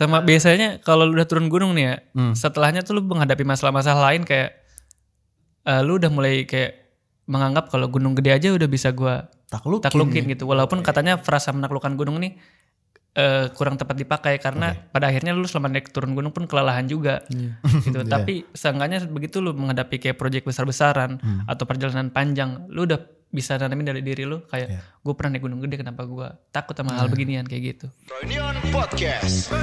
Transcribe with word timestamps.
Sama 0.00 0.24
biasanya 0.24 0.80
kalau 0.80 1.04
lu 1.04 1.12
udah 1.12 1.28
turun 1.28 1.52
gunung 1.52 1.76
nih 1.76 1.84
ya, 1.84 1.94
Hmm. 2.16 2.32
setelahnya 2.32 2.80
tuh 2.80 2.96
lu 2.96 3.04
menghadapi 3.04 3.44
masalah-masalah 3.44 4.00
lain 4.08 4.24
kayak 4.24 4.56
eh, 5.62 5.80
lu 5.84 6.00
udah 6.00 6.08
mulai 6.08 6.48
kayak 6.48 6.72
menganggap 7.28 7.68
kalau 7.68 7.84
gunung 7.86 8.16
gede 8.16 8.32
aja 8.32 8.48
udah 8.50 8.64
bisa 8.64 8.90
gua 8.90 9.28
Taklukin. 9.46 9.84
taklukin 9.84 10.24
gitu. 10.26 10.48
Walaupun 10.48 10.80
katanya 10.80 11.20
frasa 11.20 11.52
menaklukkan 11.52 11.94
gunung 11.94 12.16
nih 12.16 12.32
eh, 13.14 13.46
kurang 13.54 13.76
tepat 13.80 13.96
dipakai 13.98 14.38
karena 14.38 14.74
pada 14.90 15.10
akhirnya 15.10 15.34
lu 15.34 15.46
selama 15.46 15.72
naik 15.72 15.90
turun 15.90 16.14
gunung 16.14 16.34
pun 16.34 16.46
kelelahan 16.46 16.86
juga. 16.86 17.22
Gitu. 17.86 18.06
Tapi 18.06 18.46
seenggaknya 18.52 19.06
begitu 19.08 19.40
lu 19.40 19.56
menghadapi 19.56 19.96
kayak 19.98 20.16
proyek 20.20 20.44
besar-besaran 20.46 21.18
atau 21.48 21.64
perjalanan 21.64 22.12
panjang, 22.12 22.68
lu 22.70 22.84
udah 22.86 23.00
bisa 23.30 23.54
nanamin 23.54 23.94
dari 23.94 24.02
diri 24.02 24.26
lu 24.26 24.42
kayak 24.50 24.98
gue 25.06 25.14
pernah 25.14 25.38
naik 25.38 25.46
gunung 25.46 25.62
gede 25.62 25.78
kenapa 25.78 26.02
gue 26.02 26.28
takut 26.50 26.74
sama 26.74 26.98
hal 26.98 27.06
beginian? 27.06 27.46
Kayak 27.46 27.78
gitu. 27.78 27.86
Reunion 28.10 28.58
Podcast. 28.74 29.54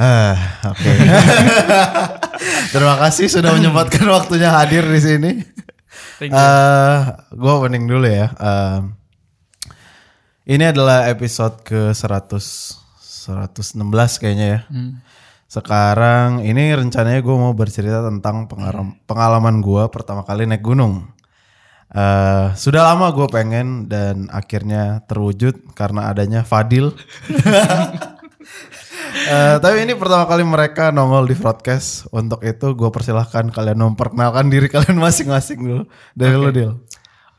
Ah, 0.00 0.32
oke. 0.64 0.92
Terima 2.72 2.96
kasih 2.96 3.28
sudah 3.28 3.52
menyempatkan 3.52 4.08
waktunya 4.08 4.48
hadir 4.48 4.80
di 4.82 4.96
sini. 4.96 5.30
You. 6.20 6.32
Eh, 6.32 6.98
gue 7.32 7.52
opening 7.52 7.84
dulu 7.84 8.08
ya. 8.08 8.32
Eh, 8.32 8.80
ini 10.48 10.64
adalah 10.64 11.04
episode 11.04 11.60
ke 11.60 11.92
100 11.92 12.80
116 13.28 13.76
kayaknya 14.16 14.46
ya. 14.48 14.60
Hmm. 14.72 15.04
Sekarang 15.44 16.40
ini 16.40 16.72
rencananya 16.72 17.20
gue 17.20 17.36
mau 17.36 17.52
bercerita 17.52 18.00
tentang 18.00 18.48
pengaram- 18.48 18.96
pengalaman 19.04 19.60
gue 19.60 19.84
pertama 19.92 20.24
kali 20.24 20.48
naik 20.48 20.64
gunung. 20.64 21.12
Eh, 21.90 22.46
sudah 22.56 22.88
lama 22.88 23.12
gue 23.12 23.28
pengen 23.28 23.84
dan 23.84 24.32
akhirnya 24.32 25.04
terwujud 25.04 25.76
karena 25.76 26.08
adanya 26.08 26.40
Fadil. 26.40 26.96
Eh, 29.20 29.56
tapi 29.60 29.84
ini 29.84 29.92
pertama 29.92 30.24
kali 30.24 30.42
mereka 30.46 30.88
nongol 30.88 31.28
di 31.28 31.36
broadcast. 31.36 32.08
Untuk 32.14 32.40
itu 32.40 32.72
gue 32.72 32.90
persilahkan 32.90 33.52
kalian 33.52 33.92
memperkenalkan 33.92 34.48
diri 34.48 34.66
kalian 34.72 34.96
masing-masing 34.96 35.58
dulu. 35.60 35.82
Dari 36.16 36.34
lu 36.34 36.50
Dil. 36.54 36.72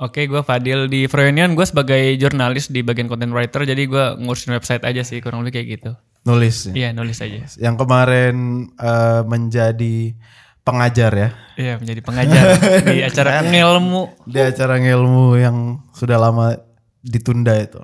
Oke, 0.02 0.26
gue 0.26 0.42
Fadil 0.42 0.90
di 0.90 1.06
Froyonian. 1.06 1.54
Gue 1.54 1.66
sebagai 1.66 2.02
jurnalis 2.18 2.74
di 2.74 2.82
bagian 2.82 3.06
content 3.06 3.30
writer, 3.30 3.70
jadi 3.70 3.86
gue 3.86 4.06
ngurusin 4.18 4.58
website 4.58 4.82
aja 4.82 5.06
sih, 5.06 5.22
kurang 5.22 5.46
lebih 5.46 5.62
kayak 5.62 5.68
gitu. 5.78 5.92
Nulis. 6.26 6.70
ya. 6.70 6.74
Iya, 6.74 6.90
nulis 6.98 7.22
aja. 7.22 7.46
Yang 7.58 7.76
kemarin 7.86 8.36
eh, 8.82 9.22
menjadi 9.30 10.18
pengajar 10.66 11.12
ya. 11.14 11.30
Iya, 11.58 11.74
menjadi 11.78 12.02
pengajar 12.02 12.44
di 12.82 12.98
acara 13.10 13.46
ngelmu. 13.46 14.26
Di 14.26 14.40
acara 14.42 14.82
ngilmu 14.82 15.38
yang 15.38 15.58
sudah 15.94 16.18
lama 16.18 16.58
ditunda 17.06 17.54
itu. 17.58 17.82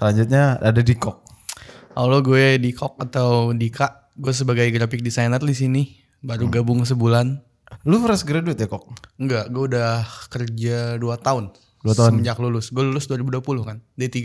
Selanjutnya 0.00 0.56
ada 0.60 0.80
di 0.80 0.92
kok. 0.96 1.19
Halo 2.00 2.24
gue 2.24 2.56
Dikok 2.56 2.96
atau 2.96 3.52
Dika. 3.52 4.08
Gue 4.16 4.32
sebagai 4.32 4.64
graphic 4.72 5.04
designer 5.04 5.36
di 5.36 5.52
sini. 5.52 6.00
Baru 6.24 6.48
gabung 6.48 6.80
sebulan. 6.80 7.36
Lu 7.84 8.00
fresh 8.00 8.24
graduate 8.24 8.56
ya 8.56 8.72
kok? 8.72 8.88
Enggak, 9.20 9.52
gue 9.52 9.68
udah 9.68 10.08
kerja 10.32 10.96
2 10.96 11.04
tahun. 11.20 11.52
Dua 11.84 11.92
tahun. 11.92 12.16
Semenjak 12.16 12.40
lulus. 12.40 12.72
Gue 12.72 12.88
lulus 12.88 13.04
2020 13.04 13.44
kan. 13.68 13.84
D3. 14.00 14.16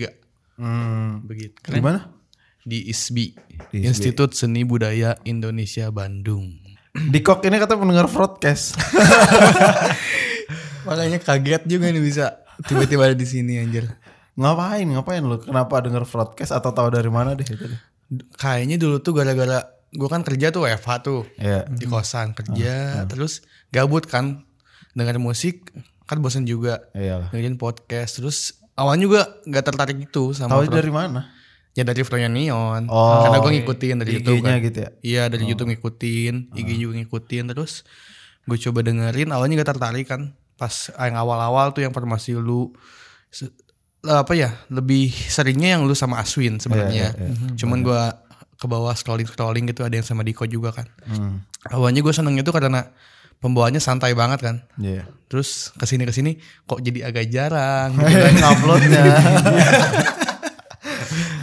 Hmm. 0.56 1.28
Begitu. 1.28 1.68
Di 1.68 1.84
mana? 1.84 2.16
Di 2.64 2.88
ISBI. 2.96 3.36
Di 3.68 3.84
ISBI. 3.84 3.92
Institut 3.92 4.32
Seni 4.40 4.64
Budaya 4.64 5.20
Indonesia 5.28 5.92
Bandung. 5.92 6.56
Di 7.12 7.20
kok 7.20 7.44
ini 7.44 7.60
kata 7.60 7.76
pendengar 7.76 8.08
broadcast. 8.08 8.80
Makanya 10.88 11.20
kaget 11.20 11.68
juga 11.68 11.92
nih 11.92 12.00
bisa 12.00 12.40
tiba-tiba 12.72 13.12
ada 13.12 13.20
di 13.20 13.28
sini 13.28 13.60
anjir. 13.60 13.84
Ngapain? 14.36 14.86
Ngapain 14.86 15.22
lu? 15.22 15.38
Kenapa 15.38 15.80
denger 15.80 16.04
broadcast 16.04 16.52
atau 16.52 16.70
tahu 16.70 16.88
dari 16.90 17.08
mana 17.08 17.34
deh? 17.34 17.48
Kayaknya 18.36 18.78
dulu 18.78 19.00
tuh 19.00 19.14
gara-gara 19.14 19.66
gue 19.90 20.06
kan 20.06 20.22
kerja 20.22 20.52
tuh 20.52 20.64
WFH 20.64 20.90
tuh. 21.02 21.24
Iya. 21.36 21.64
di 21.66 21.86
kosan 21.86 22.32
kerja 22.32 23.04
terus 23.06 23.40
gabut 23.70 24.04
kan 24.04 24.44
dengar 24.92 25.16
musik 25.18 25.72
kan 26.04 26.20
bosan 26.20 26.44
juga 26.44 26.84
Iyalah. 26.92 27.32
dengerin 27.32 27.56
podcast 27.56 28.20
terus 28.20 28.38
awalnya 28.74 29.04
juga 29.04 29.22
nggak 29.42 29.64
tertarik 29.66 29.98
gitu 29.98 30.32
sama 30.32 30.60
Tahu 30.60 30.68
dari 30.70 30.92
mana? 30.92 31.32
ya 31.72 31.82
dari 31.82 32.04
Froyo 32.04 32.28
Neon 32.28 32.88
Oh, 32.88 33.24
karena 33.24 33.40
gue 33.40 33.52
ngikutin 33.58 33.96
dari 33.98 34.12
YouTube 34.16 34.40
kan. 34.42 34.60
gitu 34.60 34.80
ya. 34.80 34.90
iya 35.02 35.24
dari 35.26 35.44
YouTube 35.44 35.72
ngikutin 35.72 36.54
IG 36.54 36.70
juga 36.78 36.94
ngikutin 36.98 37.44
terus 37.50 37.88
gue 38.44 38.58
coba 38.62 38.80
dengerin 38.82 39.32
awalnya 39.32 39.60
gak 39.60 39.72
tertarik 39.74 40.06
kan 40.06 40.22
pas 40.56 40.72
yang 40.94 41.16
awal-awal 41.18 41.72
tuh 41.72 41.84
yang 41.84 41.92
formasi 41.92 42.32
lu 42.32 42.72
apa 44.08 44.34
ya 44.34 44.54
lebih 44.68 45.10
seringnya 45.10 45.74
yang 45.74 45.84
lu 45.84 45.94
sama 45.94 46.18
Aswin 46.18 46.58
sebenarnya 46.58 47.12
cuman 47.56 47.80
gue 47.80 48.02
ke 48.56 48.66
bawah 48.66 48.92
scrolling 48.92 49.26
scrolling 49.26 49.66
gitu 49.66 49.82
ada 49.82 49.94
yang 49.94 50.04
sama 50.04 50.22
Diko 50.22 50.46
juga 50.46 50.72
kan 50.72 50.88
Hmm. 51.04 51.42
awalnya 51.68 52.00
gue 52.00 52.12
seneng 52.12 52.36
itu 52.36 52.48
karena 52.50 52.88
pembawaannya 53.38 53.78
santai 53.78 54.14
banget 54.14 54.40
kan 54.40 54.56
Iya. 54.76 55.06
terus 55.26 55.70
ke 55.72 55.84
sini 55.84 56.04
ke 56.04 56.12
sini 56.12 56.38
kok 56.64 56.80
jadi 56.80 57.06
agak 57.06 57.26
jarang 57.28 57.94
gitu 58.00 58.16
kan 58.22 58.34
Nguploadnya. 58.36 59.04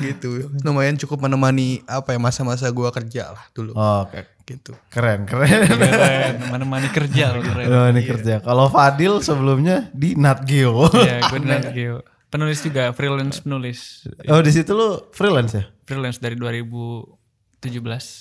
gitu 0.03 0.51
lumayan 0.61 0.95
cukup 0.97 1.21
menemani 1.21 1.83
apa 1.85 2.11
ya 2.11 2.19
masa-masa 2.19 2.67
gue 2.69 2.89
kerja 2.91 3.31
lah 3.31 3.45
dulu 3.53 3.71
Oh, 3.73 4.03
Oke. 4.05 4.27
gitu 4.45 4.75
Keren, 4.89 5.23
keren. 5.25 5.63
Keren, 5.63 6.35
mana-mana 6.49 6.87
kerja 6.89 7.31
loh 7.31 7.43
keren. 7.47 7.67
Oh, 7.69 7.87
ini 7.87 8.03
kerja. 8.03 8.35
Kalau 8.41 8.67
Fadil 8.69 9.19
sebelumnya 9.19 9.87
di 9.93 10.15
Nat 10.15 10.43
Geo. 10.43 10.91
Iya, 10.91 11.23
gue 11.25 11.39
di 11.39 11.47
Nat 11.47 11.67
Geo. 11.71 12.03
Penulis 12.33 12.65
juga, 12.65 12.97
freelance 12.97 13.45
penulis. 13.45 14.09
oh, 14.25 14.41
di 14.41 14.49
situ 14.49 14.73
lu 14.73 15.05
freelance 15.13 15.53
ya? 15.53 15.69
Freelance 15.85 16.17
dari 16.17 16.33
2017 16.33 17.13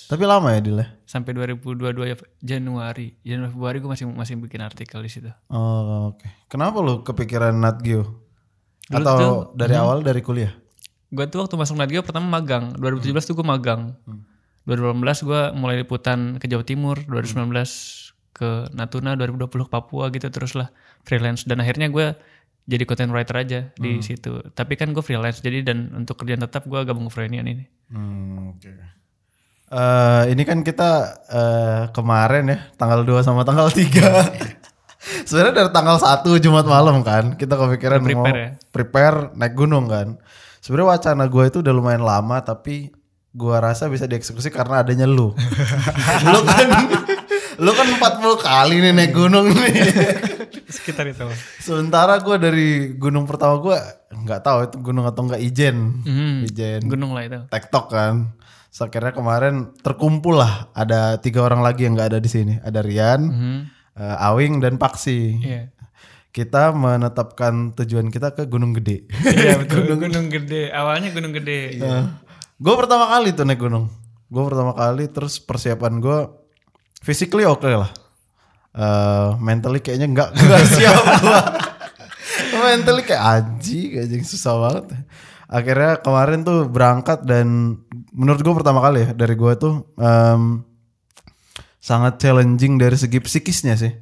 Tapi 0.06 0.22
lama 0.22 0.52
ya 0.52 0.60
Dil 0.60 0.78
ya? 0.78 0.86
sampai 1.08 1.32
2022 1.32 2.04
ya, 2.04 2.16
Januari. 2.38 3.16
Januari 3.24 3.50
Februari 3.50 3.76
gue 3.80 3.88
masih 3.88 4.06
masih 4.06 4.36
bikin 4.36 4.60
artikel 4.60 5.00
di 5.00 5.08
situ. 5.08 5.32
Oh, 5.48 6.12
oke. 6.12 6.28
Kenapa 6.46 6.78
lu 6.78 7.00
kepikiran 7.00 7.56
Nat 7.56 7.80
Geo? 7.80 8.20
Dulu 8.86 9.00
Atau 9.00 9.16
tuh, 9.16 9.36
dari 9.56 9.74
awal 9.74 10.04
dari 10.04 10.20
kuliah? 10.20 10.52
Gue 11.08 11.24
tuh 11.26 11.44
waktu 11.44 11.56
masuk 11.56 11.76
Nat 11.76 11.88
Geo 11.88 12.04
pertama 12.04 12.28
magang. 12.28 12.76
2017 12.76 13.24
tuh 13.24 13.34
gue 13.40 13.44
magang. 13.44 13.96
2018 14.64 15.26
gue 15.26 15.40
mulai 15.56 15.80
liputan 15.80 16.36
ke 16.36 16.46
Jawa 16.46 16.62
Timur. 16.62 17.00
2019 17.08 17.48
ke 18.32 18.68
Natuna. 18.72 19.16
2020 19.16 19.48
ke 19.48 19.70
Papua 19.72 20.12
gitu 20.12 20.28
terus 20.28 20.52
lah 20.52 20.68
freelance. 21.02 21.44
Dan 21.44 21.60
akhirnya 21.60 21.88
gue 21.88 22.14
jadi 22.62 22.84
content 22.86 23.10
writer 23.10 23.36
aja 23.36 23.60
di 23.74 23.98
situ. 23.98 24.38
Tapi 24.54 24.78
kan 24.78 24.94
gue 24.94 25.02
freelance 25.02 25.42
jadi 25.42 25.66
dan 25.66 25.90
untuk 25.98 26.22
kerjaan 26.22 26.42
tetap 26.46 26.62
gue 26.66 26.78
gabung 26.86 27.10
ke 27.10 27.12
Frenian 27.12 27.46
ini. 27.46 27.64
Hmm, 27.90 28.54
oke. 28.54 28.70
Eh, 29.72 30.22
ini 30.30 30.42
kan 30.44 30.62
kita 30.62 30.90
eh, 31.32 31.82
kemarin 31.90 32.44
ya, 32.52 32.58
tanggal 32.78 33.02
2 33.02 33.26
sama 33.26 33.42
tanggal 33.42 33.66
3. 33.72 33.82
Sebenarnya 35.26 35.54
dari 35.66 35.70
tanggal 35.74 35.98
1 35.98 36.22
Jumat 36.38 36.62
malam 36.68 37.02
kan, 37.02 37.34
kita 37.34 37.58
kepikiran 37.58 38.06
Prepare 38.06 38.14
mau 38.14 38.26
ya? 38.30 38.48
prepare 38.70 39.18
naik 39.34 39.54
gunung 39.58 39.90
kan. 39.90 40.20
Sebenarnya 40.62 40.88
wacana 40.94 41.24
gue 41.26 41.44
itu 41.50 41.58
udah 41.58 41.74
lumayan 41.74 42.06
lama 42.06 42.38
tapi 42.38 42.94
gua 43.32 43.64
rasa 43.64 43.88
bisa 43.88 44.04
dieksekusi 44.04 44.52
karena 44.52 44.84
adanya 44.84 45.08
lu. 45.08 45.32
lu 46.32 46.40
kan 46.44 46.68
lu 47.58 47.70
kan 47.70 47.88
40 47.88 48.00
kali 48.38 48.76
nih 48.78 48.92
naik 48.92 49.12
gunung 49.12 49.50
nih. 49.50 49.74
Sekitar 50.74 51.04
itu. 51.04 51.26
Sementara 51.58 52.16
gua 52.18 52.36
dari 52.36 52.94
gunung 52.94 53.24
pertama 53.24 53.58
gua 53.58 53.76
nggak 54.08 54.40
tahu 54.40 54.58
itu 54.64 54.76
gunung 54.80 55.04
atau 55.04 55.24
enggak 55.24 55.40
Ijen. 55.40 55.76
Hmm, 56.02 56.44
Ijen. 56.44 56.80
gunung 56.86 57.12
lah 57.12 57.24
itu. 57.24 57.40
TikTok 57.48 57.86
kan. 57.88 58.32
So, 58.72 58.88
akhirnya 58.88 59.12
kemarin 59.12 59.54
terkumpul 59.84 60.40
lah 60.40 60.72
ada 60.72 61.20
tiga 61.20 61.44
orang 61.44 61.60
lagi 61.60 61.84
yang 61.84 61.92
nggak 61.92 62.16
ada 62.16 62.20
di 62.20 62.30
sini. 62.30 62.56
Ada 62.56 62.80
Rian, 62.80 63.20
Hmm, 63.28 63.60
eh, 63.92 64.16
Awing 64.24 64.60
dan 64.60 64.80
Paksi. 64.80 65.20
Iya. 65.38 65.62
Kita 66.32 66.72
menetapkan 66.72 67.76
tujuan 67.76 68.08
kita 68.08 68.32
ke 68.32 68.48
Gunung 68.48 68.72
Gede. 68.72 69.04
Iya 69.20 69.56
betul. 69.60 69.84
gunung 69.92 70.32
gede. 70.32 70.72
Awalnya 70.72 71.12
gunung 71.12 71.36
gede. 71.36 71.76
gue 72.56 72.74
pertama 72.74 73.12
kali 73.12 73.36
tuh 73.36 73.44
naik 73.44 73.60
gunung. 73.60 73.92
Gue 74.32 74.40
pertama 74.48 74.72
kali 74.72 75.12
terus 75.12 75.36
persiapan 75.36 76.00
gue 76.00 76.18
physically 77.02 77.44
oke 77.44 77.66
lah. 77.66 77.90
Eh 78.72 79.28
mentally 79.42 79.82
kayaknya 79.84 80.08
nggak 80.08 80.28
nggak 80.38 80.62
siap 80.70 81.02
gue. 81.20 81.40
mentally 82.56 83.02
kayak 83.04 83.22
aji 83.22 83.80
kayak 83.98 84.24
susah 84.24 84.54
banget. 84.56 84.84
Akhirnya 85.52 86.00
kemarin 86.00 86.40
tuh 86.46 86.64
berangkat 86.70 87.28
dan 87.28 87.76
menurut 88.16 88.40
gue 88.40 88.54
pertama 88.56 88.80
kali 88.80 89.04
ya 89.04 89.08
dari 89.12 89.36
gue 89.36 89.52
tuh 89.60 89.84
em, 90.00 90.64
sangat 91.76 92.16
challenging 92.22 92.80
dari 92.80 92.96
segi 92.96 93.20
psikisnya 93.20 93.76
sih. 93.76 93.92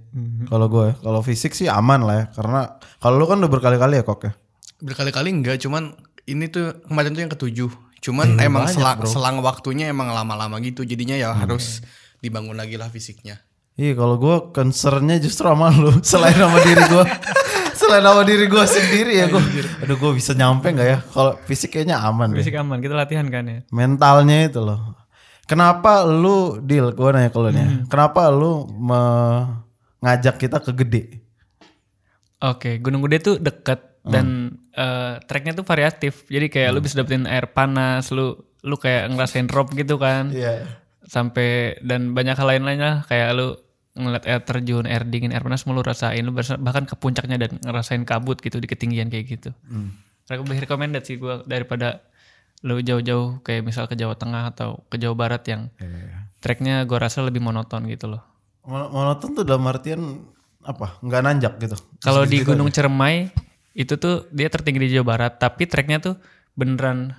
Kalau 0.46 0.70
gue, 0.70 0.94
kalau 1.02 1.24
fisik 1.26 1.56
sih 1.56 1.66
aman 1.66 2.06
lah 2.06 2.14
ya 2.14 2.24
karena 2.36 2.60
kalau 3.02 3.18
lu 3.18 3.26
kan 3.26 3.40
udah 3.42 3.50
berkali-kali 3.50 3.98
ya 3.98 4.04
kok 4.06 4.22
ya. 4.28 4.32
berkali-kali 4.80 5.28
enggak 5.28 5.60
cuman 5.60 5.92
ini 6.24 6.48
tuh 6.48 6.72
kemarin 6.88 7.12
tuh 7.12 7.20
yang 7.20 7.32
ketujuh 7.32 7.70
cuman 8.00 8.40
emang 8.40 8.64
selang, 8.72 9.04
selang 9.04 9.36
waktunya 9.44 9.92
emang 9.92 10.08
lama-lama 10.08 10.56
gitu 10.64 10.88
jadinya 10.88 11.12
ya 11.20 11.36
harus 11.36 11.84
dibangun 12.20 12.54
lagi 12.54 12.76
lah 12.76 12.86
fisiknya 12.86 13.40
Iya 13.74 13.96
kalau 13.96 14.16
gue 14.16 14.36
concernnya 14.52 15.16
justru 15.16 15.48
sama 15.48 15.72
lu 15.72 15.88
selain 16.04 16.36
sama 16.36 16.60
diri 16.60 16.84
gue. 16.84 17.04
selain 17.80 18.04
sama 18.04 18.22
diri 18.22 18.44
gue 18.44 18.64
sendiri 18.66 19.12
ya 19.16 19.26
gue. 19.26 19.40
Aduh 19.80 19.96
gue 19.96 20.10
bisa 20.12 20.36
nyampe 20.36 20.68
nggak 20.68 20.84
ya? 20.84 20.98
Kalau 21.00 21.32
fisik 21.48 21.72
kayaknya 21.72 21.96
aman. 21.96 22.28
deh. 22.28 22.44
Fisik 22.44 22.60
aman, 22.60 22.76
kita 22.76 22.92
latihan 22.92 23.24
kan 23.26 23.40
ya. 23.48 23.64
Mentalnya 23.72 24.44
itu 24.44 24.60
loh. 24.60 25.00
Kenapa 25.48 26.04
lu 26.04 26.60
deal? 26.60 26.92
Gue 26.92 27.08
nanya 27.08 27.32
ke 27.32 27.38
lu 27.40 27.48
nih. 27.48 27.56
ya. 27.56 27.68
Kenapa 27.88 28.28
lu 28.28 28.68
me- 28.68 29.64
ngajak 30.04 30.36
kita 30.36 30.60
ke 30.60 30.76
gede? 30.76 31.02
Oke, 32.40 32.80
Gunung 32.80 33.00
Gede 33.04 33.18
tuh 33.22 33.36
deket 33.36 33.80
dan 34.00 34.48
eh, 34.72 35.14
treknya 35.24 35.52
tuh 35.52 35.64
variatif. 35.64 36.24
Jadi 36.26 36.48
kayak 36.48 36.70
lu 36.72 36.80
bisa 36.80 36.96
dapetin 36.96 37.24
air 37.24 37.48
panas, 37.48 38.12
lu 38.12 38.32
lu 38.60 38.76
kayak 38.76 39.08
ngerasain 39.08 39.44
drop 39.44 39.72
gitu 39.72 39.96
kan. 39.96 40.28
Iya. 40.28 40.68
Sampai 41.10 41.74
dan 41.82 42.14
banyak 42.14 42.38
hal 42.38 42.46
lain 42.46 42.62
lainnya 42.62 43.02
kayak 43.10 43.34
lu 43.34 43.58
ngeliat 43.98 44.22
air 44.30 44.38
terjun, 44.46 44.86
air 44.86 45.02
dingin, 45.02 45.34
air 45.34 45.42
panas 45.42 45.66
semua 45.66 45.74
lu 45.74 45.82
rasain. 45.82 46.22
Lu 46.22 46.30
bahkan 46.62 46.86
ke 46.86 46.94
puncaknya 46.94 47.34
dan 47.34 47.58
ngerasain 47.58 48.06
kabut 48.06 48.38
gitu 48.38 48.62
di 48.62 48.70
ketinggian 48.70 49.10
kayak 49.10 49.26
gitu. 49.26 49.50
Lebih 50.30 50.62
recommended 50.62 51.02
sih 51.02 51.18
gua 51.18 51.42
daripada 51.42 52.06
lu 52.62 52.78
jauh-jauh 52.78 53.42
kayak 53.42 53.66
misal 53.66 53.90
ke 53.90 53.98
Jawa 53.98 54.14
Tengah 54.14 54.54
atau 54.54 54.86
ke 54.86 55.02
Jawa 55.02 55.18
Barat 55.18 55.42
yang 55.50 55.66
treknya 56.38 56.86
gua 56.86 57.02
rasa 57.02 57.26
lebih 57.26 57.42
monoton 57.42 57.90
gitu 57.90 58.06
loh. 58.14 58.22
Mon- 58.62 58.94
Monoton 58.94 59.34
tuh 59.34 59.42
dalam 59.42 59.66
artian 59.66 60.22
apa? 60.62 61.02
Nggak 61.02 61.22
nanjak 61.26 61.52
gitu. 61.58 61.74
Kalau 61.98 62.22
di 62.22 62.38
Gunung 62.46 62.70
Cermai 62.70 63.34
itu 63.74 63.98
tuh 63.98 64.30
dia 64.30 64.46
tertinggi 64.46 64.86
di 64.86 64.94
Jawa 64.94 65.18
Barat, 65.18 65.42
tapi 65.42 65.66
treknya 65.66 65.98
tuh 65.98 66.14
beneran 66.54 67.16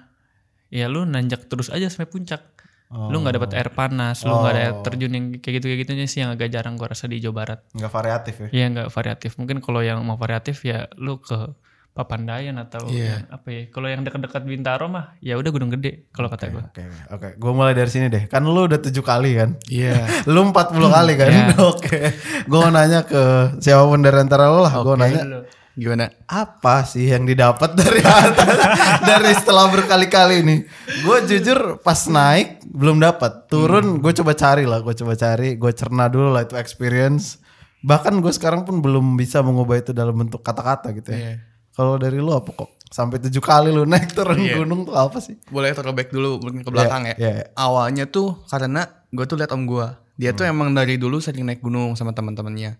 ya 0.71 0.87
lu 0.87 1.03
nanjak 1.03 1.51
terus 1.51 1.67
aja 1.67 1.91
sampai 1.91 2.07
puncak. 2.07 2.60
Lu 2.91 3.23
nggak 3.23 3.35
dapat 3.39 3.51
air 3.55 3.69
panas, 3.71 4.27
lu 4.27 4.35
nggak 4.35 4.51
ada 4.51 4.61
air 4.67 4.75
terjun 4.83 5.11
yang 5.15 5.25
kayak 5.39 5.53
gitu 5.59 5.65
kayak 5.71 5.79
gitunya 5.87 6.05
sih 6.11 6.19
yang 6.19 6.35
agak 6.35 6.51
jarang 6.51 6.75
gua 6.75 6.91
rasa 6.91 7.07
di 7.07 7.23
Jawa 7.23 7.35
Barat. 7.43 7.59
Nggak 7.71 7.91
variatif 7.91 8.35
ya. 8.35 8.47
Iya 8.51 8.65
nggak 8.75 8.89
variatif. 8.91 9.31
Mungkin 9.39 9.57
kalau 9.63 9.79
yang 9.79 10.03
mau 10.03 10.19
variatif 10.19 10.67
ya 10.67 10.91
lu 10.99 11.17
ke 11.23 11.55
Papandayan 11.91 12.55
atau 12.55 12.87
yang 12.87 13.27
apa 13.27 13.47
ya. 13.51 13.61
Kalau 13.67 13.91
yang 13.91 14.07
dekat-dekat 14.07 14.47
Bintaro 14.47 14.87
mah 14.87 15.19
ya 15.19 15.35
udah 15.35 15.51
Gunung 15.51 15.75
Gede 15.75 16.07
kalau 16.15 16.31
kata 16.31 16.47
gua. 16.47 16.63
Oke, 16.71 16.87
oke. 17.11 17.29
Gue 17.35 17.51
mulai 17.51 17.75
dari 17.75 17.91
sini 17.91 18.07
deh. 18.07 18.31
Kan 18.31 18.47
lu 18.47 18.63
udah 18.63 18.79
tujuh 18.79 19.03
kali 19.03 19.35
kan? 19.35 19.59
Iya. 19.67 20.07
lu 20.31 20.39
40 20.55 20.55
kali 20.71 21.13
kan? 21.19 21.31
Iya. 21.35 21.45
Oke. 21.75 21.99
Gue 22.47 22.59
mau 22.63 22.71
nanya 22.71 23.03
ke 23.03 23.55
siapa 23.59 23.83
pun 23.83 23.99
dari 23.99 24.23
antara 24.23 24.47
lo 24.47 24.63
lah. 24.63 24.71
Gue 24.79 24.95
nanya 24.95 25.23
Lu. 25.27 25.39
Gimana? 25.71 26.11
apa 26.25 26.83
sih 26.83 27.07
yang 27.07 27.23
didapat 27.23 27.71
dari 27.73 27.99
atas 27.99 28.59
dari 29.09 29.31
setelah 29.31 29.67
berkali-kali 29.67 30.43
ini? 30.43 30.55
Gue 31.01 31.23
jujur 31.23 31.79
pas 31.79 31.95
naik 32.05 32.59
belum 32.65 32.97
dapat. 32.97 33.47
Turun 33.47 33.97
gue 33.97 34.11
coba 34.13 34.33
cari 34.33 34.67
lah. 34.67 34.79
Gue 34.79 34.91
coba 34.93 35.15
cari. 35.15 35.55
Gue 35.55 35.71
cerna 35.71 36.07
dulu 36.07 36.29
lah 36.29 36.43
itu 36.43 36.55
experience. 36.55 37.39
Bahkan 37.81 38.19
gue 38.19 38.29
sekarang 38.29 38.61
pun 38.61 38.77
belum 38.77 39.15
bisa 39.15 39.39
mengubah 39.39 39.79
itu 39.79 39.91
dalam 39.91 40.13
bentuk 40.13 40.39
kata-kata 40.39 40.91
gitu 40.91 41.11
ya. 41.11 41.17
Iya. 41.17 41.33
Kalau 41.71 41.95
dari 41.95 42.19
lu 42.19 42.29
apa 42.29 42.51
kok? 42.51 42.67
Sampai 42.85 43.17
tujuh 43.17 43.39
kali 43.39 43.71
lu 43.71 43.87
naik 43.87 44.11
turun 44.11 44.35
gunung 44.37 44.83
tuh 44.83 44.93
apa 44.93 45.17
sih? 45.17 45.39
Boleh 45.47 45.71
throwback 45.71 46.11
dulu 46.11 46.35
mungkin 46.37 46.61
ke 46.61 46.69
belakang 46.69 47.07
Iya, 47.07 47.15
ya. 47.15 47.31
iya. 47.31 47.43
Awalnya 47.55 48.05
tuh 48.05 48.43
karena 48.45 48.83
gue 49.07 49.23
tuh 49.23 49.39
liat 49.39 49.49
om 49.49 49.63
gue. 49.63 49.87
Dia 50.19 50.35
Hmm. 50.35 50.37
tuh 50.37 50.45
emang 50.45 50.69
dari 50.71 50.99
dulu 50.99 51.17
sering 51.17 51.47
naik 51.47 51.63
gunung 51.63 51.95
sama 51.95 52.11
teman-temannya. 52.11 52.75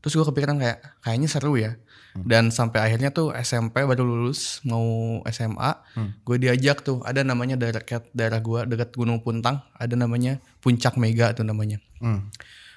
Terus 0.00 0.12
gue 0.12 0.24
kepikiran 0.24 0.56
kayak 0.56 0.78
kayaknya 1.00 1.28
seru 1.28 1.54
ya. 1.54 1.76
Hmm. 2.10 2.24
Dan 2.24 2.44
sampai 2.48 2.82
akhirnya 2.82 3.08
tuh 3.08 3.30
SMP 3.32 3.80
baru 3.80 4.02
lulus 4.02 4.58
mau 4.62 4.82
SMA, 5.24 5.70
Hmm. 5.94 6.10
gue 6.18 6.36
diajak 6.38 6.80
tuh 6.80 6.98
ada 7.02 7.20
namanya 7.20 7.54
daerah 7.54 7.78
dekat 7.78 8.08
daerah 8.10 8.38
gue 8.38 8.66
dekat 8.66 8.90
Gunung 8.92 9.20
Puntang, 9.20 9.62
ada 9.72 9.94
namanya 9.94 10.40
Puncak 10.58 10.96
Mega 10.96 11.30
tuh 11.30 11.44
namanya. 11.44 11.78
Hmm. 11.98 12.28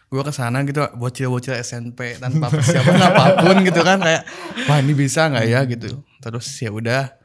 gue 0.05 0.21
ke 0.21 0.29
sana 0.29 0.61
gitu 0.61 0.77
bocil-bocil 0.93 1.57
SMP 1.57 2.13
tanpa 2.15 2.45
persiapan 2.47 3.01
apa 3.09 3.41
pun 3.41 3.65
gitu 3.65 3.81
kan 3.81 3.97
kayak 3.97 4.21
wah 4.69 4.77
ini 4.77 4.93
bisa 4.93 5.25
nggak 5.25 5.41
ya 5.43 5.65
gitu 5.65 6.05
terus 6.21 6.45
ya 6.61 6.69
udah 6.69 7.17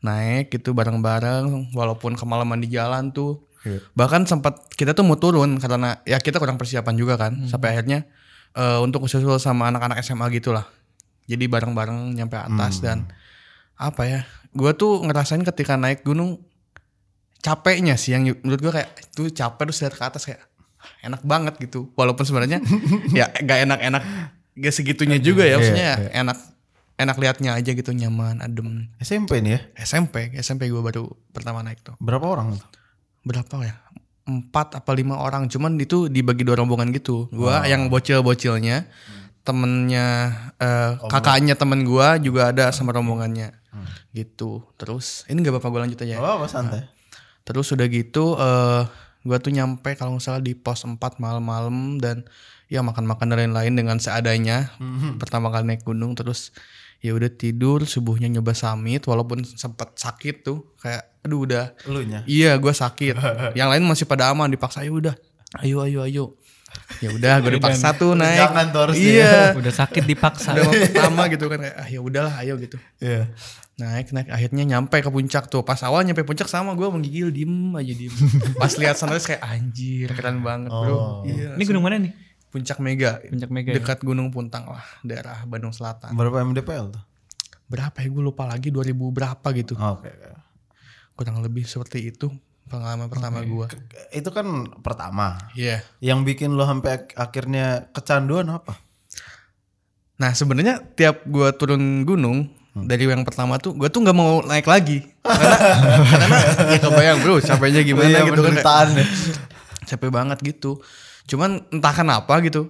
naik 0.00 0.52
gitu 0.52 0.76
bareng-bareng 0.76 1.72
walaupun 1.72 2.12
kemalaman 2.12 2.60
di 2.60 2.68
jalan 2.68 3.08
tuh 3.10 3.40
Iya. 3.64 3.80
bahkan 3.96 4.28
sempat 4.28 4.60
kita 4.70 4.92
tuh 4.92 5.00
mau 5.02 5.16
turun 5.16 5.56
karena 5.56 6.04
ya 6.04 6.20
kita 6.20 6.36
kurang 6.36 6.60
persiapan 6.60 6.92
juga 6.94 7.16
kan 7.16 7.32
Hmm. 7.32 7.48
sampai 7.48 7.72
akhirnya 7.72 8.04
eh, 8.54 8.78
untuk 8.80 9.04
usul 9.04 9.22
sama 9.42 9.70
anak-anak 9.70 10.00
SMA 10.02 10.26
gitulah. 10.34 10.66
Jadi 11.24 11.48
bareng-bareng 11.48 12.12
nyampe 12.14 12.36
atas 12.36 12.84
dan 12.84 13.08
apa 13.74 14.02
ya 14.06 14.20
gue 14.54 14.70
tuh 14.76 15.02
ngerasain 15.02 15.42
ketika 15.42 15.74
naik 15.74 16.06
gunung 16.06 16.38
capeknya 17.42 17.98
sih 17.98 18.14
yang 18.14 18.30
menurut 18.44 18.60
gue 18.60 18.72
kayak 18.72 18.90
tuh 19.12 19.28
capek 19.32 19.64
terus 19.68 19.80
lihat 19.82 19.94
ke 19.98 20.04
atas 20.04 20.22
kayak 20.28 20.42
enak 21.00 21.20
banget 21.24 21.54
gitu. 21.60 21.90
Walaupun 21.96 22.24
sebenarnya 22.24 22.60
ya 23.18 23.28
gak 23.32 23.58
enak-enak 23.68 24.02
gak 24.54 24.74
segitunya 24.74 25.18
juga 25.18 25.42
ya 25.48 25.58
maksudnya 25.58 25.86
ya 25.96 25.96
enak 26.24 26.38
enak 26.94 27.16
liatnya 27.18 27.50
aja 27.58 27.70
gitu 27.74 27.90
nyaman 27.90 28.38
adem. 28.44 28.88
SMP 29.02 29.42
nih 29.42 29.58
ya? 29.58 29.60
SMP 29.82 30.30
SMP 30.38 30.70
gue 30.70 30.80
baru 30.80 31.10
pertama 31.34 31.64
naik 31.64 31.82
tuh. 31.82 31.96
Berapa 31.98 32.24
orang 32.24 32.56
berapa 33.24 33.56
ya 33.64 33.74
empat 34.24 34.80
apa 34.80 34.90
lima 34.96 35.20
orang. 35.20 35.46
Cuman 35.48 35.76
itu 35.76 36.08
dibagi 36.08 36.42
dua 36.44 36.56
rombongan 36.60 36.90
gitu. 36.96 37.28
Gua 37.30 37.64
yang 37.68 37.92
bocil-bocilnya 37.92 38.88
temennya 39.44 40.06
eh, 40.56 40.96
kakaknya 41.12 41.52
temen 41.54 41.84
gua 41.84 42.16
juga 42.16 42.50
ada 42.50 42.72
sama 42.72 42.96
rombongannya. 42.96 43.52
Gitu. 44.16 44.64
Terus 44.80 45.28
ini 45.28 45.42
gak 45.44 45.58
apa-apa 45.58 45.68
gue 45.68 45.80
lanjut 45.88 46.00
aja 46.06 46.14
ya. 46.16 46.18
Oh, 46.22 46.40
apa 46.40 46.46
santai? 46.48 46.88
Terus 47.44 47.68
udah 47.74 47.86
gitu 47.92 48.40
eh 48.40 48.82
gua 49.24 49.36
tuh 49.40 49.52
nyampe 49.56 49.96
kalau 49.96 50.16
nggak 50.16 50.24
salah 50.24 50.42
di 50.44 50.52
pos 50.52 50.84
4 50.84 51.00
malam-malam 51.16 51.96
dan 51.96 52.28
ya 52.68 52.84
makan-makan 52.84 53.32
dan 53.32 53.36
lain-lain 53.48 53.72
dengan 53.76 53.96
seadanya. 54.00 54.72
Pertama 55.20 55.52
kali 55.52 55.68
naik 55.68 55.84
gunung 55.84 56.16
terus 56.16 56.52
ya 57.04 57.12
udah 57.12 57.28
tidur 57.28 57.84
subuhnya 57.84 58.32
nyoba 58.32 58.56
summit 58.56 59.04
walaupun 59.04 59.44
sempat 59.44 59.92
sakit 59.94 60.40
tuh 60.40 60.72
kayak 60.80 61.20
aduh 61.20 61.44
udah 61.44 61.76
Lu 61.84 62.00
nya? 62.00 62.24
iya 62.24 62.56
gua 62.56 62.72
sakit. 62.72 63.20
Yang 63.60 63.68
lain 63.68 63.84
masih 63.84 64.08
pada 64.08 64.32
aman 64.32 64.48
dipaksa 64.48 64.80
ayo 64.80 64.96
udah. 64.96 65.12
Ayo 65.60 65.84
ayo 65.84 66.00
ayo. 66.02 66.24
Ya 66.98 67.12
udah 67.12 67.38
gue 67.38 67.54
dipaksa 67.54 67.94
tuh 67.94 68.16
naik. 68.16 68.40
Jangan 68.40 68.66
tuh 68.72 68.80
harusnya. 68.82 69.06
Iya. 69.06 69.34
Udah 69.62 69.70
sakit 69.70 70.02
dipaksa. 70.02 70.58
Udah 70.58 70.64
mau 70.64 70.74
pertama 70.74 71.22
gitu 71.28 71.44
kan 71.46 71.58
kayak 71.62 71.76
ah 71.76 71.86
ya 71.86 72.00
udahlah 72.02 72.34
ayo 72.42 72.54
gitu 72.58 72.76
Iya. 72.98 73.30
naik 73.74 74.10
naik 74.10 74.30
akhirnya 74.30 74.62
nyampe 74.64 74.98
ke 74.98 75.06
puncak 75.06 75.46
tuh 75.46 75.62
pas 75.62 75.78
awal 75.82 76.02
nyampe 76.02 76.22
puncak 76.22 76.46
sama 76.46 76.74
gue 76.74 76.86
menggigil 76.86 77.30
diem 77.30 77.74
aja 77.74 77.90
diem 77.90 78.14
pas 78.62 78.70
lihat 78.70 78.94
sunrise 78.94 79.26
kayak 79.26 79.42
anjir 79.42 80.06
keren 80.10 80.42
banget 80.42 80.70
bro 80.70 81.26
iya 81.26 81.58
Ini 81.58 81.62
gunung 81.62 81.82
mana 81.82 81.98
nih? 81.98 82.14
Puncak 82.54 82.78
mega 82.78 83.18
Puncak 83.20 83.50
Mega 83.50 83.68
ya? 83.68 83.76
dekat 83.76 83.98
gunung 84.00 84.30
puntang 84.30 84.62
lah 84.64 84.84
daerah 85.00 85.42
Bandung 85.42 85.70
Selatan 85.70 86.14
Berapa 86.14 86.38
MDPL 86.40 86.86
tuh? 86.88 87.02
berapa 87.64 87.96
ya 87.96 88.06
gue 88.06 88.22
lupa 88.22 88.44
lagi 88.44 88.68
2000 88.68 88.94
berapa 88.94 89.46
gitu 89.52 89.74
Oke. 89.74 90.06
oke. 90.06 90.30
kurang 91.14 91.40
lebih 91.40 91.64
seperti 91.64 92.08
itu 92.08 92.30
pengalaman 92.64 93.06
pertama 93.06 93.40
gue 93.40 93.66
Itu 94.10 94.30
kan 94.30 94.46
pertama. 94.78 95.50
iya 95.52 95.82
Yang 95.98 96.20
bikin 96.28 96.50
lo 96.52 96.62
sampai 96.62 96.90
ak- 97.02 97.14
akhirnya 97.14 97.90
kecanduan 97.90 98.46
apa? 98.48 98.78
nah 100.14 100.30
sebenarnya 100.30 100.78
tiap 100.88 101.24
gue 101.24 101.48
turun 101.52 101.82
gunung 102.02 102.46
dari 102.72 103.02
yang 103.04 103.22
pertama 103.22 103.54
tuh 103.56 103.72
gue 103.72 103.86
tuh 103.86 103.98
nggak 104.00 104.14
mau 104.14 104.38
naik 104.40 104.62
lagi 104.64 105.02
karena 105.20 105.56
karena 106.04 106.36
ya 106.70 106.78
kebayang 106.80 107.18
bro 107.18 107.34
capeknya 107.40 107.82
gimana 107.82 108.08
Iya, 108.12 108.20
gitu 108.24 108.40
kan 108.44 108.54
ya. 108.54 109.06
capek 109.84 110.10
banget 110.10 110.38
gitu 110.40 110.78
cuman 111.24 111.64
entah 111.72 111.94
kenapa 111.96 112.40
gitu 112.44 112.68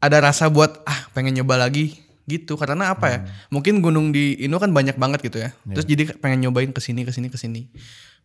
ada 0.00 0.20
rasa 0.20 0.48
buat 0.48 0.80
ah 0.88 1.08
pengen 1.12 1.36
nyoba 1.36 1.60
lagi 1.60 2.00
gitu. 2.24 2.54
Karena 2.54 2.94
apa 2.94 3.06
ya? 3.10 3.18
Mungkin 3.50 3.82
gunung 3.82 4.14
di 4.14 4.38
Indo 4.38 4.62
kan 4.62 4.70
banyak 4.70 4.96
banget 4.96 5.20
gitu 5.26 5.42
ya. 5.42 5.50
Terus 5.66 5.84
jadi 5.84 6.14
pengen 6.16 6.46
nyobain 6.46 6.70
ke 6.70 6.78
sini 6.78 7.02
ke 7.02 7.10
sini 7.10 7.26
ke 7.26 7.36
sini 7.36 7.66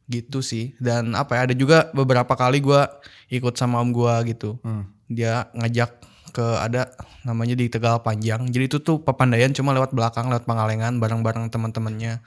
gitu 0.05 0.45
sih. 0.45 0.77
Dan 0.77 1.17
apa 1.17 1.35
ya? 1.35 1.49
Ada 1.49 1.55
juga 1.57 1.89
beberapa 1.91 2.31
kali 2.37 2.61
gua 2.61 3.01
ikut 3.33 3.57
sama 3.57 3.81
om 3.81 3.89
gua 3.89 4.21
gitu. 4.23 4.61
Dia 5.09 5.49
ngajak 5.57 6.05
ke 6.35 6.45
ada 6.59 6.91
namanya 7.23 7.55
di 7.57 7.71
Tegal 7.71 8.03
Panjang. 8.05 8.45
Jadi 8.51 8.63
itu 8.69 8.77
tuh 8.83 9.01
Papandayan 9.01 9.55
cuma 9.55 9.73
lewat 9.73 9.95
belakang 9.95 10.29
lewat 10.29 10.45
Pangalengan 10.45 11.01
bareng-bareng 11.01 11.49
teman-temannya. 11.49 12.21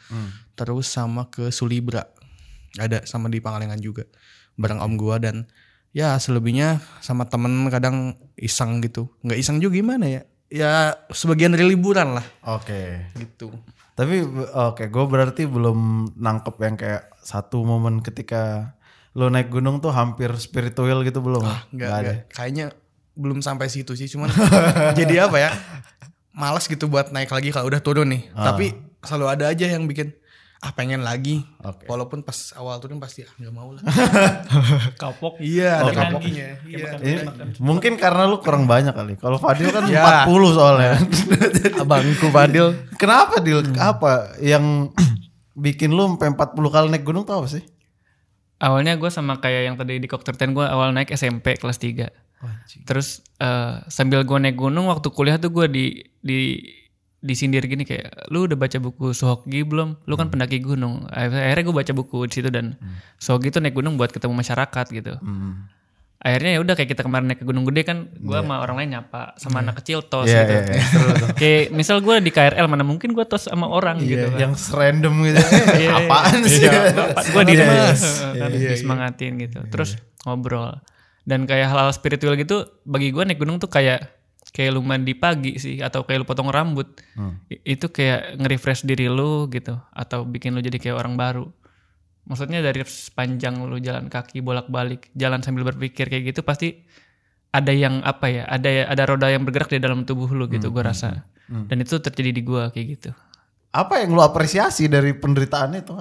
Terus 0.58 0.90
sama 0.90 1.30
ke 1.30 1.54
Sulibra. 1.54 2.10
Ada 2.76 3.06
sama 3.08 3.32
di 3.32 3.40
Pangalengan 3.40 3.78
juga 3.80 4.04
bareng 4.58 4.82
om 4.82 4.98
gua 4.98 5.22
dan 5.22 5.46
ya 5.92 6.16
selebihnya 6.16 6.78
sama 7.00 7.24
temen 7.26 7.66
kadang 7.68 8.14
iseng 8.36 8.80
gitu. 8.80 9.08
Nggak 9.24 9.38
iseng 9.40 9.58
juga 9.58 9.78
gimana 9.78 10.06
ya? 10.06 10.22
Ya 10.48 10.72
sebagian 11.12 11.52
dari 11.52 11.68
liburan 11.68 12.16
lah. 12.16 12.26
Oke. 12.46 13.04
gitu. 13.16 13.52
Tapi 13.92 14.22
oke, 14.54 14.86
gue 14.86 15.04
berarti 15.10 15.42
belum 15.44 16.12
nangkep 16.14 16.54
yang 16.62 16.76
kayak 16.78 17.02
satu 17.20 17.66
momen 17.66 17.98
ketika 17.98 18.72
lo 19.18 19.26
naik 19.26 19.50
gunung 19.50 19.82
tuh 19.82 19.90
hampir 19.90 20.30
spiritual 20.38 21.02
gitu 21.02 21.18
belum? 21.18 21.42
nggak 21.42 21.60
Nggak 21.74 21.90
ada. 21.90 22.12
kayaknya 22.30 22.66
belum 23.18 23.42
sampai 23.42 23.66
situ 23.66 23.98
sih 23.98 24.06
cuman 24.06 24.30
jadi 24.98 25.26
apa 25.26 25.36
ya? 25.42 25.50
Malas 26.30 26.70
gitu 26.70 26.86
buat 26.86 27.10
naik 27.10 27.34
lagi 27.34 27.50
kalau 27.50 27.66
udah 27.66 27.82
turun 27.82 28.06
nih. 28.14 28.30
Tapi 28.30 28.70
selalu 29.02 29.26
ada 29.26 29.44
aja 29.50 29.66
yang 29.66 29.90
bikin 29.90 30.14
ah 30.58 30.74
pengen 30.74 31.06
lagi. 31.06 31.46
Oke. 31.62 31.86
Walaupun 31.86 32.22
pas 32.22 32.34
awal 32.54 32.78
turun 32.78 32.98
pasti 32.98 33.22
ah 33.22 33.30
nggak 33.30 33.54
mau 33.54 33.70
lah. 33.70 33.82
Kapok. 35.00 35.38
Iya, 35.38 35.86
ada 35.86 35.92
kapoknya. 35.94 36.58
Iya. 36.66 36.88
Ini 36.98 37.14
makan- 37.24 37.48
mungkin 37.62 37.92
karena 37.94 38.26
lu 38.26 38.42
kurang 38.42 38.66
banyak 38.66 38.90
kali. 38.90 39.14
Kalau 39.16 39.38
Fadil 39.38 39.70
kan 39.70 39.86
Ya. 39.92 40.26
40 40.26 40.58
soalnya. 40.58 40.98
Abangku 41.82 42.26
Fadil. 42.28 42.74
Kenapa 42.98 43.38
Dil? 43.38 43.62
Hmm. 43.62 43.78
Apa 43.78 44.34
yang 44.42 44.90
bikin 45.54 45.94
lu 45.94 46.10
sampai 46.18 46.34
40 46.34 46.74
kali 46.74 46.86
naik 46.90 47.04
gunung 47.06 47.22
tuh 47.22 47.38
apa 47.38 47.48
sih? 47.48 47.62
Awalnya 48.58 48.98
gue 48.98 49.06
sama 49.06 49.38
kayak 49.38 49.62
yang 49.62 49.76
tadi 49.78 50.02
di 50.02 50.10
Kokter 50.10 50.34
Ten 50.34 50.50
gue 50.50 50.66
awal 50.66 50.90
naik 50.90 51.14
SMP 51.14 51.54
kelas 51.54 51.78
3. 51.78 52.10
Terus 52.82 53.22
eh, 53.38 53.82
sambil 53.86 54.22
gue 54.22 54.38
naik 54.38 54.58
gunung 54.58 54.90
waktu 54.90 55.10
kuliah 55.10 55.38
tuh 55.38 55.50
gue 55.50 55.66
di 55.70 55.84
di 56.18 56.58
disindir 57.18 57.66
gini 57.66 57.82
kayak 57.82 58.30
lu 58.30 58.46
udah 58.46 58.54
baca 58.54 58.78
buku 58.78 59.10
Sohoki 59.10 59.66
belum? 59.66 59.98
Lu 60.06 60.14
kan 60.14 60.30
pendaki 60.30 60.62
gunung. 60.62 61.06
Akhirnya 61.10 61.64
gue 61.66 61.74
baca 61.74 61.92
buku 61.92 62.30
di 62.30 62.32
situ 62.38 62.48
dan 62.48 62.78
Sohoki 63.18 63.50
tuh 63.50 63.58
naik 63.58 63.74
gunung 63.74 63.98
buat 63.98 64.14
ketemu 64.14 64.38
masyarakat 64.38 64.86
gitu. 64.94 65.18
Akhirnya 66.18 66.58
ya 66.58 66.60
udah 66.66 66.74
kayak 66.74 66.90
kita 66.98 67.06
kemarin 67.06 67.30
naik 67.30 67.38
ke 67.38 67.46
Gunung 67.46 67.62
Gede 67.62 67.86
kan 67.86 68.10
gue 68.10 68.34
sama 68.34 68.58
orang 68.58 68.82
lain 68.82 68.90
nyapa 68.90 69.38
sama 69.38 69.62
anak 69.62 69.78
kecil 69.78 70.02
tos 70.02 70.26
Iya, 70.26 70.50
gitu. 70.50 70.50
iya, 70.50 70.62
iya, 70.74 70.82
seru 70.82 71.10
tuh. 71.14 71.28
Kayak 71.38 71.62
misal 71.70 71.96
gue 72.02 72.14
di 72.18 72.30
KRL 72.34 72.66
mana 72.66 72.82
mungkin 72.82 73.14
gue 73.14 73.22
tos 73.22 73.46
sama 73.46 73.70
orang 73.70 74.02
gitu 74.02 74.26
kan. 74.26 74.50
Yang 74.50 74.52
random 74.74 75.14
gitu. 75.22 75.38
Iya, 75.78 75.90
apaan 75.94 76.40
sih? 76.42 76.66
gue 76.66 77.42
di 77.46 77.54
Iya, 77.58 77.62
iya. 77.62 77.70
mas 77.70 78.02
disemangatin 78.50 79.32
gitu 79.38 79.62
terus 79.70 79.94
ngobrol 80.26 80.74
dan 81.22 81.46
kayak 81.46 81.70
hal-hal 81.70 81.94
spiritual 81.94 82.34
gitu 82.34 82.66
bagi 82.82 83.14
gue 83.14 83.22
naik 83.22 83.38
gunung 83.38 83.62
tuh 83.62 83.70
kayak 83.70 84.17
kayak 84.48 84.70
lu 84.70 84.80
mandi 84.80 85.12
pagi 85.12 85.56
sih 85.56 85.78
atau 85.78 86.02
kayak 86.02 86.18
lu 86.18 86.26
potong 86.26 86.48
rambut. 86.48 86.88
I- 87.46 87.62
itu 87.68 87.86
kayak 87.86 88.36
nge-refresh 88.36 88.82
diri 88.82 89.06
lu 89.06 89.46
gitu 89.46 89.76
atau 89.88 90.22
bikin 90.22 90.52
lu 90.52 90.60
jadi 90.60 90.76
kayak 90.76 90.96
orang 90.96 91.14
baru. 91.14 91.46
Maksudnya 92.24 92.60
dari 92.60 92.82
sepanjang 92.82 93.62
lu 93.62 93.78
jalan 93.78 94.06
kaki 94.06 94.38
bolak-balik 94.38 95.08
jalan 95.12 95.40
sambil 95.40 95.64
berpikir 95.64 96.06
kayak 96.06 96.28
gitu 96.28 96.40
pasti 96.42 96.84
ada 97.48 97.70
yang 97.70 98.00
apa 98.02 98.28
ya 98.28 98.44
ada 98.44 98.68
ada 98.86 99.02
roda 99.06 99.26
yang 99.26 99.42
bergerak 99.42 99.70
di 99.70 99.78
dalam 99.78 100.04
tubuh 100.04 100.28
lu 100.28 100.44
gitu 100.46 100.68
gue 100.70 100.84
rasa. 100.84 101.24
dan 101.64 101.76
itu 101.78 101.96
terjadi 101.96 102.30
di 102.30 102.42
gue 102.42 102.62
kayak 102.68 102.86
gitu. 102.90 103.10
Apa 103.70 103.98
yang 103.98 104.12
lu 104.12 104.20
apresiasi 104.20 104.84
dari 104.86 105.12
penderitaan 105.12 105.72
itu? 105.74 105.96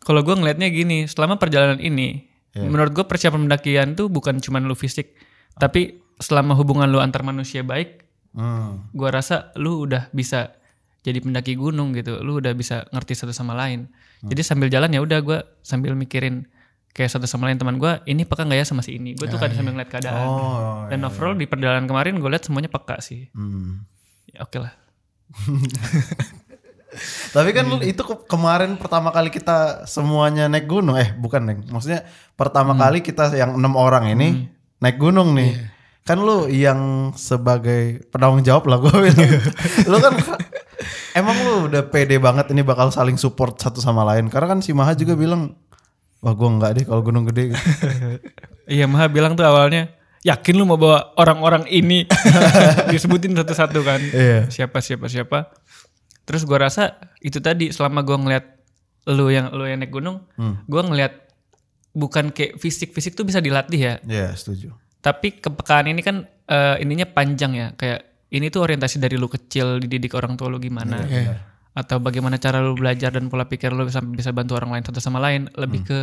Kalau 0.00 0.20
gue 0.20 0.32
ngelihatnya 0.32 0.66
gini, 0.68 1.04
selama 1.04 1.36
perjalanan 1.36 1.78
ini, 1.78 2.26
menurut 2.64 2.90
gue 2.92 3.04
persiapan 3.04 3.44
pendakian 3.44 3.88
tuh 3.92 4.08
bukan 4.08 4.38
cuma 4.38 4.58
lu 4.58 4.72
fisik, 4.72 5.14
tapi 5.54 6.02
selama 6.18 6.52
hubungan 6.52 6.86
lu 6.86 6.98
antar 6.98 7.22
manusia 7.22 7.62
baik, 7.62 8.04
Hmm. 8.28 8.86
gue 8.90 9.08
rasa 9.08 9.50
lu 9.54 9.82
udah 9.82 10.12
bisa 10.12 10.52
jadi 11.00 11.18
pendaki 11.18 11.54
gunung 11.54 11.90
gitu, 11.92 12.20
lu 12.20 12.36
udah 12.36 12.52
bisa 12.52 12.84
ngerti 12.88 13.14
satu 13.14 13.32
sama 13.32 13.52
lain. 13.52 13.88
Jadi 14.20 14.42
sambil 14.42 14.66
jalan 14.66 14.90
ya 14.90 14.98
udah 14.98 15.18
gue 15.18 15.38
sambil 15.60 15.94
mikirin 15.94 16.44
kayak 16.90 17.08
satu 17.08 17.24
sama 17.24 17.46
lain 17.46 17.56
teman 17.56 17.78
gue, 17.78 18.02
ini 18.04 18.22
peka 18.22 18.42
nggak 18.42 18.58
ya 18.58 18.66
sama 18.66 18.82
si 18.82 18.94
ini? 18.94 19.14
Gue 19.14 19.26
tuh 19.26 19.38
kadang 19.38 19.56
sambil 19.56 19.72
ngeliat 19.72 19.88
keadaan. 19.88 20.26
Oh, 20.26 20.84
Dan 20.86 21.02
overall 21.02 21.32
di 21.32 21.46
perjalanan 21.46 21.86
kemarin 21.86 22.18
gue 22.18 22.26
lihat 22.26 22.42
semuanya 22.42 22.66
peka 22.66 22.98
sih. 22.98 23.30
Hmm. 23.30 23.86
Ya, 24.28 24.42
Oke 24.42 24.58
lah. 24.58 24.74
Tapi 27.28 27.52
kan 27.52 27.64
lu 27.64 27.78
itu 27.80 28.00
ke- 28.00 28.24
kemarin 28.26 28.74
pertama 28.74 29.12
kali 29.12 29.28
kita 29.28 29.84
semuanya 29.84 30.48
naik 30.48 30.66
gunung. 30.66 30.96
Eh, 30.96 31.12
bukan, 31.12 31.44
Neng. 31.44 31.58
Maksudnya 31.68 32.02
pertama 32.34 32.74
kali 32.74 33.00
kita 33.00 33.28
yang 33.32 33.54
enam 33.54 33.76
orang 33.76 34.08
ini 34.08 34.48
naik 34.78 34.96
gunung 34.96 35.30
nih. 35.32 35.54
Kan 36.08 36.18
lu 36.18 36.48
yang 36.48 36.80
sebagai 37.12 38.00
penanggung 38.08 38.40
jawab 38.40 38.64
lah 38.64 38.80
gue 38.80 38.94
bilang. 39.04 39.28
lu 39.84 39.96
kan 40.00 40.14
emang 41.12 41.36
lu 41.38 41.68
udah 41.68 41.84
pede 41.84 42.16
banget 42.16 42.48
ini 42.48 42.64
bakal 42.64 42.88
saling 42.88 43.20
support 43.20 43.60
satu 43.60 43.78
sama 43.78 44.02
lain. 44.04 44.32
Karena 44.32 44.56
kan 44.56 44.64
si 44.64 44.72
Maha 44.72 44.96
juga 44.96 45.12
bilang, 45.12 45.52
wah 46.18 46.32
gue 46.32 46.48
nggak 46.48 46.70
deh 46.72 46.84
kalau 46.84 47.04
gunung 47.04 47.28
gede. 47.28 47.52
gitu." 47.52 47.60
Iya 48.66 48.84
Maha 48.84 49.08
bilang 49.08 49.32
tuh 49.32 49.44
awalnya 49.44 49.92
yakin 50.20 50.54
lu 50.54 50.64
mau 50.64 50.76
bawa 50.76 51.12
orang-orang 51.14 51.68
ini 51.68 52.08
disebutin 52.92 53.32
satu-satu 53.32 53.80
kan 53.80 54.00
Iya. 54.02 54.48
siapa 54.48 54.80
siapa 54.80 55.06
siapa 55.06 55.54
terus 56.24 56.42
gua 56.42 56.66
rasa 56.66 56.98
itu 57.20 57.38
tadi 57.38 57.70
selama 57.70 58.02
gua 58.02 58.18
ngeliat 58.18 58.44
lu 59.08 59.30
yang 59.30 59.48
lu 59.52 59.64
yang 59.64 59.78
naik 59.78 59.88
gunung 59.88 60.26
gua 60.66 60.82
ngeliat 60.82 61.32
bukan 61.94 62.28
kayak 62.28 62.58
fisik 62.58 62.92
fisik 62.92 63.14
tuh 63.14 63.24
bisa 63.24 63.38
dilatih 63.38 63.78
ya 63.78 63.94
Iya, 64.04 64.34
setuju. 64.34 64.74
Tapi 64.98 65.38
kepekaan 65.38 65.86
ini 65.90 66.02
kan 66.02 66.26
eh, 66.50 66.76
ininya 66.82 67.06
panjang 67.06 67.52
ya. 67.54 67.68
Kayak 67.78 68.08
ini 68.34 68.52
tuh 68.52 68.66
orientasi 68.66 69.00
dari 69.00 69.16
lu 69.16 69.30
kecil 69.30 69.80
dididik 69.80 70.12
orang 70.18 70.36
tua 70.36 70.52
lu 70.52 70.60
gimana? 70.60 71.00
Atau 71.72 72.02
bagaimana 72.02 72.36
cara 72.36 72.58
lu 72.58 72.74
belajar 72.74 73.14
dan 73.14 73.30
pola 73.30 73.46
pikir 73.46 73.70
lu 73.70 73.86
sampai 73.86 74.18
bisa 74.18 74.34
bantu 74.34 74.58
orang 74.58 74.74
lain 74.74 74.84
satu 74.84 74.98
sama 74.98 75.22
lain. 75.22 75.46
Lebih 75.54 75.80
ke 75.86 76.00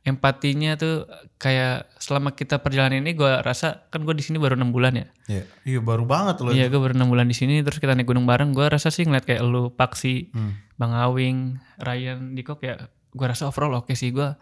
empatinya 0.00 0.80
tuh 0.80 1.04
kayak 1.36 1.92
selama 2.00 2.32
kita 2.32 2.56
perjalanan 2.64 3.04
ini 3.04 3.12
gua 3.12 3.44
rasa 3.44 3.84
kan 3.92 4.00
gue 4.00 4.16
di 4.16 4.24
sini 4.24 4.40
baru 4.40 4.56
enam 4.56 4.72
bulan 4.72 4.96
ya. 4.96 5.06
Iya, 5.28 5.44
iya 5.68 5.80
baru 5.84 6.08
banget 6.08 6.40
loh. 6.40 6.56
Iya 6.56 6.72
gue 6.72 6.80
baru 6.80 6.96
enam 6.96 7.12
bulan 7.12 7.28
di 7.28 7.36
sini 7.36 7.60
terus 7.60 7.76
kita 7.76 7.92
naik 7.92 8.08
gunung 8.08 8.24
bareng. 8.24 8.56
Gue 8.56 8.64
rasa 8.64 8.88
sih 8.88 9.04
ngeliat 9.04 9.28
kayak 9.28 9.44
lu 9.44 9.68
Paksi, 9.76 10.32
Bang 10.80 10.96
Awing, 10.96 11.60
Ryan, 11.84 12.32
Diko 12.32 12.56
kayak 12.56 12.88
gue 13.12 13.26
rasa 13.28 13.44
overall 13.52 13.84
oke 13.84 13.92
sih. 13.92 14.08
Gue 14.08 14.32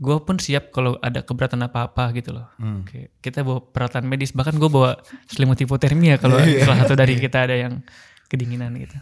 gue 0.00 0.16
pun 0.18 0.36
siap 0.36 0.72
kalau 0.72 0.96
ada 0.98 1.20
keberatan 1.20 1.60
apa-apa 1.60 2.08
gitu 2.12 2.32
loh. 2.32 2.48
Kayak 2.88 3.12
kita 3.20 3.44
bawa 3.44 3.60
peralatan 3.62 4.08
medis 4.08 4.32
bahkan 4.32 4.56
gue 4.56 4.66
bawa 4.66 4.96
selimut 5.26 5.60
hipotermia 5.60 6.16
kalau 6.16 6.40
salah 6.40 6.78
satu 6.80 6.96
dari 6.96 7.14
kita 7.14 7.44
ada 7.44 7.52
yang 7.54 7.84
kedinginan 8.26 8.72
gitu. 8.74 8.96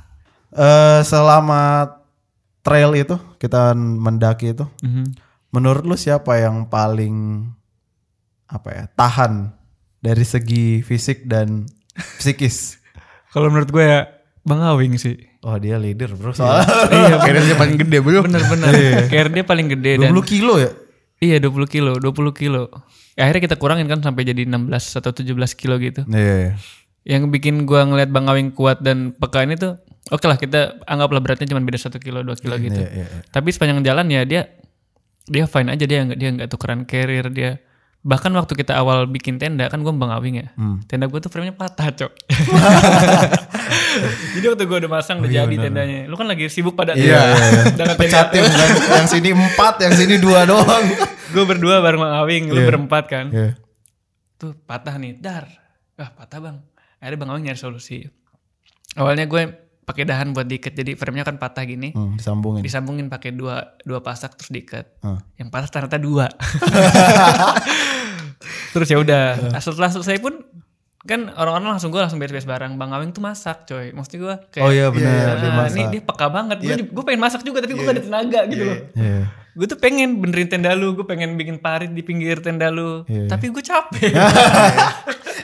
Eh, 0.50 1.00
selama 1.02 1.86
trail 2.60 2.90
itu 2.92 3.14
kita 3.36 3.72
mendaki 3.76 4.52
itu, 4.52 4.66
Mhm. 4.82 5.14
menurut 5.48 5.84
lu 5.84 5.94
siapa 5.94 6.34
yang 6.36 6.66
paling 6.66 7.46
apa 8.44 8.68
ya 8.68 8.84
tahan 8.90 9.52
dari 9.98 10.24
segi 10.24 10.82
fisik 10.82 11.24
dan 11.24 11.68
psikis? 12.18 12.80
Kalau 13.32 13.48
menurut 13.48 13.68
gue 13.68 13.84
ya 13.84 14.00
Bang 14.42 14.64
Awing 14.64 14.96
sih. 14.96 15.14
Oh 15.44 15.54
dia 15.54 15.78
leader 15.78 16.10
bro 16.12 16.34
soalnya 16.34 16.66
iya 16.90 17.38
dia 17.38 17.54
paling 17.62 17.78
gede 17.78 17.98
bro. 18.00 18.26
bener-bener. 18.26 18.72
Kayak 19.06 19.30
dia 19.30 19.44
paling 19.46 19.66
gede 19.70 19.92
dan 20.00 20.10
20 20.10 20.24
kilo 20.26 20.58
ya? 20.58 20.72
Iya 21.18 21.36
20 21.38 21.66
kilo, 21.66 21.92
20 21.98 22.30
kilo. 22.32 22.70
Ya, 23.14 23.26
akhirnya 23.26 23.50
kita 23.50 23.56
kurangin 23.58 23.90
kan 23.90 23.98
sampai 23.98 24.22
jadi 24.22 24.46
16 24.46 24.70
atau 24.94 25.10
17 25.10 25.34
kilo 25.58 25.74
gitu. 25.78 26.02
Iya. 26.06 26.54
yang 27.08 27.32
bikin 27.32 27.64
gua 27.64 27.88
ngeliat 27.88 28.12
Bang 28.12 28.28
Awing 28.28 28.52
kuat 28.52 28.84
dan 28.84 29.16
peka 29.16 29.40
ini 29.40 29.56
tuh 29.56 29.80
oke 30.12 30.28
lah 30.28 30.36
kita 30.36 30.76
anggaplah 30.84 31.24
beratnya 31.24 31.48
cuma 31.48 31.64
beda 31.64 31.80
satu 31.80 31.96
kilo 31.96 32.20
dua 32.20 32.36
kilo 32.36 32.52
gitu 32.60 32.76
Iya, 32.76 32.90
iya, 32.92 33.06
iya. 33.08 33.20
tapi 33.32 33.48
sepanjang 33.48 33.80
jalan 33.80 34.12
ya 34.12 34.28
dia 34.28 34.42
dia 35.24 35.48
fine 35.48 35.72
aja 35.72 35.84
dia 35.88 36.04
nggak 36.04 36.18
dia 36.20 36.28
nggak 36.36 36.48
tukeran 36.52 36.84
carrier 36.84 37.32
dia 37.32 37.64
bahkan 38.00 38.30
waktu 38.30 38.54
kita 38.54 38.72
awal 38.72 39.04
bikin 39.04 39.36
tenda 39.36 39.66
kan 39.66 39.80
gua 39.80 39.90
Bang 39.90 40.08
Awing 40.08 40.34
ya? 40.38 40.46
Hmm. 40.54 40.78
tenda 40.84 41.04
gua 41.06 41.18
tuh 41.18 41.28
framenya 41.28 41.52
patah 41.52 41.90
cok. 41.90 42.12
Jadi 44.38 44.44
waktu 44.46 44.62
gua 44.64 44.76
udah 44.78 44.90
masang 44.92 45.18
udah 45.18 45.28
jadi 45.28 45.54
tendanya. 45.58 46.06
lu 46.06 46.14
kan 46.14 46.24
lagi 46.24 46.46
sibuk 46.46 46.72
pada 46.72 46.92
Oh, 46.92 46.94
Iya, 46.94 47.18
iya, 47.18 47.34
iya. 47.34 47.62
dengan 47.74 47.96
tenda 47.98 48.20
kan 48.30 48.68
yang 48.94 49.06
sini 49.06 49.28
empat, 49.30 49.74
yang 49.82 49.92
sini 49.92 50.14
dua 50.16 50.44
doang. 50.44 50.84
gue 51.28 51.44
berdua 51.44 51.78
bareng 51.78 51.98
Bang 51.98 52.14
Awing 52.16 52.48
lu 52.48 52.56
Iya. 52.56 52.66
berempat 52.66 53.04
kan? 53.06 53.26
Iya. 53.28 53.54
tuh 54.34 54.54
patah 54.56 54.94
nih. 54.94 55.18
Dar. 55.18 55.44
Ah 55.94 56.08
patah 56.08 56.38
bang. 56.38 56.56
Akhirnya 56.98 57.18
bang 57.18 57.28
Awing 57.28 57.44
nyari 57.44 57.58
solusi. 57.58 58.06
Awalnya 58.94 59.26
gue 59.26 59.42
pakai 59.88 60.04
dahan 60.04 60.36
buat 60.36 60.44
diikat. 60.44 60.76
Jadi 60.76 60.92
frame-nya 60.92 61.24
kan 61.24 61.40
patah 61.40 61.64
gini. 61.64 61.96
Hmm, 61.96 62.20
disambungin. 62.20 62.60
disambungin 62.60 63.08
pakai 63.08 63.32
dua 63.32 63.80
dua 63.80 64.04
pasak 64.04 64.36
terus 64.36 64.52
diikat. 64.52 64.84
Hmm. 65.00 65.16
yang 65.40 65.48
patah 65.48 65.72
ternyata 65.72 65.96
dua. 65.96 66.28
Terus 68.68 68.88
ya 68.88 68.98
udah. 69.00 69.24
Nah, 69.50 69.60
setelah 69.64 69.90
selesai 69.90 70.20
pun 70.20 70.44
kan 71.08 71.32
orang-orang 71.32 71.78
langsung 71.78 71.88
gue 71.88 71.98
langsung 71.98 72.20
beres-beres 72.20 72.44
barang. 72.44 72.76
Bang 72.76 72.92
Awing 72.92 73.10
tuh 73.10 73.24
masak 73.24 73.64
coy. 73.64 73.90
Maksud 73.90 74.12
gue 74.14 74.34
kayak 74.52 74.62
Oh 74.62 74.70
iya 74.70 74.92
benar, 74.92 75.40
dia 75.40 75.48
"Ah, 75.48 75.56
masak." 75.56 75.74
ini 75.74 75.84
dia 75.88 76.02
peka 76.04 76.26
banget. 76.28 76.56
Gue 76.60 76.74
gue 76.84 77.04
pengen 77.06 77.22
masak 77.22 77.40
juga 77.42 77.64
tapi 77.64 77.72
gue 77.74 77.82
gak 77.82 77.96
ada 77.96 78.04
tenaga 78.04 78.40
gitu 78.46 78.62
loh. 78.62 78.78
Iya. 78.94 79.20
gue 79.58 79.66
tuh 79.66 79.80
pengen 79.80 80.22
benerin 80.22 80.46
tenda 80.46 80.70
lu. 80.76 80.94
Gue 80.94 81.02
pengen 81.02 81.34
bikin 81.34 81.58
parit 81.58 81.90
di 81.90 82.04
pinggir 82.04 82.38
tenda 82.38 82.68
lu. 82.68 83.02
Iya. 83.08 83.26
tapi 83.26 83.48
gue 83.48 83.62
capek. 83.64 84.12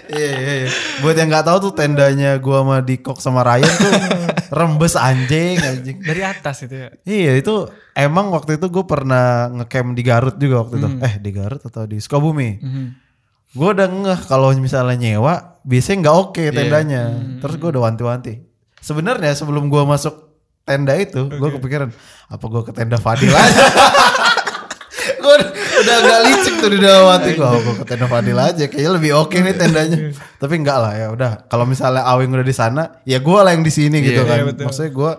Iya 0.04 0.30
iya 0.36 0.52
iya. 0.62 0.70
Buat 1.00 1.16
yang 1.16 1.32
nggak 1.32 1.46
tahu 1.48 1.58
tuh 1.58 1.72
tendanya 1.74 2.36
gua 2.36 2.60
sama 2.60 2.76
Dikok 2.84 3.18
sama 3.18 3.40
Ryan 3.40 3.72
tuh 3.72 3.92
rembes 4.50 4.94
anjing 4.96 5.56
anjing. 5.56 5.96
dari 6.02 6.22
atas 6.24 6.64
itu 6.66 6.74
ya 6.74 6.88
Iya 7.04 7.32
itu 7.38 7.54
emang 7.94 8.32
waktu 8.34 8.58
itu 8.58 8.66
gue 8.68 8.84
pernah 8.84 9.48
ngecamp 9.48 9.94
di 9.94 10.02
Garut 10.02 10.36
juga 10.36 10.66
waktu 10.66 10.74
itu. 10.82 10.88
Eh 11.00 11.14
di 11.22 11.30
Garut 11.30 11.62
atau 11.62 11.84
di 11.86 11.96
Sukabumi. 12.02 12.58
Gue 13.54 13.68
udah 13.70 13.86
ngeh 13.86 14.20
kalau 14.26 14.50
misalnya 14.58 14.98
nyewa 14.98 15.62
biasanya 15.62 15.96
nggak 16.10 16.16
oke 16.18 16.44
tendanya. 16.50 17.02
Terus 17.38 17.54
gue 17.56 17.68
udah 17.70 17.82
wanti-wanti. 17.86 18.34
Sebenarnya 18.82 19.32
sebelum 19.32 19.72
gue 19.72 19.82
masuk 19.86 20.12
tenda 20.64 20.92
itu, 20.96 21.28
gue 21.28 21.50
kepikiran 21.60 21.88
apa 22.28 22.44
gue 22.44 22.62
ke 22.64 22.72
tenda 22.72 22.96
Fadil 23.00 23.32
aja. 23.32 23.64
gue 25.24 25.36
udah 25.80 25.94
agak 25.96 26.18
licik 26.28 26.54
tuh 26.60 26.68
di 26.68 26.78
dalam 26.78 27.08
hati 27.08 27.32
gue. 27.32 27.40
Oh, 27.42 27.56
gue 27.56 27.74
ke 27.80 27.84
tenda 27.84 28.04
Fadil 28.04 28.36
aja. 28.36 28.64
Kayaknya 28.68 28.92
lebih 28.92 29.10
oke 29.16 29.36
nih 29.40 29.54
tendanya. 29.56 29.96
Tapi 30.36 30.54
enggak 30.60 30.78
lah 30.78 30.92
ya 30.92 31.06
udah. 31.10 31.48
Kalau 31.48 31.64
misalnya 31.64 32.04
Awing 32.04 32.30
udah 32.30 32.44
di 32.44 32.52
sana, 32.52 32.82
ya 33.02 33.18
gue 33.18 33.38
lah 33.40 33.50
yang 33.50 33.64
di 33.64 33.72
sini 33.72 33.98
gitu 33.98 34.20
Iya, 34.20 34.28
kan. 34.28 34.36
iya, 34.36 34.44
betul. 34.44 34.64
Maksudnya 34.68 34.92
gue 34.92 35.12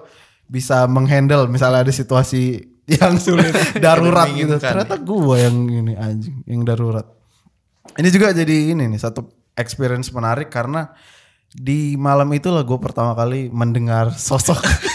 bisa 0.45 0.77
menghandle 0.85 1.50
misalnya 1.50 1.81
ada 1.81 1.89
situasi 1.89 2.62
yang 2.85 3.17
sulit 3.17 3.50
darurat 3.83 4.29
gitu. 4.29 4.55
Ternyata 4.55 4.95
gue 4.95 5.35
yang 5.35 5.55
ini 5.65 5.93
anjing, 5.97 6.45
yang 6.45 6.62
darurat. 6.62 7.09
Ini 7.97 8.09
juga 8.13 8.29
jadi 8.29 8.77
ini 8.77 8.85
nih 8.85 9.01
satu 9.01 9.25
experience 9.57 10.12
menarik 10.12 10.53
karena 10.53 10.93
di 11.50 11.95
malam 11.95 12.27
itulah 12.35 12.62
gue 12.62 12.75
pertama 12.75 13.15
kali 13.15 13.47
mendengar 13.47 14.12
sosok 14.12 14.59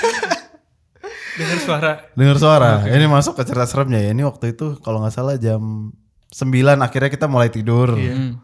Dengar 1.39 1.59
suara. 1.63 1.93
dengar 2.19 2.37
suara. 2.41 2.73
Ini 2.91 3.07
masuk 3.07 3.39
ke 3.39 3.43
cerita 3.47 3.67
seremnya 3.69 4.01
ya. 4.03 4.11
Ini 4.11 4.27
waktu 4.27 4.57
itu 4.57 4.81
kalau 4.83 5.05
nggak 5.05 5.15
salah 5.15 5.37
jam 5.39 5.93
9 6.31 6.81
akhirnya 6.81 7.11
kita 7.11 7.27
mulai 7.27 7.51
tidur. 7.51 7.95
Hmm. 7.95 8.39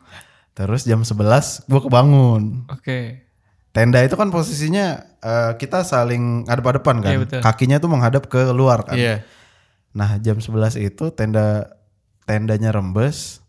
Terus 0.56 0.88
jam 0.88 1.04
11 1.04 1.66
gue 1.68 1.80
kebangun. 1.82 2.66
Oke. 2.72 3.26
Tenda 3.76 4.00
itu 4.00 4.16
kan 4.16 4.32
posisinya 4.32 5.04
eh, 5.20 5.52
kita 5.60 5.84
saling 5.84 6.48
hadap-hadapan 6.48 6.96
kan. 7.04 7.12
Iya, 7.12 7.18
betul. 7.22 7.40
Kakinya 7.44 7.76
tuh 7.76 7.90
menghadap 7.92 8.24
ke 8.26 8.40
luar 8.56 8.82
kan. 8.88 8.96
Iya. 8.96 9.20
Nah, 9.92 10.16
jam 10.20 10.40
11 10.40 10.80
itu 10.80 11.12
tenda 11.12 11.76
tendanya 12.24 12.72
rembes, 12.72 13.44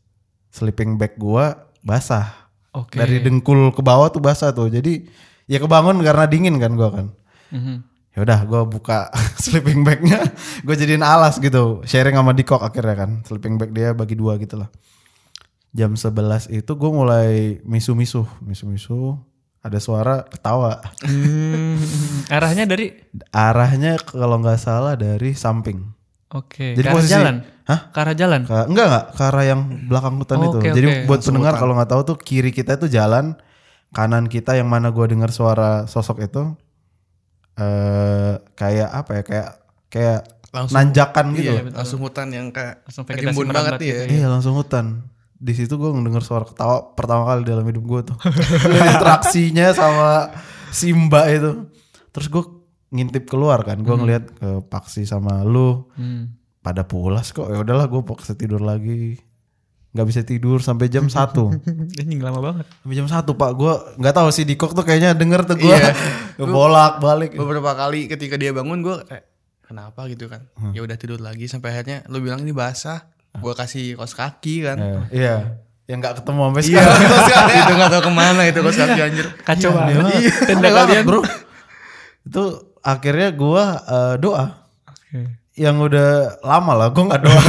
sleeping 0.52 1.00
bag 1.00 1.16
gua 1.16 1.72
basah. 1.80 2.52
Oke. 2.76 3.00
Dari 3.00 3.24
dengkul 3.24 3.72
ke 3.72 3.80
bawah 3.80 4.12
tuh 4.12 4.20
basah 4.20 4.52
tuh. 4.52 4.68
Jadi 4.68 5.08
ya 5.48 5.64
kebangun 5.64 6.04
karena 6.04 6.28
dingin 6.28 6.60
kan 6.60 6.76
gua 6.76 6.90
kan. 6.92 7.08
Mhm. 7.56 7.97
Ya 8.18 8.26
udah 8.26 8.40
gua 8.50 8.66
buka 8.66 9.14
sleeping 9.46 9.86
bagnya, 9.86 10.18
gue 10.66 10.74
jadiin 10.74 11.06
alas 11.06 11.38
gitu. 11.38 11.86
Sharing 11.86 12.18
sama 12.18 12.34
Dikok 12.34 12.66
akhirnya 12.66 13.06
kan. 13.06 13.22
Sleeping 13.22 13.62
bag 13.62 13.70
dia 13.70 13.94
bagi 13.94 14.18
dua 14.18 14.42
gitu 14.42 14.58
lah. 14.58 14.74
Jam 15.70 15.94
11 15.94 16.50
itu 16.50 16.72
gue 16.74 16.90
mulai 16.90 17.62
misu-misu, 17.62 18.26
misu-misu. 18.42 19.22
Ada 19.62 19.78
suara 19.78 20.26
ketawa. 20.26 20.82
Hmm, 21.06 21.78
arahnya 22.34 22.66
dari 22.66 22.90
Arahnya 23.30 24.02
kalau 24.02 24.42
nggak 24.42 24.58
salah 24.58 24.98
dari 24.98 25.38
samping. 25.38 25.86
Oke, 26.34 26.74
Jadi 26.74 26.82
ke 26.82 26.90
arah 26.90 26.98
posisi- 26.98 27.14
jalan. 27.14 27.36
Hah? 27.70 27.80
Ke 27.94 27.98
arah 28.02 28.16
jalan. 28.18 28.42
Ke, 28.50 28.66
enggak 28.66 28.86
enggak 28.90 29.06
ke 29.14 29.22
arah 29.30 29.44
yang 29.46 29.62
belakang 29.86 30.16
hutan 30.18 30.38
Oh, 30.42 30.46
itu. 30.50 30.58
Jadi 30.74 30.88
buat 31.06 31.22
Langsung 31.22 31.38
pendengar 31.38 31.54
kalau 31.62 31.74
nggak 31.78 31.90
tahu 31.94 32.02
tuh 32.02 32.18
kiri 32.18 32.50
kita 32.50 32.82
itu 32.82 32.90
jalan, 32.90 33.38
kanan 33.94 34.26
kita 34.26 34.58
yang 34.58 34.66
mana 34.66 34.90
gua 34.90 35.06
dengar 35.06 35.30
suara 35.30 35.86
sosok 35.86 36.26
itu 36.26 36.58
eh 37.58 38.34
kayak 38.54 38.90
apa 38.92 39.12
ya? 39.12 39.24
Kayak 39.24 39.50
kayak 39.88 40.20
Langsung- 40.48 40.78
nanjakan 40.80 41.26
gitu. 41.34 41.52
Iya, 41.52 41.62
langsung 41.70 42.00
hutan 42.00 42.28
yang 42.30 42.48
kayak 42.50 42.86
Langsung 42.86 43.04
embun 43.06 43.48
banget 43.48 43.74
merambat 43.76 43.78
nih 43.78 43.88
ya. 43.88 43.98
gitu. 44.00 44.14
Iya 44.16 44.28
langsung 44.28 44.54
hutan. 44.54 44.86
Di 45.38 45.54
situ 45.54 45.74
gue 45.74 45.86
ngedenger 45.88 46.24
suara 46.24 46.46
ketawa 46.46 46.94
pertama 46.94 47.26
kali 47.26 47.42
dalam 47.44 47.62
hidup 47.64 47.84
gue 47.84 48.02
tuh. 48.06 48.18
Interaksinya 48.90 49.70
sama 49.72 50.34
Simba 50.70 51.30
itu. 51.30 51.70
Terus 52.10 52.28
gue 52.28 52.44
ngintip 52.90 53.28
keluar 53.28 53.62
kan, 53.62 53.78
gue 53.78 53.92
ngeliat 53.92 54.24
ke 54.32 54.50
Paksi 54.64 55.04
sama 55.04 55.44
lu 55.44 55.86
Hmm. 55.94 56.34
pada 56.60 56.82
pulas 56.84 57.30
kok. 57.30 57.48
Ya 57.48 57.60
udahlah 57.60 57.86
gue 57.86 58.02
paksa 58.02 58.34
tidur 58.34 58.60
lagi. 58.60 59.20
Nggak 59.98 60.08
bisa 60.08 60.22
tidur 60.22 60.62
sampai 60.62 60.86
jam 60.88 61.04
1 61.04 61.18
Anjing 62.00 62.22
lama 62.22 62.38
banget. 62.40 62.66
Sampai 62.78 62.96
jam 62.96 63.08
1 63.08 63.18
pak 63.26 63.50
Gue 63.52 63.74
nggak 63.98 64.14
tahu 64.14 64.30
si 64.30 64.46
Dikok 64.46 64.72
tuh 64.72 64.84
kayaknya 64.84 65.12
denger 65.12 65.42
tuh 65.44 65.58
gue 65.58 65.74
Iya. 65.74 65.90
bolak 66.48 67.02
balik 67.02 67.34
Beberapa 67.34 67.74
kali 67.74 68.06
ketika 68.06 68.38
dia 68.38 68.54
bangun 68.54 68.80
gue 68.80 68.94
kayak 69.04 69.26
kenapa 69.64 70.06
gitu 70.06 70.30
kan. 70.30 70.46
Hmm. 70.54 70.72
Ya 70.72 70.80
udah 70.80 70.94
tidur 70.94 71.18
lagi 71.18 71.44
sampai 71.44 71.74
akhirnya 71.74 72.06
lu 72.08 72.22
bilang 72.22 72.40
ini 72.40 72.54
basah. 72.54 73.10
Gue 73.36 73.52
kasih 73.52 73.94
kaos 73.94 74.14
kaki 74.14 74.64
kan. 74.64 74.78
Eh, 74.78 75.02
Iya 75.18 75.36
Yang 75.86 75.98
nggak 76.00 76.14
ketemu 76.18 76.42
sampai 76.44 76.64
sekarang 76.64 77.00
itu 77.60 77.74
gak 77.74 77.90
tau 77.90 78.02
ke 78.02 78.12
mana 78.12 78.42
itu 78.44 78.60
kaos 78.60 78.78
kaki 78.78 79.00
anjir. 79.02 79.28
Kacau 79.40 79.70
Iya, 79.70 79.78
banget. 79.78 80.04
iya. 80.16 80.34
Tenda 80.44 80.70
kalian. 80.70 81.04
bro. 81.04 81.20
Itu 82.22 82.44
akhirnya 82.80 83.30
gua 83.32 83.64
eh, 83.82 84.16
doa 84.18 84.46
Oke. 84.84 85.20
yang 85.54 85.76
udah 85.78 86.10
lama 86.40 86.74
lah, 86.76 86.88
gua 86.90 87.04
nggak 87.08 87.22
doa. 87.24 87.42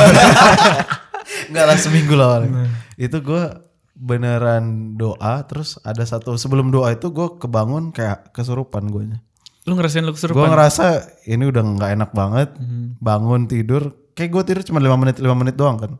Nggak 1.48 1.64
lah 1.66 1.76
seminggu 1.76 2.14
lah. 2.14 2.28
paling. 2.38 2.52
Itu 3.00 3.16
gua 3.24 3.64
beneran 3.98 4.94
doa, 4.94 5.42
terus 5.48 5.80
ada 5.82 6.06
satu 6.06 6.38
sebelum 6.38 6.70
doa 6.70 6.94
itu 6.94 7.10
gua 7.10 7.36
kebangun 7.36 7.90
kayak 7.90 8.30
kesurupan 8.36 8.88
guanya. 8.88 9.18
Lu 9.66 9.76
ngerasain 9.76 10.04
lu 10.06 10.14
kesurupan? 10.14 10.48
ngerasa 10.48 10.86
ini 11.28 11.44
udah 11.48 11.62
nggak 11.64 11.90
enak 11.98 12.10
banget. 12.14 12.48
Bangun 13.02 13.50
tidur, 13.50 13.92
kayak 14.16 14.30
gua 14.30 14.42
tidur 14.46 14.62
cuma 14.64 14.80
lima 14.80 14.96
menit 14.96 15.20
lima 15.20 15.36
menit 15.36 15.56
doang 15.58 15.76
kan. 15.76 15.92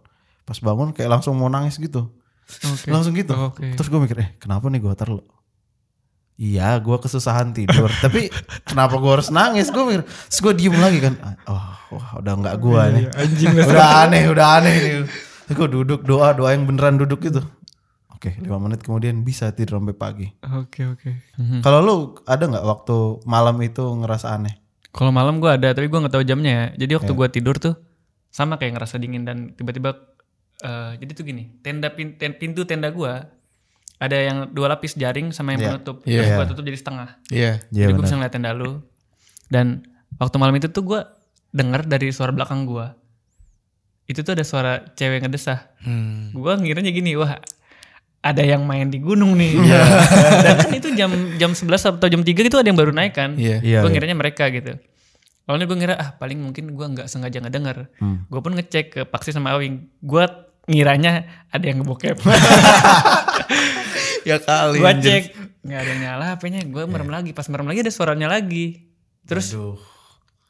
Pas 0.49 0.57
bangun 0.65 0.97
kayak 0.97 1.21
langsung 1.21 1.37
mau 1.37 1.53
nangis 1.53 1.77
gitu. 1.77 2.09
Oke. 2.49 2.89
Langsung 2.89 3.13
gitu. 3.13 3.37
Oh, 3.37 3.53
Oke. 3.53 3.77
Terus 3.77 3.89
gue 3.93 4.01
mikir, 4.01 4.17
eh 4.25 4.31
kenapa 4.41 4.73
nih 4.73 4.81
gue 4.81 4.95
terlalu 4.97 5.25
Iya, 6.39 6.79
gue 6.79 6.97
kesusahan 7.03 7.51
tidur. 7.51 7.91
Tapi 8.05 8.31
kenapa 8.63 8.95
gue 9.03 9.11
harus 9.11 9.29
nangis? 9.35 9.75
Gue 9.75 9.83
mikir, 9.91 10.03
terus 10.07 10.41
gue 10.41 10.55
diem 10.55 10.77
lagi 10.79 11.03
kan. 11.03 11.19
Oh, 11.51 11.67
wah 11.99 12.23
udah 12.23 12.35
nggak 12.39 12.57
gue 12.63 12.83
nih. 12.95 13.05
udah 13.67 13.89
aneh, 14.07 14.23
udah 14.31 14.47
aneh 14.63 14.75
nih. 14.79 14.95
Gue 15.49 15.67
duduk 15.67 16.01
doa, 16.03 16.33
doa 16.33 16.53
yang 16.53 16.65
beneran 16.65 16.97
duduk 16.97 17.21
gitu. 17.23 17.41
Oke, 18.11 18.35
lima 18.37 18.59
menit 18.59 18.83
kemudian 18.83 19.23
bisa 19.23 19.49
tidur 19.51 19.79
sampai 19.79 19.95
pagi. 19.95 20.27
Oke 20.43 20.83
oke. 20.85 21.11
Mhm. 21.39 21.63
Kalau 21.63 21.79
lu 21.79 21.95
ada 22.25 22.45
nggak 22.45 22.67
waktu 22.67 22.97
malam 23.25 23.57
itu 23.61 23.81
ngerasa 23.81 24.35
aneh? 24.35 24.59
Kalau 24.91 25.09
malam 25.09 25.39
gua 25.39 25.55
ada, 25.55 25.71
tapi 25.71 25.87
gua 25.87 26.03
nggak 26.03 26.13
tahu 26.13 26.25
jamnya 26.27 26.51
ya. 26.51 26.67
Jadi 26.77 26.91
Iya. 26.91 26.99
waktu 26.99 27.13
gua 27.15 27.29
tidur 27.29 27.57
tuh 27.57 27.79
sama 28.29 28.59
kayak 28.59 28.75
ngerasa 28.75 28.99
dingin 28.99 29.23
dan 29.23 29.55
tiba-tiba 29.55 29.95
eh, 30.59 30.99
jadi 30.99 31.11
tuh 31.13 31.23
gini, 31.23 31.55
tenda 31.63 31.87
pin- 31.89 32.19
ten- 32.19 32.35
pintu 32.35 32.67
tenda 32.67 32.91
gua 32.91 33.31
ada 33.97 34.17
yang 34.17 34.51
dua 34.51 34.67
lapis 34.69 34.99
jaring 34.99 35.31
sama 35.31 35.55
yang 35.55 35.61
Iya. 35.61 35.69
penutup. 35.73 35.97
Iya. 36.03 36.19
Terus 36.19 36.31
gua 36.35 36.47
tutup 36.51 36.65
jadi 36.67 36.79
setengah. 36.79 37.09
Iya. 37.31 37.53
Iya 37.65 37.79
jadi 37.81 37.87
gua 37.89 37.95
benar. 37.95 38.05
bisa 38.05 38.15
ngeliat 38.19 38.33
tenda 38.35 38.51
lu. 38.51 38.71
Dan 39.47 39.67
waktu 40.19 40.37
malam 40.37 40.55
itu 40.55 40.67
tuh 40.67 40.83
gua 40.83 41.01
dengar 41.49 41.87
dari 41.87 42.11
suara 42.11 42.35
belakang 42.35 42.67
gua. 42.67 42.99
Itu 44.09 44.25
tuh 44.25 44.33
ada 44.33 44.43
suara 44.43 44.81
cewek 44.97 45.23
ngedesah. 45.23 45.69
Hmm. 45.85 46.33
Gua 46.33 46.57
ngiranya 46.57 46.89
gini, 46.89 47.13
wah 47.15 47.37
ada 48.19 48.43
yang 48.43 48.67
main 48.67 48.91
di 48.91 48.99
gunung 48.99 49.39
nih. 49.39 49.53
Iya. 49.55 49.83
Dan 50.45 50.57
kan 50.59 50.73
itu 50.75 50.89
jam 50.99 51.11
jam 51.39 51.51
11 51.55 52.01
atau 52.01 52.09
jam 52.11 52.23
3 52.25 52.35
gitu 52.35 52.57
ada 52.59 52.67
yang 52.67 52.79
baru 52.79 52.91
naik 52.91 53.15
kan. 53.15 53.39
Iya. 53.39 53.63
Iya, 53.63 53.79
gue 53.85 53.91
iya. 53.91 53.95
ngiranya 53.95 54.17
mereka 54.19 54.51
gitu. 54.51 54.75
Awalnya 55.49 55.67
gue 55.71 55.77
ngira 55.81 55.95
ah 55.97 56.11
paling 56.19 56.39
mungkin 56.45 56.77
gue 56.77 56.87
nggak 56.99 57.09
sengaja 57.09 57.41
ngedenger. 57.41 57.89
Hmm. 58.03 58.27
Gue 58.29 58.41
pun 58.43 58.53
ngecek 58.53 58.85
ke 58.93 59.01
Paksi 59.09 59.33
sama 59.33 59.57
Awing. 59.57 59.89
Gue 60.03 60.27
ngiranya 60.69 61.25
ada 61.49 61.65
yang 61.65 61.85
ngebokep. 61.85 62.21
Ya 64.27 64.37
kali. 64.37 64.77
gue 64.77 64.93
cek 65.01 65.25
nggak 65.65 65.81
ada 65.81 65.89
yang 65.89 66.01
nyala 66.05 66.25
HP-nya. 66.37 66.61
Gue 66.69 66.85
merem 66.85 67.09
lagi. 67.09 67.33
Pas 67.33 67.49
merem 67.49 67.65
lagi 67.65 67.81
ada 67.81 67.89
suaranya 67.89 68.29
lagi. 68.29 68.93
Terus 69.25 69.57
Aduh. 69.57 69.81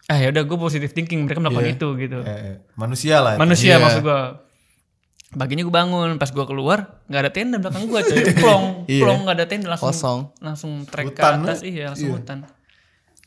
Ah 0.09 0.16
ya 0.16 0.29
udah 0.29 0.42
gue 0.42 0.57
positive 0.57 0.90
thinking 0.90 1.21
mereka 1.23 1.38
melakukan 1.38 1.64
Iya. 1.64 1.77
itu 1.77 1.88
gitu. 1.97 2.18
Eh, 2.23 2.64
manusia 2.75 3.21
lah. 3.21 3.37
itu. 3.37 3.40
Manusia 3.40 3.73
Iya. 3.73 3.79
maksud 3.79 4.01
gue. 4.03 4.21
Paginya 5.31 5.61
gue 5.61 5.75
bangun, 5.75 6.16
pas 6.16 6.27
gue 6.27 6.40
keluar 6.42 7.05
nggak 7.05 7.21
ada 7.21 7.31
tenda 7.31 7.57
belakang 7.57 7.85
gue, 7.85 8.01
coy. 8.01 8.25
Plong, 8.35 8.64
Iya. 8.88 9.03
plong 9.05 9.21
nggak 9.23 9.37
ada 9.37 9.47
tenda 9.47 9.66
langsung 9.68 9.92
Kosong. 9.92 10.21
langsung 10.40 10.73
trek 10.85 11.12
Hutan, 11.12 11.44
ke 11.44 11.44
atas, 11.44 11.59
lu? 11.61 11.68
iya 11.68 11.83
langsung 11.87 12.11
hutan. 12.14 12.38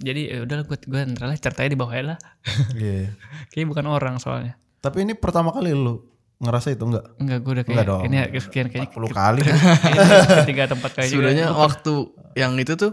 Jadi 0.01 0.21
ya 0.25 0.37
udah 0.41 0.57
gue 0.65 0.77
gue 0.81 1.01
ntar 1.13 1.29
lah 1.29 1.37
ceritanya 1.37 1.69
di 1.69 1.77
bawah 1.77 1.93
aja 1.93 2.03
lah. 2.03 2.17
Iya. 2.75 3.13
Kayaknya 3.47 3.67
bukan 3.69 3.85
orang 3.87 4.15
soalnya. 4.17 4.57
Tapi 4.81 5.05
ini 5.05 5.13
pertama 5.13 5.53
kali 5.53 5.69
lu 5.71 6.01
ngerasa 6.41 6.73
itu 6.73 6.81
enggak? 6.81 7.05
Enggak, 7.21 7.37
gue 7.39 7.51
udah 7.53 7.63
kayak 7.63 7.75
Enggak 7.77 7.89
dong. 7.93 8.01
ini 8.03 8.15
ya, 8.17 8.41
sekian 8.41 8.65
kayaknya 8.65 8.89
40 8.89 9.13
kali 9.13 9.41
ketiga 10.41 10.63
tempat 10.67 10.89
kayaknya. 10.91 11.13
Sebenarnya 11.13 11.45
waktu 11.53 11.93
yang 12.33 12.57
itu 12.57 12.73
tuh 12.73 12.91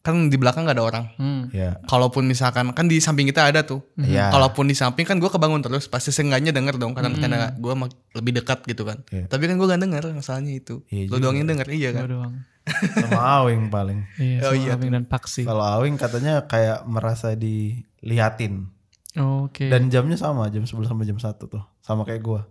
kan 0.00 0.32
di 0.32 0.36
belakang 0.40 0.64
gak 0.64 0.80
ada 0.80 0.84
orang. 0.84 1.04
Hmm. 1.20 1.52
Iya. 1.52 1.76
Kalaupun 1.84 2.24
misalkan 2.24 2.72
kan 2.72 2.88
di 2.88 2.96
samping 2.98 3.28
kita 3.28 3.44
ada 3.52 3.60
tuh. 3.62 3.84
Iya. 4.00 4.32
Kalaupun 4.32 4.64
di 4.64 4.72
samping 4.72 5.04
kan 5.04 5.20
gue 5.20 5.28
kebangun 5.28 5.60
terus 5.60 5.86
pasti 5.86 6.08
seenggaknya 6.08 6.56
denger 6.56 6.80
dong 6.80 6.96
karena 6.96 7.12
karena 7.12 7.52
gue 7.52 7.72
lebih 8.16 8.40
dekat 8.40 8.64
gitu 8.64 8.88
kan. 8.88 9.04
Iya. 9.12 9.28
Tapi 9.28 9.44
kan 9.44 9.60
gue 9.60 9.66
gak 9.68 9.80
denger 9.80 10.02
masalahnya 10.16 10.56
itu. 10.56 10.80
Iya 10.88 11.12
Lo 11.12 11.20
doang 11.20 11.36
yang 11.36 11.48
denger 11.48 11.68
iya 11.68 11.92
Gue 11.92 12.00
kan. 12.00 12.08
doang. 12.08 12.34
Sama 13.02 13.20
Awing 13.40 13.68
paling. 13.68 13.98
Iya, 14.16 14.46
Oh, 14.46 14.52
sama 14.52 14.60
iya 14.60 14.70
Abing 14.76 14.92
dan 14.92 15.04
Paksi. 15.04 15.42
Kalau 15.44 15.64
Awing 15.64 15.96
katanya 15.96 16.44
kayak 16.44 16.84
merasa 16.86 17.32
diliatin. 17.34 18.68
Oke. 19.16 19.66
Dan 19.66 19.90
jamnya 19.90 20.14
sama, 20.14 20.46
jam 20.48 20.62
11 20.62 20.86
sampai 20.86 21.02
jam 21.04 21.18
1 21.18 21.34
tuh. 21.40 21.64
Sama 21.82 22.06
kayak 22.06 22.22
gua. 22.22 22.46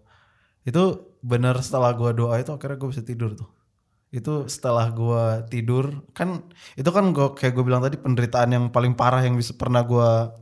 Itu 0.62 1.08
bener 1.24 1.56
setelah 1.64 1.96
gua 1.96 2.12
doa 2.12 2.36
itu 2.36 2.52
akhirnya 2.52 2.76
gue 2.76 2.90
bisa 2.92 3.00
tidur 3.02 3.32
tuh. 3.34 3.48
Itu 4.10 4.50
setelah 4.50 4.90
gua 4.90 5.46
tidur, 5.46 6.02
kan 6.18 6.42
itu 6.74 6.90
kan 6.90 7.14
gua 7.14 7.38
kayak 7.38 7.54
gue 7.54 7.64
bilang 7.66 7.86
tadi 7.86 8.02
penderitaan 8.02 8.50
yang 8.50 8.66
paling 8.74 8.98
parah 8.98 9.22
yang 9.22 9.38
bisa 9.38 9.54
pernah 9.54 9.86
gua 9.86 10.34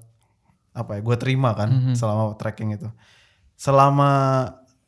apa 0.71 0.97
ya, 0.97 1.01
gua 1.03 1.15
terima 1.19 1.51
kan 1.51 1.91
selama 1.95 2.39
trekking 2.39 2.79
itu. 2.79 2.87
Selama 3.59 4.11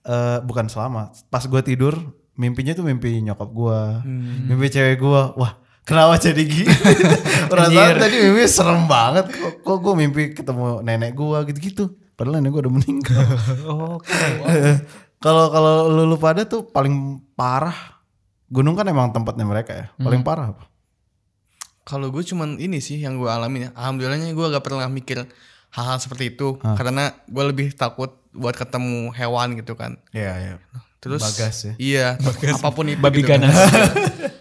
eh, 0.08 0.40
bukan 0.46 0.72
selama, 0.72 1.12
pas 1.28 1.44
gua 1.50 1.60
tidur 1.60 2.00
mimpinya 2.40 2.72
tuh 2.72 2.88
mimpi 2.88 3.20
nyokap 3.20 3.50
gua, 3.52 4.00
mimpi 4.48 4.72
cewek 4.72 4.96
gua. 5.04 5.36
Wah, 5.36 5.60
kenapa 5.84 6.16
jadi 6.16 6.40
gini? 6.40 6.72
Perasaan 7.52 8.00
tadi 8.00 8.16
mimpi 8.24 8.48
serem 8.48 8.88
banget. 8.88 9.28
Kok, 9.28 9.54
kok 9.60 9.78
gue 9.84 9.94
mimpi 10.00 10.22
ketemu 10.32 10.80
nenek 10.80 11.12
gua 11.20 11.44
gitu-gitu. 11.44 12.00
Padahal 12.16 12.40
nenek 12.40 12.56
gua 12.56 12.62
udah 12.64 12.74
meninggal. 12.80 13.28
Oke. 14.00 14.08
Kalau 15.20 15.52
kalau 15.52 15.92
lu, 15.92 16.08
lu 16.08 16.16
pada 16.16 16.48
tuh 16.48 16.64
paling 16.72 17.20
parah. 17.36 17.99
Gunung 18.50 18.74
kan 18.74 18.84
emang 18.84 19.10
tempatnya 19.10 19.44
mereka 19.44 19.72
ya. 19.72 19.86
Paling 19.96 20.22
parah 20.22 20.50
apa? 20.50 20.64
Kalau 21.84 22.10
gue 22.10 22.22
cuman 22.22 22.58
ini 22.58 22.78
sih 22.78 22.98
yang 22.98 23.16
gue 23.16 23.26
alamin 23.26 23.64
ya. 23.64 23.70
Alhamdulillahnya 23.74 24.30
gue 24.30 24.46
gak 24.48 24.62
pernah 24.62 24.86
mikir 24.86 25.26
hal-hal 25.70 25.98
seperti 25.98 26.32
itu 26.32 26.58
karena 26.58 27.10
gue 27.26 27.44
lebih 27.46 27.72
takut 27.72 28.14
buat 28.30 28.54
ketemu 28.54 29.10
hewan 29.12 29.54
gitu 29.54 29.74
kan 29.74 29.98
Iya, 30.10 30.34
iya. 30.36 30.54
terus 30.98 31.22
Bagas 31.22 31.56
ya. 31.62 31.74
iya 31.78 32.08
apa 32.58 32.70
pun 32.70 32.86
itu 32.86 32.98
Babi 32.98 33.22
gitu 33.22 33.30
kan. 33.30 33.46
ganas. 33.46 33.54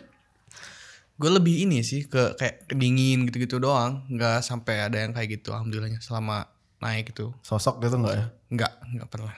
gue 1.21 1.31
lebih 1.31 1.67
ini 1.67 1.83
sih 1.83 2.05
ke 2.05 2.33
kayak 2.33 2.65
dingin 2.71 3.27
gitu-gitu 3.27 3.59
doang 3.59 4.07
nggak 4.07 4.39
sampai 4.41 4.87
ada 4.87 4.97
yang 4.99 5.11
kayak 5.11 5.37
gitu 5.37 5.51
alhamdulillahnya 5.51 5.99
selama 5.99 6.47
naik 6.79 7.11
gitu 7.11 7.35
Sosok 7.43 7.83
gitu 7.83 7.99
enggak 7.99 8.15
ya? 8.15 8.25
nggak 8.49 8.73
nggak 8.97 9.09
pernah 9.11 9.35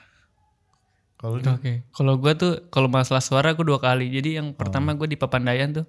Kalau 1.21 1.37
lu 1.37 1.45
Oke. 1.45 1.85
Kalau 1.93 2.17
gua 2.17 2.33
tuh 2.33 2.65
kalau 2.69 2.89
masalah 2.89 3.21
suara 3.21 3.53
gue 3.53 3.61
dua 3.61 3.77
kali. 3.77 4.09
Jadi 4.09 4.41
yang 4.41 4.57
pertama 4.57 4.97
gue 4.97 5.05
di 5.05 5.15
Papandayan 5.15 5.69
tuh 5.71 5.85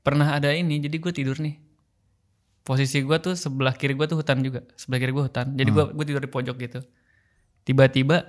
pernah 0.00 0.30
ada 0.30 0.54
ini. 0.54 0.78
Jadi 0.78 0.96
gue 0.96 1.10
tidur 1.10 1.34
nih. 1.36 1.58
Posisi 2.62 3.02
gua 3.02 3.18
tuh 3.18 3.34
sebelah 3.34 3.74
kiri 3.74 3.92
gua 3.92 4.06
tuh 4.06 4.14
hutan 4.16 4.38
juga. 4.40 4.62
Sebelah 4.74 4.98
kiri 4.98 5.10
gua 5.10 5.26
hutan. 5.26 5.50
Jadi 5.50 5.66
gua 5.68 5.90
gue 5.90 6.04
tidur 6.04 6.22
di 6.22 6.30
pojok 6.30 6.56
gitu. 6.56 6.78
Tiba-tiba 7.62 8.22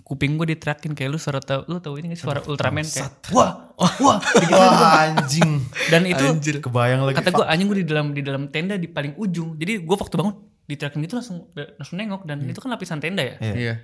kuping 0.00 0.34
gue 0.34 0.54
diterakin 0.54 0.90
kayak 0.90 1.06
lu 1.08 1.18
suara 1.18 1.38
tau 1.38 1.62
lu 1.66 1.78
tahu 1.78 2.00
ini 2.00 2.10
gak 2.10 2.18
suara 2.18 2.40
Ultraman 2.42 2.82
kayak 2.82 3.30
wah 3.30 3.70
wah 3.76 3.94
wah 4.00 4.18
Wah, 4.50 5.06
anjing. 5.06 5.60
dan 5.86 6.02
itu 6.02 6.24
Kebayang 6.58 7.04
lagi. 7.04 7.14
kata 7.14 7.30
gue 7.30 7.46
anjing 7.46 7.68
gue 7.68 7.78
di 7.78 7.86
dalam 7.86 8.06
di 8.10 8.22
dalam 8.24 8.48
tenda 8.48 8.74
di 8.74 8.90
paling 8.90 9.14
ujung 9.14 9.54
jadi 9.54 9.78
gue 9.78 9.94
waktu 9.94 10.16
bangun 10.16 10.34
diterakin 10.66 10.98
gitu 11.04 11.14
langsung 11.14 11.46
langsung 11.52 11.94
nengok 11.94 12.26
dan 12.26 12.42
itu 12.42 12.58
kan 12.58 12.72
lapisan 12.72 12.98
tenda 12.98 13.22
ya 13.22 13.36
Iya. 13.38 13.54
iya 13.54 13.74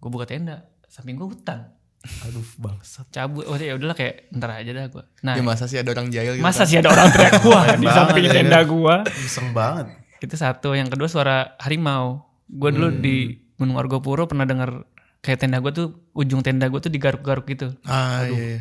gue 0.00 0.08
buka 0.08 0.24
tenda 0.24 0.64
samping 0.90 1.14
gue 1.14 1.30
hutan. 1.30 1.70
Aduh, 2.00 2.42
bangsat. 2.56 3.06
cabut. 3.12 3.44
Oh 3.44 3.60
ya 3.60 3.76
udahlah 3.76 3.92
kayak 3.92 4.32
ntar 4.32 4.56
aja 4.56 4.72
dah 4.72 4.88
gue 4.88 5.04
nah 5.20 5.36
ya 5.36 5.44
masa 5.44 5.68
sih 5.68 5.76
ada 5.76 5.92
orang 5.92 6.08
jahil 6.08 6.32
gitu 6.32 6.40
masa 6.40 6.64
kan? 6.64 6.70
sih 6.72 6.76
ada 6.80 6.88
orang 6.96 7.12
teriak 7.12 7.34
gua 7.44 7.60
di 7.84 7.86
samping 7.92 8.24
ya 8.24 8.32
tenda 8.40 8.58
kan? 8.64 8.72
gua? 8.72 8.94
Iseng 9.20 9.48
banget. 9.52 9.86
itu 10.20 10.36
satu. 10.36 10.72
Yang 10.72 10.96
kedua 10.96 11.08
suara 11.12 11.36
harimau. 11.60 12.24
Gue 12.48 12.72
dulu 12.72 12.88
di 12.90 13.36
Gunung 13.60 13.76
Argopuro 13.76 14.24
pernah 14.24 14.48
dengar 14.48 14.88
kayak 15.20 15.44
tenda 15.44 15.60
gue 15.60 15.72
tuh 15.76 15.86
ujung 16.16 16.40
tenda 16.40 16.66
gue 16.72 16.80
tuh 16.80 16.88
digaruk-garuk 16.88 17.44
gitu. 17.46 17.76
Ah 17.84 18.24
iya, 18.24 18.56
iya. 18.56 18.60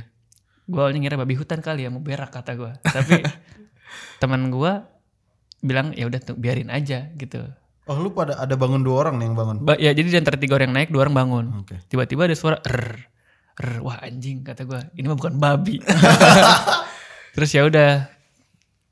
gue 0.69 0.77
awalnya 0.79 0.99
ngira 1.01 1.17
babi 1.17 1.33
hutan 1.33 1.63
kali 1.65 1.87
ya 1.87 1.89
mau 1.89 2.03
berak 2.03 2.29
kata 2.29 2.53
gue 2.53 2.71
tapi 2.85 3.25
teman 4.21 4.53
gue 4.53 4.71
bilang 5.65 5.95
ya 5.97 6.05
udah 6.05 6.21
tuh 6.21 6.35
biarin 6.37 6.69
aja 6.69 7.09
gitu 7.17 7.41
Oh, 7.89 7.97
lu 7.97 8.09
pada 8.09 8.37
ada 8.37 8.53
bangun 8.53 8.79
dua 8.79 9.01
orang 9.01 9.17
nih 9.17 9.25
yang 9.25 9.35
bangun. 9.35 9.55
Ba- 9.59 9.75
ya 9.75 9.89
jadi 9.89 10.05
di 10.05 10.15
antara 10.15 10.37
tiga 10.37 10.53
orang 10.53 10.69
yang 10.69 10.75
naik 10.77 10.89
dua 10.89 11.01
orang 11.01 11.15
bangun 11.15 11.45
Oke. 11.59 11.81
tiba-tiba 11.85 12.23
ada 12.23 12.33
suara 12.33 12.61
er 12.61 13.09
er 13.55 13.69
wah 13.79 13.97
anjing 13.99 14.39
kata 14.39 14.61
gue 14.63 14.77
ini 14.93 15.03
mah 15.03 15.15
bukan 15.15 15.35
babi 15.35 15.81
terus 17.33 17.49
ya 17.49 17.63
udah 17.63 18.07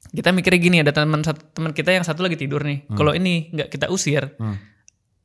kita 0.10 0.32
mikirnya 0.32 0.60
gini 0.60 0.78
ada 0.80 0.92
teman 0.92 1.22
satu 1.22 1.40
teman 1.52 1.72
kita 1.72 1.92
yang 1.92 2.02
satu 2.02 2.20
lagi 2.20 2.36
tidur 2.36 2.62
nih 2.62 2.90
kalau 2.90 3.12
ini 3.12 3.48
nggak 3.50 3.70
kita 3.70 3.86
usir 3.88 4.34
Hmm. 4.36 4.58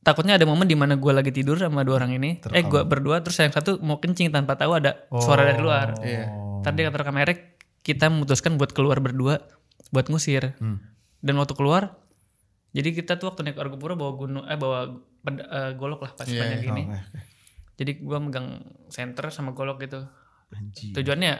takutnya 0.01 0.35
ada 0.35 0.43
momen 0.43 0.63
di 0.63 0.75
mana 0.75 0.93
gue 0.93 1.09
lagi 1.09 1.31
tidur 1.31 1.55
sama 1.55 1.81
dua 1.81 1.97
orang 1.97 2.13
ini 2.13 2.43
eh 2.45 2.61
gue 2.61 2.81
berdua 2.83 3.19
terus 3.19 3.35
yang 3.37 3.49
satu 3.49 3.79
mau 3.79 3.97
kencing 3.97 4.29
tanpa 4.29 4.53
tahu 4.53 4.75
ada 4.75 5.01
suara 5.13 5.43
dari 5.43 5.57
luar 5.57 5.97
Iya. 5.97 6.29
tadi 6.61 6.83
kata 6.83 7.01
kamera 7.01 7.33
kita 7.79 8.05
memutuskan 8.07 8.53
buat 8.53 8.69
keluar 8.69 8.99
berdua 8.99 9.39
buat 9.89 10.07
ngusir 10.07 10.55
Hmm. 10.55 10.77
dan 11.19 11.35
waktu 11.35 11.51
keluar 11.53 11.99
jadi 12.73 12.89
kita 12.91 13.15
tuh 13.15 13.29
waktu 13.29 13.41
naik 13.43 13.57
Argopuro 13.57 13.93
bawa 13.93 14.11
gunung 14.13 14.43
eh 14.43 14.55
bawa 14.55 14.89
ped- 15.21 15.41
eh, 15.41 15.71
golok 15.73 16.01
lah 16.01 16.11
pas 16.11 16.25
Iya, 16.25 16.41
banyak 16.41 16.59
gini 16.61 16.83
Oh, 16.83 16.91
oke. 16.91 17.19
jadi 17.75 17.91
gua 17.99 18.17
megang 18.17 18.47
center 18.87 19.29
sama 19.29 19.51
golok 19.51 19.81
gitu 19.81 20.03
Anjing. 20.49 20.91
tujuannya 20.91 21.33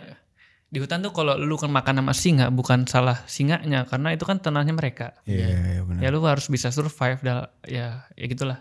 di 0.68 0.78
hutan 0.78 1.02
tuh 1.02 1.12
kalau 1.12 1.34
lu 1.36 1.54
kan 1.54 1.70
makan 1.70 2.00
sama 2.00 2.14
singa 2.14 2.50
bukan 2.50 2.86
salah 2.86 3.22
singanya 3.28 3.86
karena 3.86 4.10
itu 4.10 4.24
kan 4.24 4.38
tanahnya 4.38 4.72
mereka 4.72 5.14
Iya, 5.24 5.54
iya, 5.54 5.82
benar. 5.84 6.02
ya 6.02 6.10
lu 6.10 6.22
harus 6.24 6.46
bisa 6.48 6.70
survive 6.70 7.20
dah 7.20 7.46
ya 7.64 8.10
ya 8.12 8.26
gitulah 8.26 8.58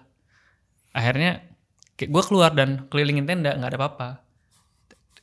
akhirnya 0.93 1.41
gue 1.95 2.23
keluar 2.23 2.51
dan 2.51 2.85
kelilingin 2.87 3.25
tenda 3.25 3.55
nggak 3.55 3.65
ada 3.67 3.79
apa-apa 3.79 4.09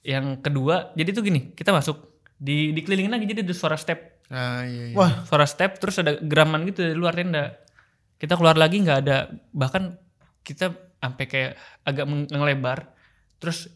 yang 0.02 0.40
kedua 0.40 0.90
jadi 0.94 1.10
tuh 1.12 1.22
gini 1.22 1.54
kita 1.54 1.70
masuk 1.70 2.19
di 2.40 2.72
dikelilingin 2.72 3.12
lagi 3.12 3.26
jadi 3.26 3.44
ada 3.44 3.52
suara 3.52 3.76
step 3.76 4.24
ah 4.30 4.64
iya, 4.64 4.84
iya. 4.90 4.96
Wah, 4.96 5.24
suara 5.24 5.44
step 5.44 5.76
terus 5.76 5.98
ada 5.98 6.16
geraman 6.18 6.64
gitu 6.64 6.82
dari 6.82 6.96
luar 6.96 7.12
tenda 7.12 7.60
kita 8.16 8.34
keluar 8.34 8.56
lagi 8.56 8.80
nggak 8.80 9.00
ada 9.02 9.18
bahkan 9.50 10.00
kita 10.40 10.72
sampai 10.98 11.26
kayak 11.26 11.52
agak 11.82 12.06
meng- 12.06 12.28
ngelebar 12.28 12.96
terus 13.38 13.68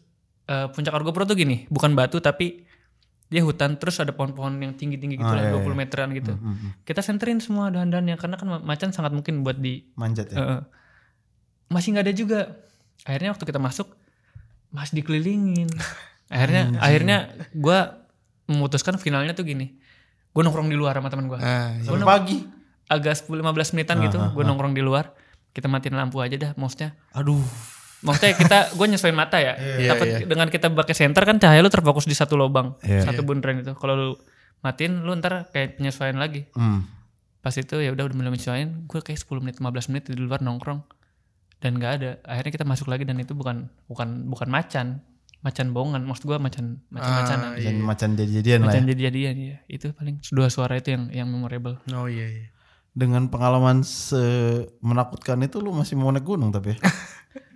eh, 0.44 0.66
puncak 0.66 0.92
Argopuro 0.92 1.24
tuh 1.24 1.34
gini 1.34 1.64
bukan 1.66 1.92
batu 1.92 2.18
tapi 2.18 2.64
dia 3.24 3.40
hutan 3.40 3.74
terus 3.74 3.96
ada 3.98 4.10
pohon-pohon 4.10 4.56
yang 4.58 4.72
tinggi-tinggi 4.72 5.16
gitu 5.16 5.26
Ah, 5.26 5.34
lah 5.34 5.44
iya, 5.46 5.52
20 5.54 5.64
iya. 5.66 5.74
meteran 5.74 6.08
gitu 6.12 6.32
Hmm, 6.32 6.54
hmm. 6.54 6.70
kita 6.84 7.00
senterin 7.00 7.38
semua 7.38 7.68
dahan-dahannya 7.68 8.14
karena 8.14 8.36
kan 8.36 8.46
ma- 8.46 8.62
macan 8.62 8.92
sangat 8.92 9.12
mungkin 9.12 9.40
buat 9.40 9.56
di 9.56 9.88
manjat 9.94 10.28
ya. 10.28 10.36
Heeh. 10.36 10.60
masih 11.66 11.88
nggak 11.90 12.04
ada 12.04 12.14
juga 12.14 12.40
akhirnya 13.02 13.32
waktu 13.32 13.44
kita 13.44 13.58
masuk 13.58 13.88
masih 14.70 15.00
dikelilingin 15.00 15.68
akhirnya 16.30 16.62
akhirnya 16.78 17.16
gue 17.50 17.78
memutuskan 18.46 18.96
finalnya 18.96 19.32
tuh 19.32 19.42
gini. 19.42 19.72
Gue 20.30 20.42
nongkrong 20.42 20.66
di 20.66 20.74
luar 20.74 20.94
sama 20.94 21.08
teman 21.08 21.26
gue 21.26 21.38
ah 21.38 21.72
iya. 21.72 21.86
Sampai 21.86 22.02
pagi. 22.02 22.38
agak 22.84 23.14
10-15 23.22 23.74
menitan 23.74 23.96
gitu. 24.02 24.18
Gue 24.32 24.42
nongkrong 24.42 24.72
di 24.72 24.82
luar. 24.82 25.14
Kita 25.50 25.66
matiin 25.66 25.94
lampu 25.94 26.18
aja 26.18 26.34
dah 26.34 26.50
maksudnya 26.54 26.98
Aduh. 27.14 27.38
maksudnya 28.02 28.34
kita 28.34 28.58
gue 28.74 28.86
nyesuaiin 28.90 29.14
mata 29.14 29.38
ya. 29.38 29.54
Iya, 29.54 29.94
Takut 29.94 30.06
iya. 30.10 30.18
dengan 30.24 30.48
kita 30.48 30.66
pakai 30.68 30.92
senter 30.92 31.22
kan 31.22 31.38
cahaya 31.38 31.62
lu 31.62 31.70
terfokus 31.70 32.04
di 32.04 32.12
satu 32.12 32.34
lubang 32.34 32.74
Iya. 32.82 33.06
satu 33.06 33.22
bundaran 33.22 33.62
itu. 33.62 33.72
Kalau 33.72 33.94
lu 33.94 34.10
matiin 34.60 35.00
lu 35.00 35.14
ntar 35.14 35.46
kayak 35.48 35.78
penyesuaian 35.78 36.18
lagi. 36.18 36.44
Hmm. 36.52 36.84
pas 37.38 37.52
itu 37.52 37.76
ya 37.76 37.92
udah 37.92 38.08
udah 38.08 38.16
mulai 38.16 38.32
menyesuaiin 38.32 38.88
gue 38.88 39.00
kayak 39.00 39.20
10 39.20 39.36
menit 39.38 39.56
15 39.60 39.92
menit 39.92 40.04
di 40.08 40.16
luar 40.16 40.40
nongkrong. 40.40 40.80
Dan 41.60 41.76
nggak 41.76 41.92
ada. 41.96 42.10
Akhirnya 42.24 42.52
kita 42.52 42.64
masuk 42.64 42.88
lagi 42.88 43.04
dan 43.04 43.16
itu 43.16 43.32
bukan 43.32 43.68
bukan 43.86 44.26
bukan 44.26 44.48
macan 44.50 44.86
macan 45.44 45.70
bohongan 45.70 46.02
maksud 46.02 46.24
gue 46.24 46.38
macan 46.38 46.80
macan 46.88 47.12
macanan 47.14 47.48
Ah, 47.50 47.60
iya. 47.60 47.70
Macan 47.70 48.10
jadi-jadian 48.14 48.58
lah 48.58 48.64
ya. 48.64 48.68
macan 48.72 48.84
jadi 48.88 49.00
jadian 49.04 49.34
ya 49.36 49.56
itu 49.68 49.86
paling 49.92 50.16
dua 50.26 50.48
suara 50.48 50.74
itu 50.74 50.88
yang 50.90 51.12
yang 51.12 51.28
memorable 51.28 51.76
oh 51.86 52.08
iya 52.08 52.24
iya 52.26 52.46
Dengan 52.90 53.26
pengalaman 53.26 53.82
se 53.82 54.16
menakutkan 54.80 55.36
itu 55.40 55.58
lu 55.58 55.70
masih 55.70 55.94
mau 55.94 56.08
naik 56.08 56.22
gunung 56.22 56.48
tapi 56.48 56.72
ya? 56.72 56.78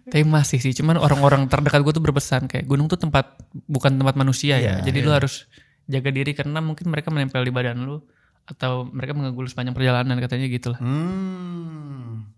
tapi 0.04 0.20
masih 0.22 0.58
sih 0.58 0.74
cuman 0.74 0.96
orang-orang 0.96 1.46
terdekat 1.46 1.80
gue 1.80 1.92
tuh 1.92 2.02
berpesan 2.02 2.44
kayak 2.44 2.64
gunung 2.64 2.86
tuh 2.86 2.96
tempat 2.96 3.40
bukan 3.64 3.94
tempat 3.94 4.14
manusia 4.14 4.56
ya 4.56 4.76
Iya, 4.76 4.84
jadi 4.84 4.98
lu 5.00 5.10
harus 5.10 5.48
jaga 5.84 6.10
diri 6.10 6.32
karena 6.32 6.58
mungkin 6.58 6.86
mereka 6.86 7.08
menempel 7.08 7.40
di 7.40 7.48
badan 7.48 7.80
lu 7.80 8.04
atau 8.44 8.84
mereka 8.84 9.12
mengganggu 9.12 9.38
lu 9.38 9.46
sepanjang 9.46 9.72
perjalanan 9.72 10.16
katanya 10.18 10.46
gitu 10.46 10.68
lah 10.70 10.80
Hmm. 10.80 12.28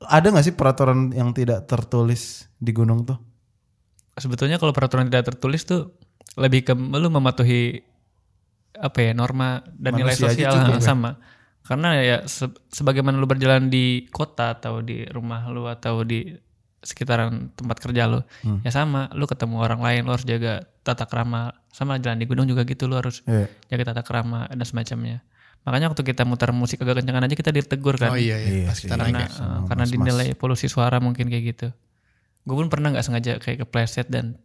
Ada 0.00 0.28
gak 0.30 0.44
sih 0.44 0.52
peraturan 0.52 1.08
yang 1.10 1.32
tidak 1.32 1.64
tertulis 1.64 2.44
di 2.58 2.72
gunung 2.72 3.04
tuh? 3.04 3.16
Sebetulnya 4.16 4.56
kalau 4.56 4.70
peraturan 4.70 5.06
tidak 5.06 5.28
tertulis 5.28 5.62
tuh 5.62 5.94
lebih 6.34 6.62
ke 6.62 6.72
lu 6.72 7.08
mematuhi 7.08 7.82
apa 8.74 8.98
ya 9.00 9.12
norma 9.12 9.62
dan 9.70 9.94
nilai 9.94 10.12
Manusia 10.12 10.28
aja 10.28 10.50
sosial. 10.50 10.52
yang 10.68 10.74
ya? 10.74 10.84
sama. 10.84 11.10
Karena 11.62 11.88
ya 11.96 12.16
se- 12.24 12.50
sebagaimana 12.68 13.14
lu 13.14 13.24
berjalan 13.24 13.66
di 13.66 14.04
kota 14.08 14.52
atau 14.52 14.80
di 14.80 15.06
rumah 15.06 15.46
lu 15.46 15.64
atau 15.64 16.02
di 16.02 16.26
sekitaran 16.80 17.54
tempat 17.54 17.80
kerja 17.80 18.04
lu 18.04 18.20
Hmm. 18.42 18.60
ya 18.60 18.70
sama. 18.70 19.08
Lu 19.10 19.24
ketemu 19.24 19.56
orang 19.58 19.80
lain 19.80 20.00
lu 20.02 20.12
harus 20.12 20.24
jaga 20.24 20.60
tata 20.80 21.04
krama. 21.04 21.54
Sama 21.70 21.96
jalan 21.96 22.18
di 22.18 22.26
gunung 22.26 22.44
juga 22.44 22.62
gitu 22.62 22.84
lu 22.84 22.94
harus 22.94 23.22
Iya. 23.24 23.48
jaga 23.68 23.94
tata 23.94 24.02
krama 24.02 24.46
dan 24.48 24.62
semacamnya. 24.62 25.22
Makanya 25.64 25.88
waktu 25.88 26.04
kita 26.04 26.22
muter 26.22 26.52
musik 26.52 26.76
agak 26.78 27.00
kencangan 27.00 27.24
aja 27.24 27.32
kita 27.32 27.48
ditegur 27.48 27.96
kan. 27.96 28.12
Oh 28.12 28.18
iya 28.18 28.36
iya. 28.36 28.50
Iya 28.58 28.68
pas 28.68 28.76
kita 28.76 28.92
karena 28.92 29.06
ya. 29.16 29.28
eh, 29.30 29.60
karena 29.64 29.84
dinilai 29.86 30.28
polusi 30.34 30.66
suara 30.66 30.98
mungkin 30.98 31.26
kayak 31.26 31.44
gitu 31.48 31.68
gue 32.44 32.54
pun 32.54 32.68
pernah 32.68 32.88
nggak 32.88 33.02
sengaja 33.02 33.32
kayak 33.38 33.62
kepleset 33.62 34.06
dan 34.06 34.36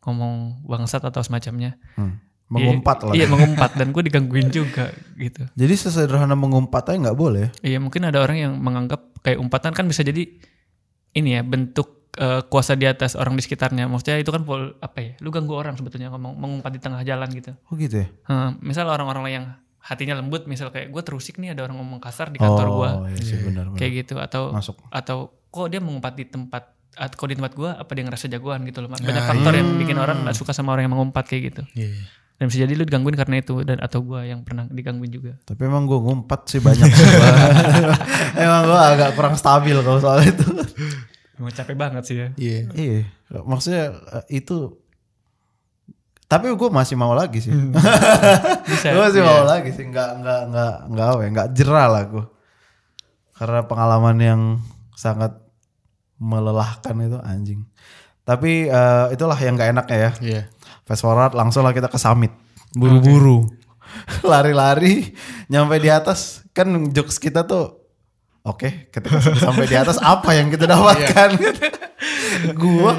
ngomong 0.00 0.62
bangsat 0.62 1.02
atau 1.02 1.20
semacamnya 1.20 1.78
Hmm. 1.94 2.22
Mengumpat 2.46 3.02
lah. 3.02 3.10
iya 3.12 3.26
mengumpat 3.26 3.74
dan 3.74 3.90
gue 3.90 4.02
digangguin 4.02 4.50
juga 4.50 4.94
gitu 5.16 5.50
Jadi 5.52 5.74
sesederhana 5.74 6.34
mengumpat 6.34 6.86
aja 6.86 6.98
nggak 7.00 7.18
boleh. 7.18 7.50
iya 7.60 7.78
mungkin 7.78 8.04
ada 8.04 8.22
orang 8.22 8.38
yang 8.38 8.52
menganggap 8.54 9.02
kayak 9.20 9.34
umpatan 9.36 9.72
kan 9.72 9.82
bisa 9.82 10.02
jadi 10.02 10.30
ini 11.12 11.28
ya 11.28 11.42
bentuk 11.42 12.06
eh, 12.14 12.46
kuasa 12.46 12.74
di 12.74 12.86
atas 12.86 13.14
orang 13.14 13.34
di 13.34 13.42
sekitarnya 13.42 13.86
maksudnya 13.86 14.16
itu 14.16 14.30
kan 14.30 14.46
pol, 14.46 14.78
apa 14.78 14.98
ya 15.00 15.10
lu 15.18 15.28
ganggu 15.28 15.54
orang 15.54 15.74
sebetulnya 15.74 16.06
ngomong 16.08 16.38
mengumpat 16.38 16.70
di 16.70 16.78
tengah 16.78 17.02
jalan 17.02 17.26
gitu 17.30 17.50
Oh 17.66 17.74
gitu 17.74 17.98
ya? 17.98 18.08
Heh, 18.24 18.50
misal 18.60 18.86
orang-orang 18.86 19.26
yang 19.28 19.44
hatinya 19.80 20.14
lembut 20.14 20.46
misal 20.46 20.70
kayak 20.70 20.86
gue 20.88 21.02
terusik 21.02 21.38
nih 21.38 21.50
ada 21.50 21.62
orang 21.62 21.78
ngomong 21.78 21.98
kasar 21.98 22.30
di 22.30 22.38
kantor 22.38 22.66
gue 22.68 22.90
oh, 22.92 23.06
iya 23.08 23.18
sih 23.18 23.38
benar. 23.40 23.66
benar. 23.66 23.74
kayak 23.74 23.92
gitu 24.04 24.14
atau 24.18 24.54
Masuk. 24.54 24.78
atau 24.86 25.18
kok 25.48 25.66
dia 25.66 25.78
mengumpat 25.78 26.14
di 26.14 26.24
tempat 26.24 26.75
kok 26.96 27.26
di 27.26 27.34
tempat 27.34 27.52
gua 27.52 27.70
apa 27.74 27.90
dia 27.90 28.02
ngerasa 28.02 28.26
jagoan 28.26 28.64
gitu 28.64 28.80
loh 28.80 28.88
banyak 28.88 29.04
faktor 29.22 29.52
yang 29.52 29.68
bikin 29.76 29.96
orang 29.96 30.22
nggak 30.22 30.32
suka 30.34 30.50
sama 30.50 30.72
orang 30.72 30.84
yang 30.84 30.94
mengumpat 30.94 31.24
kayak 31.24 31.42
gitu 31.50 31.62
Iya, 31.74 31.88
iya. 31.90 32.04
dan 32.34 32.44
bisa 32.46 32.58
jadi 32.58 32.72
lu 32.72 32.82
digangguin 32.82 33.14
karena 33.14 33.36
itu 33.36 33.60
dan 33.62 33.78
atau 33.78 34.00
gua 34.00 34.20
yang 34.22 34.40
pernah 34.40 34.64
digangguin 34.66 35.08
juga 35.10 35.32
Tapi 35.42 35.60
emang 35.62 35.84
gue 35.84 35.96
ngumpat 35.96 36.40
sih 36.46 36.58
banyak. 36.58 36.88
emang 38.38 38.62
gue 38.64 38.78
agak 38.78 39.10
kurang 39.12 39.34
stabil 39.34 39.76
kalau 39.76 39.96
soal 39.98 40.20
itu. 40.20 40.44
emang 41.34 41.48
capek 41.50 41.76
banget 41.76 42.02
sih 42.02 42.16
ya 42.16 42.28
Iya. 42.34 42.60
iya, 42.72 43.00
maksudnya 43.42 43.92
eh, 44.14 44.24
itu. 44.34 44.76
Tapi 46.26 46.50
gue 46.50 46.68
masih 46.68 46.92
mau 46.94 47.12
lagi 47.12 47.38
sih. 47.38 47.54
bisa 48.66 48.86
gue 48.90 48.98
masih 49.00 49.22
mau 49.22 49.46
lagi 49.46 49.70
sih. 49.70 49.84
Nggak 49.84 50.10
nggak 50.18 50.40
nggak 50.50 50.74
nggak 50.90 51.06
apa 51.06 51.20
ya, 51.20 51.28
nggak 51.30 51.48
jerah 51.52 51.86
lah 51.86 52.02
gue. 52.04 52.24
Karena 53.32 53.60
pengalaman 53.62 54.16
yang 54.18 54.40
sangat 54.92 55.38
melelahkan 56.18 56.94
itu 56.98 57.18
anjing. 57.20 57.60
Tapi 58.22 58.66
eh, 58.66 59.06
itulah 59.10 59.36
yang 59.36 59.54
gak 59.54 59.70
enaknya 59.70 59.96
ya. 59.96 60.10
Iya. 60.18 60.42
Fast 60.82 61.00
forward 61.00 61.32
langsung 61.32 61.62
lah 61.62 61.70
kita 61.70 61.86
ke 61.86 61.96
summit. 61.96 62.32
Buru-buru. 62.72 63.46
Lari-lari 64.22 65.14
nyampe 65.46 65.76
di 65.76 65.88
atas 65.88 66.42
kan 66.50 66.66
jokes 66.90 67.16
kita 67.16 67.42
tuh 67.42 67.80
oke 68.42 68.88
ketika 68.88 69.18
sudah 69.18 69.40
sampai 69.46 69.64
di 69.64 69.74
atas 69.74 69.96
apa 69.98 70.32
yang 70.32 70.48
kita 70.48 70.64
dapatkan 70.64 71.30
gua 72.56 72.92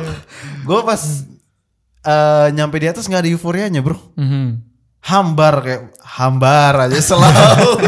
gua 0.64 0.80
pas 0.84 1.02
eh, 2.02 2.48
nyampe 2.52 2.78
di 2.78 2.88
atas 2.88 3.06
nggak 3.06 3.22
ada 3.22 3.30
euforianya 3.30 3.80
bro 3.80 3.98
Mhm. 4.14 4.64
hambar 5.02 5.54
kayak 5.60 5.82
hambar 6.04 6.74
aja 6.84 7.00
selalu 7.00 7.84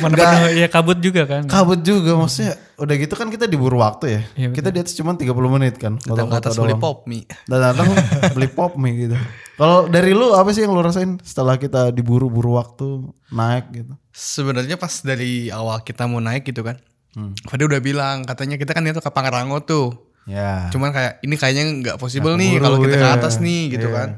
Mana 0.00 0.50
ya 0.50 0.66
kabut 0.66 0.98
juga 0.98 1.24
kan. 1.24 1.42
kabut 1.44 1.80
juga 1.80 2.14
maksudnya 2.14 2.54
udah 2.80 2.94
gitu 2.96 3.12
kan 3.12 3.28
kita 3.28 3.44
diburu 3.44 3.78
waktu 3.78 4.04
ya 4.08 4.20
Iya, 4.34 4.46
betul. 4.48 4.56
kita 4.56 4.68
di 4.70 4.78
atas 4.80 4.94
cuma 4.94 5.12
30 5.12 5.28
menit 5.50 5.76
kan 5.76 6.00
Datang 6.00 6.26
ke 6.26 6.36
atas 6.38 6.56
beli 6.56 6.72
pop 6.74 7.04
mie. 7.04 7.28
dan 7.44 7.60
datang 7.62 7.88
beli 8.32 8.48
pop 8.48 8.72
mie 8.74 8.96
gitu. 8.98 9.16
Kalau 9.54 9.84
dari 9.86 10.10
lu 10.10 10.32
apa 10.32 10.48
sih 10.50 10.64
yang 10.64 10.72
lu 10.72 10.80
rasain 10.80 11.20
setelah 11.20 11.54
kita 11.54 11.90
diburu-buru 11.90 12.56
waktu 12.56 13.04
naik 13.28 13.64
gitu? 13.70 13.92
Sebenarnya 14.10 14.74
pas 14.74 14.90
dari 15.00 15.48
awal 15.48 15.80
kita 15.80 16.04
mau 16.04 16.18
naik 16.18 16.42
gitu 16.42 16.60
kan. 16.60 16.80
Hmm. 17.10 17.36
Fadi 17.42 17.62
udah 17.62 17.78
bilang 17.78 18.24
katanya 18.24 18.56
kita 18.56 18.70
kan 18.70 18.82
itu 18.82 18.96
ke 18.96 19.10
Pangrango 19.10 19.60
tuh. 19.60 19.92
Ya. 20.24 20.70
Cuman 20.70 20.90
kayak 20.90 21.20
ini 21.20 21.34
kayaknya 21.34 21.64
nggak 21.76 21.96
possible 21.96 22.32
Nggak 22.32 22.40
nih 22.40 22.52
kalau 22.58 22.78
kita 22.78 22.96
ke 22.96 23.04
iya. 23.04 23.14
atas 23.14 23.34
nih 23.36 23.60
gitu 23.70 23.88
Iya. 23.88 23.94
kan. 23.94 24.08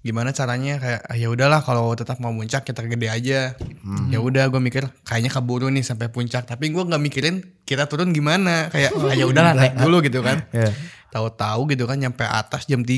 Gimana 0.00 0.32
caranya 0.32 0.80
kayak 0.80 1.00
ah, 1.04 1.16
ya 1.16 1.28
udahlah 1.28 1.60
kalau 1.60 1.92
tetap 1.92 2.16
mau 2.24 2.32
puncak 2.32 2.64
kita 2.64 2.80
gede 2.88 3.08
aja. 3.12 3.40
Hmm. 3.84 4.08
Ya 4.08 4.24
udah 4.24 4.48
gue 4.48 4.60
mikir 4.60 4.88
kayaknya 5.04 5.28
keburu 5.28 5.68
nih 5.68 5.84
sampai 5.84 6.08
puncak. 6.08 6.48
Tapi 6.48 6.72
gue 6.72 6.80
nggak 6.80 7.02
mikirin 7.02 7.44
kita 7.68 7.84
turun 7.84 8.16
gimana. 8.16 8.72
Kayak 8.72 8.96
ah, 8.96 9.12
ya 9.12 9.24
udahlah 9.28 9.52
naik 9.52 9.74
dulu 9.76 10.00
gitu 10.00 10.24
kan. 10.24 10.40
Iya. 10.56 10.72
Tahu-tahu 11.10 11.74
gitu 11.74 11.90
kan 11.90 11.98
nyampe 11.98 12.22
atas 12.22 12.70
jam 12.70 12.86
3 12.86 12.94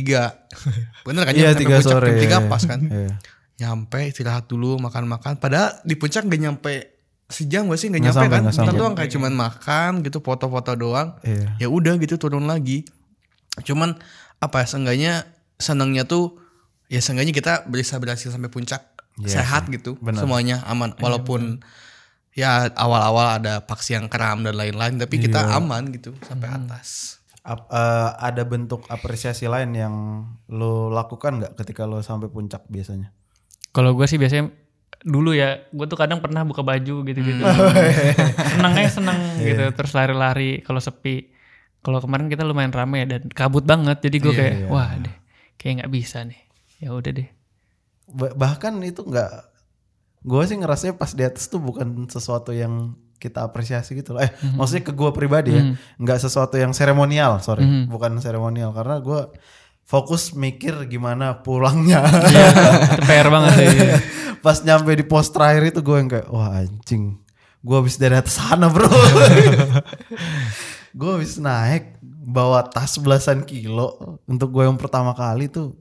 Bener 1.09 1.23
kan 1.25 1.33
Iya, 1.33 1.57
nyampe 1.57 1.61
tiga 1.65 1.81
puncak 1.81 1.97
sore, 1.97 2.09
Jam 2.13 2.17
3 2.21 2.29
iya. 2.29 2.39
pas 2.45 2.63
kan. 2.69 2.81
Iya. 2.85 3.13
Nyampe 3.57 3.99
istirahat 4.05 4.45
dulu 4.53 4.77
makan-makan. 4.77 5.41
Padahal 5.41 5.81
di 5.81 5.97
puncak 5.97 6.29
gak 6.29 6.41
nyampe 6.41 6.93
sejam 7.33 7.65
gak 7.73 7.81
sih 7.81 7.89
nggak 7.89 8.05
Nggak 8.05 8.13
nyampe 8.13 8.29
sampai, 8.29 8.39
kan 8.45 8.53
kita 8.53 8.73
doang 8.77 8.95
kayak 8.95 9.11
cuman 9.17 9.33
makan 9.33 9.93
gitu 10.05 10.21
foto-foto 10.21 10.77
doang 10.77 11.17
Iya. 11.25 11.57
ya 11.57 11.69
udah 11.73 11.97
gitu 11.97 12.21
turun 12.21 12.45
lagi 12.45 12.85
cuman 13.65 13.97
apa 14.37 14.65
ya 14.65 14.67
seenggaknya 14.69 15.13
senangnya 15.57 16.05
tuh 16.05 16.42
ya 16.93 17.01
seenggaknya 17.01 17.33
kita 17.33 17.53
bisa 17.67 17.97
berhasil 17.97 18.29
sampai 18.29 18.47
puncak 18.47 18.85
Iya 19.15 19.41
sehat 19.41 19.69
gitu 19.69 19.97
Benar. 19.99 20.25
semuanya 20.25 20.57
aman 20.65 20.93
walaupun 20.97 21.61
ya 22.33 22.73
awal-awal 22.73 23.37
ada 23.37 23.61
paksi 23.61 23.93
yang 23.93 24.09
kram 24.09 24.41
dan 24.41 24.57
lain-lain 24.57 24.97
tapi 24.97 25.17
Iya. 25.17 25.25
kita 25.29 25.41
aman 25.53 25.89
gitu 25.91 26.17
sampai 26.23 26.49
atas 26.49 27.21
Ap- 27.43 27.69
eh, 27.69 28.09
ada 28.23 28.47
bentuk 28.47 28.87
apresiasi 28.87 29.49
lain 29.49 29.75
yang 29.75 29.95
lo 30.49 30.89
lakukan 30.89 31.41
nggak 31.41 31.53
ketika 31.59 31.85
lo 31.85 31.99
sampai 31.99 32.31
puncak 32.31 32.63
biasanya? 32.71 33.11
Kalau 33.69 33.93
gue 33.93 34.07
sih 34.07 34.15
biasanya 34.15 34.47
dulu 35.03 35.35
ya, 35.35 35.67
gue 35.67 35.87
tuh 35.91 35.99
kadang 35.99 36.23
pernah 36.23 36.47
buka 36.47 36.63
baju 36.63 37.03
gitu-gitu. 37.03 37.43
Senangnya 38.47 38.87
seneng 38.87 39.19
gitu, 39.43 39.65
terus 39.75 39.91
lari-lari 39.91 40.63
kalau 40.63 40.79
sepi. 40.79 41.35
Kalau 41.83 41.99
kemarin 41.99 42.31
kita 42.31 42.47
lumayan 42.47 42.71
rame 42.71 43.03
ya 43.03 43.19
dan 43.19 43.27
kabut 43.27 43.67
banget, 43.67 43.99
jadi 43.99 44.17
gue 44.23 44.33
kayak 44.33 44.55
wah 44.71 44.95
deh, 44.95 45.17
kayak 45.59 45.83
nggak 45.83 45.91
bisa 45.91 46.23
nih. 46.23 46.39
Ya 46.83 46.91
udah 46.91 47.13
deh. 47.15 47.31
Ba- 48.11 48.35
bahkan 48.35 48.75
itu 48.83 49.07
nggak, 49.07 49.31
gue 50.21 50.43
sih 50.45 50.59
ngerasanya 50.59 50.99
pas 50.99 51.15
di 51.15 51.23
atas 51.23 51.47
tuh 51.47 51.63
bukan 51.63 52.11
sesuatu 52.11 52.51
yang 52.51 52.93
kita 53.17 53.47
apresiasi 53.47 53.95
gitu 53.95 54.13
loh. 54.13 54.21
Eh, 54.21 54.29
maksudnya 54.53 54.83
ke 54.83 54.93
gue 54.93 55.11
pribadi 55.15 55.55
ya, 55.55 55.63
nggak 55.97 56.19
sesuatu 56.19 56.59
yang 56.59 56.75
seremonial, 56.75 57.39
sorry, 57.39 57.63
bukan 57.87 58.19
seremonial 58.19 58.75
karena 58.75 58.99
gue 58.99 59.31
fokus 59.83 60.35
mikir 60.35 60.91
gimana 60.91 61.39
pulangnya. 61.39 62.03
Iya, 62.03 62.47
itu 62.51 63.03
PR 63.07 63.29
banget 63.31 63.53
sih. 63.55 63.69
pas 64.43 64.59
nyampe 64.59 64.91
di 64.91 65.07
pos 65.07 65.31
terakhir 65.31 65.71
itu 65.71 65.81
gue 65.81 65.97
yang 65.97 66.11
kayak 66.11 66.27
wah 66.27 66.51
anjing 66.59 67.15
gue 67.63 67.77
habis 67.79 67.95
dari 67.95 68.19
atas 68.19 68.43
sana 68.43 68.67
bro 68.67 68.91
gue 70.99 71.11
habis 71.15 71.39
naik 71.39 71.95
bawa 72.03 72.67
tas 72.67 72.99
belasan 72.99 73.47
kilo 73.47 74.19
untuk 74.27 74.51
gue 74.51 74.67
yang 74.67 74.75
pertama 74.75 75.15
kali 75.15 75.47
tuh 75.47 75.79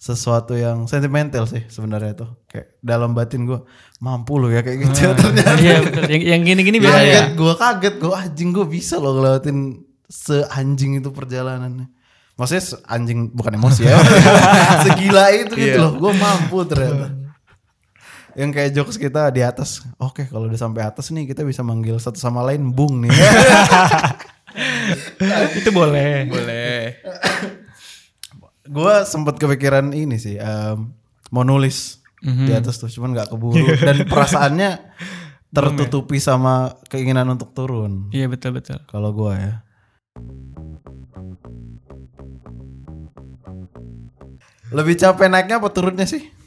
sesuatu 0.00 0.56
yang 0.56 0.88
sentimental 0.88 1.44
sih 1.44 1.60
sebenarnya 1.68 2.16
tuh 2.16 2.30
kayak 2.48 2.80
dalam 2.80 3.12
batin 3.12 3.44
gue 3.44 3.60
mampu 4.00 4.40
loh 4.40 4.48
ya 4.48 4.64
kayak 4.64 4.88
gitu 4.88 5.12
ternyata. 5.20 5.60
Iya 5.60 5.76
betul. 5.84 6.02
Yang, 6.08 6.22
yang 6.24 6.40
gini-gini 6.40 6.78
biasa 6.80 6.96
ya. 6.96 7.04
kaget 7.04 7.28
gue 7.36 7.52
kaget 7.52 7.94
gue 8.00 8.14
anjing 8.16 8.48
gue 8.56 8.64
bisa 8.64 8.96
loh 8.96 9.12
ngelewatin 9.20 9.58
seanjing 10.08 11.04
itu 11.04 11.12
perjalanannya. 11.12 11.92
Maksudnya 12.32 12.64
se- 12.64 12.80
anjing 12.88 13.28
bukan 13.36 13.60
emosi 13.60 13.84
ya. 13.84 14.00
Segila 14.88 15.28
itu 15.36 15.52
gitu 15.52 15.76
loh. 15.76 15.92
Gue 16.00 16.12
mampu 16.16 16.64
ternyata. 16.64 17.12
Yang 18.32 18.50
kayak 18.56 18.70
jokes 18.72 18.96
kita 18.96 19.28
di 19.28 19.44
atas. 19.44 19.84
Oke 20.00 20.24
kalau 20.32 20.48
udah 20.48 20.56
sampai 20.56 20.80
atas 20.80 21.12
nih 21.12 21.28
kita 21.28 21.44
bisa 21.44 21.60
manggil 21.60 22.00
satu 22.00 22.16
sama 22.16 22.40
lain 22.40 22.72
bung 22.72 23.04
nih. 23.04 23.12
Itu 25.60 25.70
boleh. 25.70 26.24
boleh 26.26 26.96
gue 28.70 28.94
sempat 29.02 29.34
kepikiran 29.36 29.90
ini 29.90 30.14
sih 30.16 30.38
em, 30.38 30.94
mau 31.34 31.42
nulis 31.42 31.98
di 32.20 32.52
atas 32.52 32.76
tuh 32.78 32.86
cuman 32.92 33.16
nggak 33.16 33.28
keburu. 33.32 33.64
Dan 33.80 34.04
perasaannya 34.12 34.70
tertutupi 35.50 36.22
sama 36.22 36.78
keinginan 36.86 37.26
untuk 37.34 37.50
turun. 37.56 38.12
Iya 38.14 38.30
betul 38.30 38.54
betul. 38.60 38.78
kalau 38.86 39.10
gue 39.10 39.32
ya. 39.34 39.54
Lebih 44.70 44.94
capek 45.02 45.26
naiknya 45.26 45.58
apa 45.58 45.68
turunnya 45.74 46.06
sih 46.06 46.39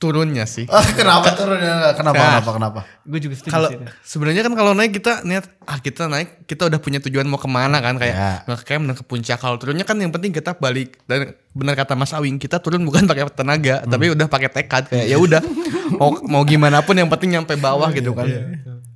turunnya 0.00 0.48
sih. 0.48 0.64
Ah, 0.66 0.80
kenapa 0.90 1.36
turunnya? 1.36 1.92
Kenapa 1.92 2.16
Nah. 2.16 2.28
kenapa 2.32 2.50
kenapa? 2.50 2.80
Gue 3.02 3.20
juga 3.20 3.36
setuju 3.36 3.52
kalau 3.52 3.68
sebenarnya 4.00 4.42
kan 4.42 4.54
kalau 4.54 4.72
naik 4.72 4.92
kita 4.92 5.20
niat 5.22 5.44
ah 5.62 5.76
kita 5.76 6.08
naik 6.08 6.42
kita 6.44 6.66
udah 6.66 6.80
punya 6.80 6.98
tujuan 6.98 7.22
mau 7.24 7.36
ke 7.36 7.44
mana 7.44 7.78
kan 7.78 7.94
kayak 7.94 8.10
Ya. 8.10 8.32
ngecamp 8.44 8.82
dan 8.82 8.94
ke 8.94 9.04
puncak. 9.04 9.36
Kalau 9.36 9.54
turunnya 9.54 9.84
kan 9.84 9.94
yang 9.94 10.08
penting 10.08 10.32
kita 10.32 10.56
balik 10.56 10.96
dan 11.04 11.36
benar 11.52 11.76
kata 11.76 11.92
Mas 11.92 12.10
Awing 12.10 12.38
kita 12.38 12.58
turun 12.58 12.80
bukan 12.80 13.04
pakai 13.04 13.28
tenaga 13.28 13.84
tapi 13.84 14.08
udah 14.08 14.24
pakai 14.24 14.48
tekad 14.48 14.88
kayak 14.88 15.04
ya 15.04 15.16
udah 15.16 15.44
mau 15.92 16.16
mau 16.24 16.42
gimana 16.42 16.80
pun 16.80 16.94
yang 16.94 17.06
penting 17.06 17.36
nyampe 17.36 17.54
bawah 17.54 17.92
gitu 17.92 18.10
kan. 18.10 18.24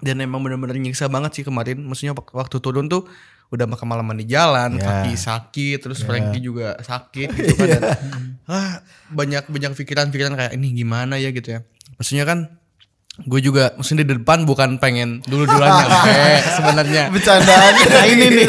Dan 0.01 0.17
emang 0.19 0.41
bener-bener 0.41 0.77
nyiksa 0.79 1.05
banget 1.07 1.33
sih 1.33 1.43
kemarin. 1.43 1.81
Maksudnya 1.81 2.13
wak- 2.13 2.33
waktu 2.35 2.57
turun 2.59 2.89
tuh 2.89 3.05
udah 3.49 3.67
kemalaman 3.71 4.17
di 4.17 4.27
jalan 4.27 4.77
Ya. 4.77 5.05
kaki 5.05 5.15
sakit 5.15 5.79
terus 5.79 6.01
Frankie 6.03 6.41
juga 6.41 6.75
sakit 6.79 7.29
gitu 7.31 7.55
kan 7.55 7.69
dan, 7.71 7.83
ah 8.51 8.81
banyak 9.09 9.47
banyak 9.47 9.73
pikiran-pikiran 9.75 10.35
kayak 10.35 10.53
ini 10.55 10.73
gimana 10.75 11.17
ya? 11.17 11.31
gitu 11.31 11.55
ya. 11.55 11.61
Maksudnya 11.95 12.25
kan 12.25 12.39
gue 13.17 13.39
juga 13.39 13.71
maksudnya 13.75 14.03
di 14.03 14.19
depan 14.19 14.43
bukan 14.43 14.77
pengen 14.77 15.23
dulu 15.23 15.47
duluan 15.47 15.71
nyampe 15.71 16.19
sebenarnya. 16.59 17.03
Bercandaan. 17.09 17.73
Nah, 17.87 18.05
ini 18.05 18.27
nih. 18.29 18.47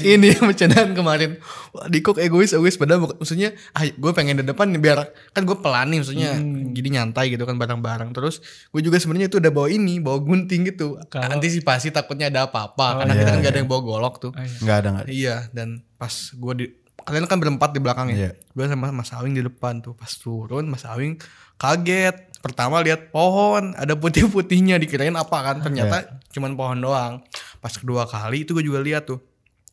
Ini 0.00 0.26
yang 0.32 0.48
bercandaan 0.48 0.90
kemarin. 0.92 1.36
Wah 1.70 1.84
Diko 1.86 2.16
egois 2.16 2.50
egois. 2.50 2.74
Padahal 2.74 3.04
bukan- 3.04 3.20
maksudnya 3.20 3.52
ah 3.70 3.84
gue 3.84 4.12
pengen 4.12 4.40
di 4.40 4.44
depan 4.44 4.68
nih 4.68 4.80
biar 4.80 4.98
kan 5.30 5.44
gue 5.44 5.52
pelan 5.54 5.88
nih 5.88 5.98
maksudnya 6.00 6.30
gini 6.70 6.88
nyantai 6.90 7.28
gitu 7.28 7.44
kan 7.44 7.54
bareng-bareng 7.54 8.10
terus 8.10 8.40
gue 8.66 8.80
juga 8.80 8.96
sebenarnya 8.96 9.28
itu 9.28 9.36
udah 9.36 9.52
bawa 9.52 9.68
ini 9.68 10.00
bawa 10.00 10.18
gunting 10.18 10.64
gitu. 10.66 10.96
Kalau- 11.06 11.28
antisipasi 11.30 11.90
takutnya 11.90 12.28
ada 12.28 12.48
apa-apa 12.48 13.02
karena 13.02 13.12
iya, 13.12 13.20
kita 13.20 13.30
kan 13.30 13.38
gak 13.38 13.44
ada 13.44 13.52
iya. 13.52 13.60
yang 13.60 13.68
bawa 13.68 13.82
golok 13.82 14.14
tuh. 14.18 14.32
Nggak 14.32 14.76
ada 14.78 14.88
nggak 14.90 15.04
ada. 15.04 15.10
Iya 15.10 15.36
dan 15.52 15.68
pas 15.94 16.08
gue 16.32 16.54
di 16.54 16.66
kalian 16.98 17.24
kan 17.24 17.36
berempat 17.36 17.72
di 17.72 17.80
belakang 17.80 18.08
Iya. 18.08 18.32
ya 18.32 18.56
gue 18.56 18.64
sama 18.64 18.88
Mas 18.88 19.12
Awing 19.12 19.32
di 19.32 19.42
depan 19.42 19.80
tuh. 19.80 19.92
Pas 19.92 20.08
turun 20.10 20.64
Mas 20.64 20.82
Awing 20.82 21.20
kaget 21.58 22.27
pertama 22.38 22.78
lihat 22.80 23.10
pohon 23.10 23.74
ada 23.74 23.98
putih-putihnya 23.98 24.78
dikirain 24.78 25.14
apa 25.14 25.38
kan? 25.42 25.56
Ternyata 25.62 26.22
cuman 26.30 26.54
pohon 26.54 26.78
doang. 26.78 27.12
Pas 27.58 27.74
kedua 27.74 28.06
kali 28.06 28.46
itu 28.46 28.54
gue 28.54 28.64
juga 28.64 28.78
lihat 28.82 29.10
tuh. 29.10 29.20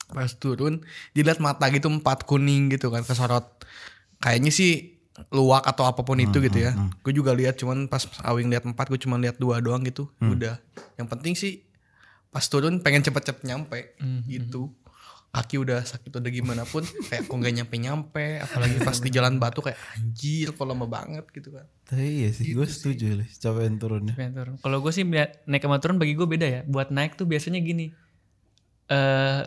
Pas 0.10 0.30
turun 0.38 0.86
dilihat 1.18 1.42
mata 1.42 1.70
gitu 1.74 1.90
empat 1.90 2.26
kuning 2.26 2.74
gitu 2.74 2.90
kan 2.94 3.06
kesorot. 3.06 3.46
Kayaknya 4.22 4.52
sih 4.54 4.98
luwak 5.32 5.64
atau 5.64 5.88
apa 5.88 6.04
pun 6.04 6.20
itu 6.20 6.42
gitu 6.44 6.60
ya. 6.60 6.76
Gue 7.02 7.14
juga 7.16 7.32
lihat 7.32 7.58
cuman 7.62 7.88
pas 7.88 8.04
Awing 8.26 8.50
lihat 8.52 8.66
empat 8.68 8.90
gue 8.92 9.00
cuman 9.02 9.22
lihat 9.22 9.38
dua 9.38 9.62
doang 9.62 9.86
gitu. 9.86 10.10
Udah. 10.22 10.58
Yang 10.98 11.08
penting 11.08 11.34
sih 11.38 11.54
pas 12.36 12.44
turun 12.52 12.84
pengen 12.84 13.00
cepet-cepet 13.00 13.48
nyampe 13.48 13.96
gitu 14.28 14.76
kaki 15.36 15.56
udah 15.58 15.84
sakit 15.84 16.08
udah 16.10 16.32
gimana 16.32 16.64
pun 16.64 16.80
kayak 17.04 17.24
kok 17.24 17.36
gak 17.36 17.52
nyampe 17.54 17.76
nyampe 17.76 18.26
apalagi 18.40 18.80
pas 18.80 18.96
di 18.96 19.10
jalan 19.10 19.36
batu 19.36 19.60
kayak 19.60 19.76
anjir 19.94 20.50
kok 20.50 20.64
lama 20.64 20.86
banget 20.86 21.28
gitu 21.30 21.52
kan 21.52 21.68
Tapi 21.84 22.08
iya 22.18 22.30
sih 22.32 22.50
gue 22.50 22.64
setuju 22.66 23.14
lah 23.14 23.28
capekin 23.30 23.76
turunnya 23.76 24.16
Pengen 24.16 24.34
turun. 24.34 24.56
Kalau 24.58 24.80
gue 24.80 24.90
sih 24.90 25.04
melihat 25.04 25.44
naik 25.44 25.62
sama 25.62 25.78
turun 25.78 25.96
bagi 25.96 26.14
gue 26.14 26.24
beda 26.26 26.48
ya. 26.48 26.62
Buat 26.64 26.90
naik 26.90 27.14
tuh 27.14 27.26
biasanya 27.26 27.60
gini. 27.60 27.92
eh 28.88 29.42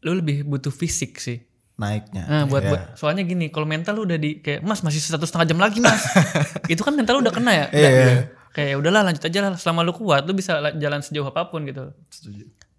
lu 0.00 0.12
lebih 0.14 0.42
butuh 0.42 0.68
fisik 0.70 1.16
sih. 1.16 1.38
naiknya 1.76 2.24
Nah, 2.24 2.44
buat, 2.44 2.60
Iya. 2.60 2.70
buat 2.70 2.82
soalnya 2.94 3.22
gini, 3.22 3.48
kalau 3.48 3.64
mental 3.64 3.94
lu 3.94 4.04
udah 4.04 4.16
di 4.16 4.36
kayak 4.38 4.60
Mas 4.60 4.80
masih 4.80 4.98
satu 4.98 5.24
setengah 5.24 5.46
jam 5.46 5.58
lagi 5.58 5.80
Mas. 5.80 6.04
itu 6.72 6.80
kan 6.80 6.92
mental 6.92 7.16
lu 7.16 7.22
udah 7.22 7.32
kena 7.32 7.52
ya. 7.54 7.66
Iya, 7.70 7.88
iya. 7.90 8.14
kayak 8.50 8.68
ya 8.68 8.76
udahlah 8.76 9.00
lanjut 9.02 9.22
aja 9.22 9.38
lah 9.40 9.54
selama 9.54 9.80
lu 9.80 9.94
kuat 9.94 10.26
lu 10.26 10.34
bisa 10.34 10.58
la- 10.58 10.74
jalan 10.74 11.00
sejauh 11.00 11.24
apa 11.24 11.46
pun 11.46 11.62
gitu 11.62 11.94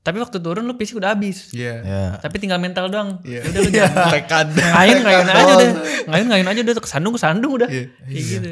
tapi 0.02 0.18
waktu 0.18 0.42
turun 0.42 0.66
lu 0.66 0.74
fisik 0.74 0.98
udah 0.98 1.14
habis 1.14 1.54
Iya. 1.54 1.74
Ya. 1.86 2.04
tapi 2.18 2.42
tinggal 2.42 2.58
mental 2.58 2.90
doang 2.90 3.22
Iya. 3.22 3.46
udah 3.46 3.60
lu 3.62 3.70
jalan 3.70 4.06
Tekad. 4.10 4.48
ngayun 4.58 5.00
ngayun 5.06 5.28
aja 5.30 5.54
deh 5.62 5.72
ngayun 6.10 6.28
ngayun 6.34 6.48
aja 6.50 6.60
udah 6.66 6.74
kesandung 6.82 7.14
kesandung 7.14 7.52
udah 7.54 7.70
Iya. 7.70 7.86
kayak 8.10 8.24
gitu 8.26 8.50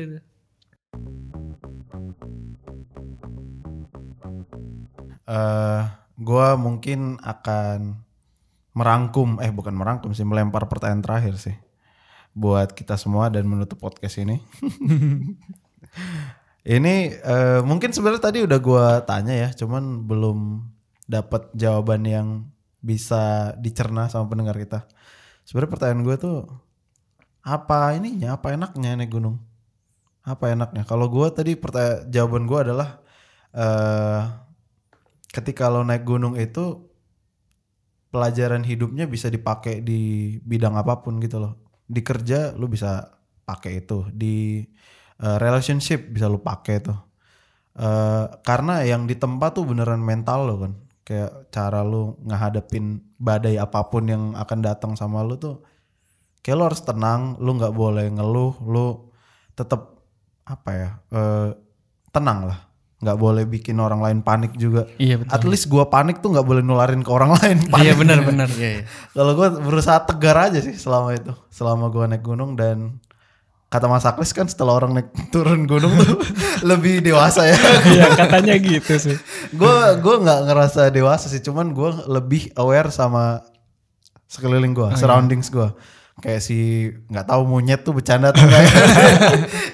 eh 5.30 5.82
gua 6.20 6.58
mungkin 6.58 7.22
akan 7.22 8.02
merangkum 8.74 9.38
eh 9.40 9.52
bukan 9.54 9.76
merangkum 9.76 10.12
sih 10.14 10.26
melempar 10.26 10.66
pertanyaan 10.68 11.04
terakhir 11.06 11.36
sih 11.38 11.56
buat 12.34 12.72
kita 12.72 12.96
semua 12.96 13.28
dan 13.28 13.44
menutup 13.50 13.82
podcast 13.82 14.22
ini. 14.22 14.38
ini 16.70 16.96
eh, 17.12 17.60
mungkin 17.66 17.90
sebenarnya 17.92 18.22
tadi 18.22 18.40
udah 18.46 18.60
gua 18.62 18.86
tanya 19.04 19.34
ya, 19.34 19.50
cuman 19.52 20.06
belum 20.06 20.62
dapat 21.10 21.50
jawaban 21.58 22.06
yang 22.06 22.28
bisa 22.80 23.52
dicerna 23.58 24.08
sama 24.08 24.30
pendengar 24.30 24.56
kita. 24.56 24.86
Sebenarnya 25.44 25.74
pertanyaan 25.74 26.06
gue 26.06 26.16
tuh 26.22 26.38
apa 27.44 27.98
ininya, 27.98 28.38
apa 28.38 28.54
enaknya 28.54 29.00
naik 29.00 29.12
gunung? 29.16 29.42
Apa 30.28 30.54
enaknya? 30.54 30.84
Kalau 30.86 31.08
gua 31.10 31.32
tadi 31.34 31.56
pertanyaan 31.58 32.06
jawaban 32.12 32.44
gua 32.46 32.60
adalah 32.68 32.90
eh 33.56 34.22
ketika 35.34 35.70
lo 35.70 35.82
naik 35.86 36.06
gunung 36.06 36.36
itu 36.38 36.90
pelajaran 38.10 38.66
hidupnya 38.66 39.06
bisa 39.06 39.30
dipakai 39.30 39.82
di 39.86 40.36
bidang 40.42 40.76
apa 40.78 41.02
pun 41.02 41.18
gitu 41.24 41.38
loh. 41.42 41.54
Di 41.90 42.02
kerja 42.06 42.54
lu 42.54 42.70
bisa 42.70 43.10
pakai 43.46 43.82
itu, 43.86 44.06
di 44.14 44.62
eh, 45.24 45.38
relationship 45.42 46.12
bisa 46.14 46.30
lu 46.30 46.42
pakai 46.42 46.76
itu. 46.84 46.94
Eh, 47.80 48.26
karena 48.46 48.84
yang 48.86 49.08
di 49.10 49.16
tempat 49.18 49.58
tuh 49.58 49.66
beneran 49.66 50.02
mental 50.04 50.40
lo 50.46 50.56
kan. 50.68 50.74
Kayak 51.10 51.50
cara 51.50 51.82
lu 51.82 52.14
ngehadapin 52.22 53.02
badai 53.18 53.58
apa 53.58 53.82
pun 53.84 54.06
yang 54.06 54.24
akan 54.34 54.60
datang 54.62 54.94
sama 54.94 55.26
lu 55.26 55.36
tuh 55.36 55.66
kayak 56.40 56.56
lo 56.56 56.64
harus 56.70 56.80
tenang, 56.80 57.34
lu 57.38 57.58
nggak 57.58 57.74
boleh 57.74 58.06
ngeluh, 58.08 58.54
lu 58.62 59.10
tetap 59.52 59.98
apa 60.46 60.70
ya? 60.72 60.90
eh, 61.10 61.50
tenang 62.10 62.46
lah. 62.46 62.60
nggak 63.00 63.16
boleh 63.16 63.44
bikin 63.44 63.80
orang 63.80 64.04
lain 64.04 64.20
panik 64.20 64.54
juga. 64.54 64.84
iya 64.98 65.16
betul 65.16 65.32
At 65.32 65.44
least 65.44 65.66
gua 65.66 65.88
panik 65.88 66.20
tuh 66.20 66.30
nggak 66.30 66.44
boleh 66.44 66.60
nularin 66.60 67.00
ke 67.00 67.08
orang 67.10 67.32
lain. 67.40 67.58
iya 67.80 67.92
Panik. 67.92 67.98
benar 67.98 68.20
benar 68.22 68.50
Iya, 68.52 68.70
iya. 68.70 68.84
Kalau 69.10 69.34
gue 69.34 69.48
berusaha 69.58 70.04
tegar 70.04 70.36
aja 70.38 70.60
sih 70.60 70.76
selama 70.76 71.16
itu, 71.16 71.32
selama 71.50 71.88
gua 71.88 72.06
naik 72.06 72.22
gunung 72.22 72.54
dan 72.54 73.00
kata 73.70 73.86
Mas 73.86 74.02
Aklis 74.02 74.34
kan 74.34 74.50
setelah 74.50 74.82
orang 74.82 74.98
naik 74.98 75.10
turun 75.34 75.70
gunung 75.70 75.94
tuh 75.94 76.18
lebih 76.70 77.06
dewasa 77.06 77.46
ya. 77.46 77.58
iya 77.94 78.06
katanya 78.18 78.58
gitu 78.58 78.98
sih 78.98 79.18
Gue 79.54 79.78
gue 80.02 80.16
nggak 80.26 80.40
ngerasa 80.50 80.90
dewasa 80.90 81.30
sih, 81.30 81.42
cuman 81.42 81.72
gue 81.72 81.90
lebih 82.10 82.50
aware 82.58 82.90
sama 82.90 83.46
sekeliling 84.30 84.74
gue, 84.78 84.90
surroundings 84.98 85.50
gue. 85.50 85.70
Kayak 86.20 86.42
si 86.44 86.92
nggak 87.08 87.32
tahu 87.32 87.48
monyet 87.48 87.82
tuh 87.82 87.96
bercanda 87.96 88.36
atau 88.36 88.44
enggak. 88.44 88.62
ya. 88.68 88.74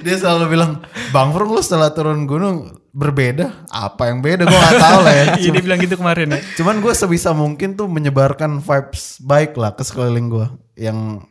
Dia 0.05 0.15
selalu 0.21 0.53
bilang, 0.53 0.71
Bang 1.09 1.33
Fur 1.33 1.49
lu 1.49 1.57
setelah 1.57 1.89
turun 1.89 2.29
gunung 2.29 2.77
berbeda. 2.93 3.65
Apa 3.67 4.13
yang 4.13 4.21
beda? 4.21 4.45
Gue 4.45 4.55
nggak 4.55 4.79
tahu 4.79 4.99
lah 5.01 5.13
ya. 5.13 5.25
iya 5.41 5.49
dia 5.51 5.63
bilang 5.65 5.81
gitu 5.81 5.97
kemarin 5.97 6.37
ya 6.37 6.39
Cuman 6.61 6.79
gue 6.85 6.93
sebisa 6.93 7.33
mungkin 7.33 7.73
tuh 7.73 7.89
menyebarkan 7.89 8.61
vibes 8.61 9.19
baik 9.25 9.57
lah 9.57 9.73
ke 9.73 9.81
sekeliling 9.81 10.29
gue. 10.29 10.47
Yang 10.77 11.25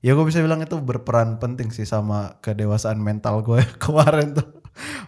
ya 0.00 0.16
gue 0.16 0.24
bisa 0.24 0.40
bilang 0.40 0.64
itu 0.64 0.80
berperan 0.80 1.36
penting 1.36 1.68
sih 1.72 1.84
sama 1.84 2.40
kedewasaan 2.40 3.00
mental 3.00 3.44
gue 3.44 3.60
kemarin 3.82 4.36
tuh. 4.36 4.48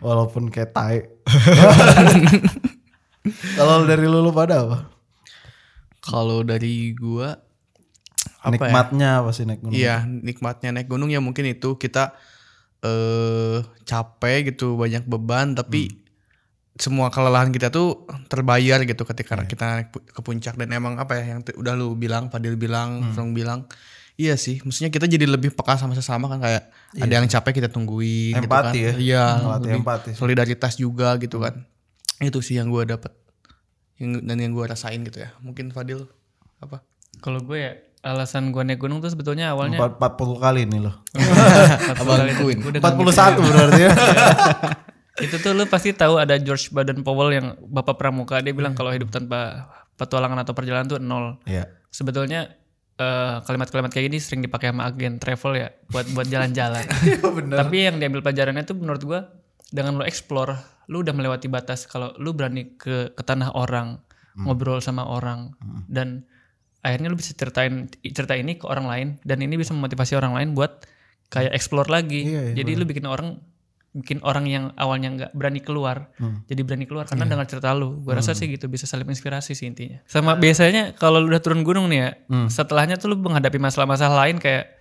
Walaupun 0.04 0.52
kayak 0.52 0.74
tai. 0.74 0.98
Kalau 3.58 3.86
dari 3.86 4.04
lu, 4.10 4.18
lu 4.18 4.34
pada 4.34 4.66
apa? 4.66 4.78
Kalau 6.02 6.42
dari 6.42 6.90
gua 6.98 7.38
apa 8.42 8.58
ya? 8.58 8.58
Nikmatnya 8.58 9.22
apa 9.22 9.30
sih 9.30 9.46
naik 9.46 9.62
gunung? 9.62 9.78
Iya, 9.78 10.02
nikmatnya 10.02 10.74
naik 10.74 10.90
gunung 10.90 11.14
ya 11.14 11.22
mungkin 11.22 11.46
itu 11.46 11.78
kita 11.78 12.18
eh 12.82 13.62
capek 13.86 14.50
gitu, 14.50 14.74
banyak 14.74 15.06
beban 15.06 15.54
tapi 15.54 16.02
semua 16.74 17.14
kelelahan 17.14 17.54
kita 17.54 17.70
tuh 17.70 18.10
terbayar 18.26 18.82
gitu 18.82 19.06
ketika 19.06 19.38
kita 19.46 19.64
naik 19.78 19.94
ke 19.94 20.20
puncak 20.24 20.58
dan 20.58 20.74
emang 20.74 20.98
apa 20.98 21.22
ya 21.22 21.38
yang 21.38 21.46
udah 21.46 21.78
lu 21.78 21.94
bilang, 21.94 22.26
Fadil 22.26 22.58
bilang, 22.58 23.14
Frong 23.14 23.30
bilang, 23.30 23.70
iya 24.22 24.34
sih, 24.36 24.62
maksudnya 24.62 24.88
kita 24.88 25.04
jadi 25.04 25.26
lebih 25.26 25.50
peka 25.50 25.74
sama 25.74 25.92
sesama 25.92 26.26
kan 26.26 26.38
kayak 26.38 26.70
ada 26.94 27.12
yang 27.12 27.26
capek 27.26 27.58
kita 27.58 27.68
tungguin 27.68 28.38
Empati 28.38 28.78
gitu 28.78 28.78
ya. 28.78 28.92
kan. 28.92 29.00
Iya, 29.00 29.24
Melatih 29.42 29.58
lebih 29.64 29.80
empati 29.80 30.08
sih. 30.08 30.16
solidaritas 30.16 30.72
juga 30.76 31.08
gitu 31.16 31.36
kan. 31.38 31.66
Itu 32.18 32.38
sih 32.38 32.54
yang 32.54 32.70
gua 32.70 32.86
dapat. 32.86 33.10
Yang 33.96 34.22
dan 34.22 34.36
yang 34.38 34.52
gua 34.52 34.70
rasain 34.70 35.02
gitu 35.02 35.18
ya. 35.18 35.34
Mungkin 35.38 35.70
Fadil 35.70 36.06
apa? 36.58 36.78
kalau 37.18 37.38
gue 37.38 37.54
ya 37.54 37.72
alasan 38.02 38.50
gue 38.50 38.62
naik 38.62 38.80
gunung 38.80 38.98
tuh 38.98 39.06
sebetulnya 39.06 39.54
awalnya 39.54 39.78
Empat- 39.78 40.16
40 40.18 40.42
kali 40.42 40.60
nih 40.66 40.80
loh. 40.80 40.94
Abang 41.94 42.26
Queen. 42.34 42.58
41 42.58 42.82
berarti 43.38 43.80
ya. 43.80 43.90
itu 45.24 45.36
tuh 45.38 45.52
lu 45.52 45.68
pasti 45.68 45.92
tahu 45.92 46.18
ada 46.18 46.34
George 46.34 46.72
Baden 46.72 47.04
Powell 47.04 47.30
yang 47.30 47.46
bapak 47.62 47.94
pramuka 47.94 48.40
dia 48.40 48.50
bilang 48.50 48.74
kalau 48.74 48.90
hidup 48.90 49.12
tanpa 49.12 49.70
petualangan 49.94 50.42
atau 50.42 50.50
perjalanan 50.50 50.88
tuh 50.88 50.98
nol. 50.98 51.38
Iya. 51.44 51.68
Sebetulnya 51.92 52.58
eh, 53.02 53.34
kalimat-kalimat 53.42 53.90
kayak 53.90 54.06
gini 54.06 54.18
sering 54.22 54.40
dipakai 54.46 54.70
sama 54.70 54.86
agen 54.86 55.18
travel 55.18 55.58
ya 55.58 55.68
buat 55.90 56.06
buat 56.14 56.26
jalan-jalan. 56.30 56.86
Tapi 57.60 57.76
yang 57.90 57.98
diambil 57.98 58.22
pelajarannya 58.22 58.62
tuh 58.62 58.78
menurut 58.78 59.02
gua 59.02 59.20
dengan 59.72 59.98
lo 59.98 60.04
explore, 60.06 60.54
lu 60.86 61.02
udah 61.02 61.10
melewati 61.10 61.50
batas 61.50 61.90
kalau 61.90 62.14
lu 62.22 62.30
berani 62.36 62.78
ke 62.78 63.10
ke 63.12 63.22
tanah 63.26 63.58
orang, 63.58 63.98
ngobrol 64.38 64.80
sama 64.80 65.04
orang 65.04 65.52
dan 65.88 66.24
akhirnya 66.82 67.08
lu 67.08 67.16
bisa 67.16 67.32
ceritain 67.32 67.86
cerita 68.02 68.34
ini 68.34 68.58
ke 68.58 68.66
orang 68.66 68.86
lain 68.86 69.08
dan 69.22 69.38
ini 69.38 69.54
bisa 69.54 69.70
memotivasi 69.72 70.18
orang 70.18 70.34
lain 70.34 70.48
buat 70.52 70.82
kayak 71.32 71.54
explore 71.56 71.88
lagi. 71.88 72.28
Iya, 72.28 72.52
iya, 72.52 72.54
Jadi 72.60 72.70
lu 72.76 72.84
bikin 72.84 73.08
orang 73.08 73.40
bikin 73.92 74.24
orang 74.24 74.48
yang 74.48 74.64
awalnya 74.80 75.08
nggak 75.12 75.30
berani 75.36 75.60
keluar 75.60 76.08
jadi 76.48 76.64
berani 76.64 76.88
keluar 76.88 77.04
karena 77.04 77.28
dengar 77.28 77.44
cerita 77.44 77.76
lu. 77.76 78.00
Gue 78.00 78.16
rasa 78.16 78.32
sih 78.32 78.48
gitu 78.48 78.64
bisa 78.64 78.88
saling 78.88 79.04
inspirasi 79.04 79.52
sih 79.52 79.68
intinya. 79.68 80.00
Sama 80.08 80.32
biasanya 80.34 80.96
kalau 80.96 81.20
lu 81.20 81.28
udah 81.28 81.44
turun 81.44 81.60
gunung 81.60 81.92
nih 81.92 81.98
ya 82.00 82.10
setelahnya 82.48 82.96
tuh 82.96 83.12
lu 83.12 83.20
menghadapi 83.20 83.60
masalah-masalah 83.60 84.24
lain 84.24 84.40
kayak 84.40 84.80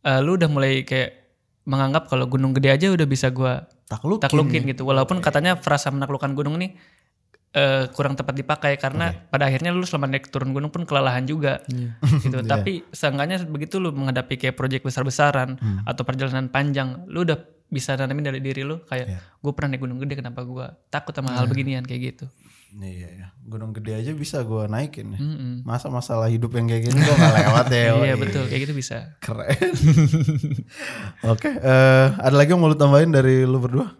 eh, 0.00 0.20
lu 0.24 0.40
udah 0.40 0.48
mulai 0.48 0.80
kayak 0.82 1.28
menganggap 1.66 2.08
kalau 2.08 2.24
gunung 2.24 2.54
gede 2.54 2.70
aja 2.72 2.86
udah 2.88 3.04
bisa 3.04 3.28
gua 3.28 3.68
Taklukin. 3.86 4.22
taklukin 4.24 4.62
gitu. 4.66 4.82
Walaupun 4.82 5.22
katanya 5.22 5.60
frasa 5.60 5.92
menaklukkan 5.92 6.32
gunung 6.34 6.56
nih 6.58 6.72
eh, 7.52 7.84
kurang 7.94 8.16
tepat 8.16 8.34
dipakai 8.34 8.80
karena 8.80 9.12
pada 9.28 9.46
akhirnya 9.46 9.70
lu 9.70 9.84
selama 9.86 10.10
naik 10.10 10.32
turun 10.32 10.50
gunung 10.50 10.72
pun 10.72 10.82
kelelahan 10.88 11.22
juga 11.22 11.60
gitu. 12.24 12.42
Tapi 12.52 12.82
seenggaknya 12.90 13.44
begitu 13.46 13.76
lu 13.78 13.92
menghadapi 13.92 14.40
kayak 14.40 14.56
proyek 14.56 14.82
besar-besaran 14.82 15.60
atau 15.84 16.02
perjalanan 16.02 16.50
panjang 16.50 17.04
lu 17.06 17.22
udah 17.22 17.38
bisa 17.66 17.98
nanamin 17.98 18.30
dari 18.30 18.40
diri 18.40 18.62
lu 18.62 18.78
kayak 18.86 19.06
gue 19.42 19.52
pernah 19.52 19.74
naik 19.74 19.82
gunung 19.82 19.98
gede 19.98 20.22
kenapa 20.22 20.46
gua 20.46 20.78
takut 20.86 21.10
sama 21.10 21.34
hal 21.34 21.50
beginian 21.50 21.82
kayak 21.82 22.14
gitu 22.14 22.26
Iya, 22.76 23.08
iya. 23.08 23.26
Gunung 23.46 23.72
gede 23.72 23.96
aja 23.96 24.12
bisa 24.12 24.44
gue 24.44 24.68
naikin 24.68 25.16
ya. 25.16 25.20
Mm-mm. 25.22 25.64
Masa 25.64 25.88
masalah 25.88 26.28
hidup 26.28 26.52
yang 26.60 26.68
kayak 26.68 26.90
gini 26.90 26.98
gue 26.98 27.14
gak 27.16 27.34
lewat 27.40 27.66
ya. 27.72 27.84
iya 28.10 28.16
betul 28.20 28.44
kayak 28.50 28.68
gitu 28.68 28.74
bisa 28.76 29.16
Keren. 29.22 29.72
Oke, 31.32 31.56
eh, 31.56 32.06
ada 32.12 32.36
lagi 32.36 32.52
yang 32.52 32.60
mau 32.60 32.68
lu 32.68 32.76
tambahin 32.76 33.14
dari 33.14 33.48
lu 33.48 33.62
berdua? 33.62 33.96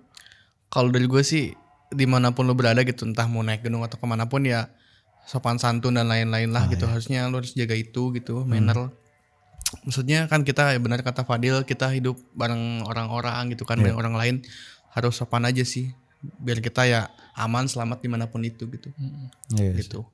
Kalau 0.69 0.93
dari 0.93 1.09
gue 1.09 1.23
sih 1.25 1.57
di 1.89 2.05
mana 2.05 2.35
pun 2.35 2.45
lo 2.45 2.53
berada 2.59 2.83
gitu 2.83 3.07
entah 3.07 3.25
mau 3.31 3.41
naik 3.41 3.65
gunung 3.65 3.87
atau 3.87 3.97
ke 3.97 4.05
mana 4.05 4.27
pun 4.27 4.43
ya 4.45 4.69
sopan 5.25 5.57
santun 5.57 5.95
dan 5.97 6.11
lain-lain 6.11 6.51
lah 6.51 6.67
gitu 6.67 6.87
harusnya 6.91 7.31
lo 7.31 7.39
harus 7.43 7.55
jaga 7.55 7.79
itu 7.79 8.11
gitu 8.15 8.43
manner 8.43 8.91
maksudnya 9.83 10.27
kan 10.27 10.43
kita 10.43 10.71
ya 10.71 10.79
benar 10.79 11.01
kata 11.01 11.23
Fadil 11.23 11.63
kita 11.63 11.91
hidup 11.91 12.15
bareng 12.33 12.83
orang-orang 12.83 13.51
gitu 13.51 13.63
kan 13.63 13.79
bareng 13.79 13.97
orang 13.97 14.15
lain 14.15 14.37
harus 14.91 15.15
sopan 15.15 15.43
aja 15.43 15.63
sih 15.63 15.91
biar 16.39 16.59
kita 16.59 16.85
ya 16.85 17.01
aman 17.35 17.67
selamat 17.67 17.99
di 17.99 18.09
mana 18.09 18.27
pun 18.27 18.41
itu 18.41 18.67
gitu 18.67 18.89
Iya. 19.53 19.75
gitu 19.77 20.07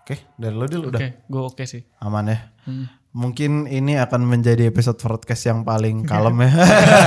Oke, 0.00 0.16
dari 0.34 0.50
lu 0.52 0.66
Dil 0.66 0.82
oke 0.82 0.90
udah 0.90 1.00
gue 1.22 1.42
oke 1.44 1.64
sih 1.64 1.86
aman 2.00 2.24
ya. 2.26 2.38
Hmm. 2.66 2.90
Mungkin 3.10 3.66
ini 3.66 3.94
akan 3.94 4.22
menjadi 4.22 4.66
episode 4.66 4.98
podcast 4.98 5.46
yang 5.46 5.62
paling 5.62 6.02
kalem 6.10 6.34
ya. 6.40 6.50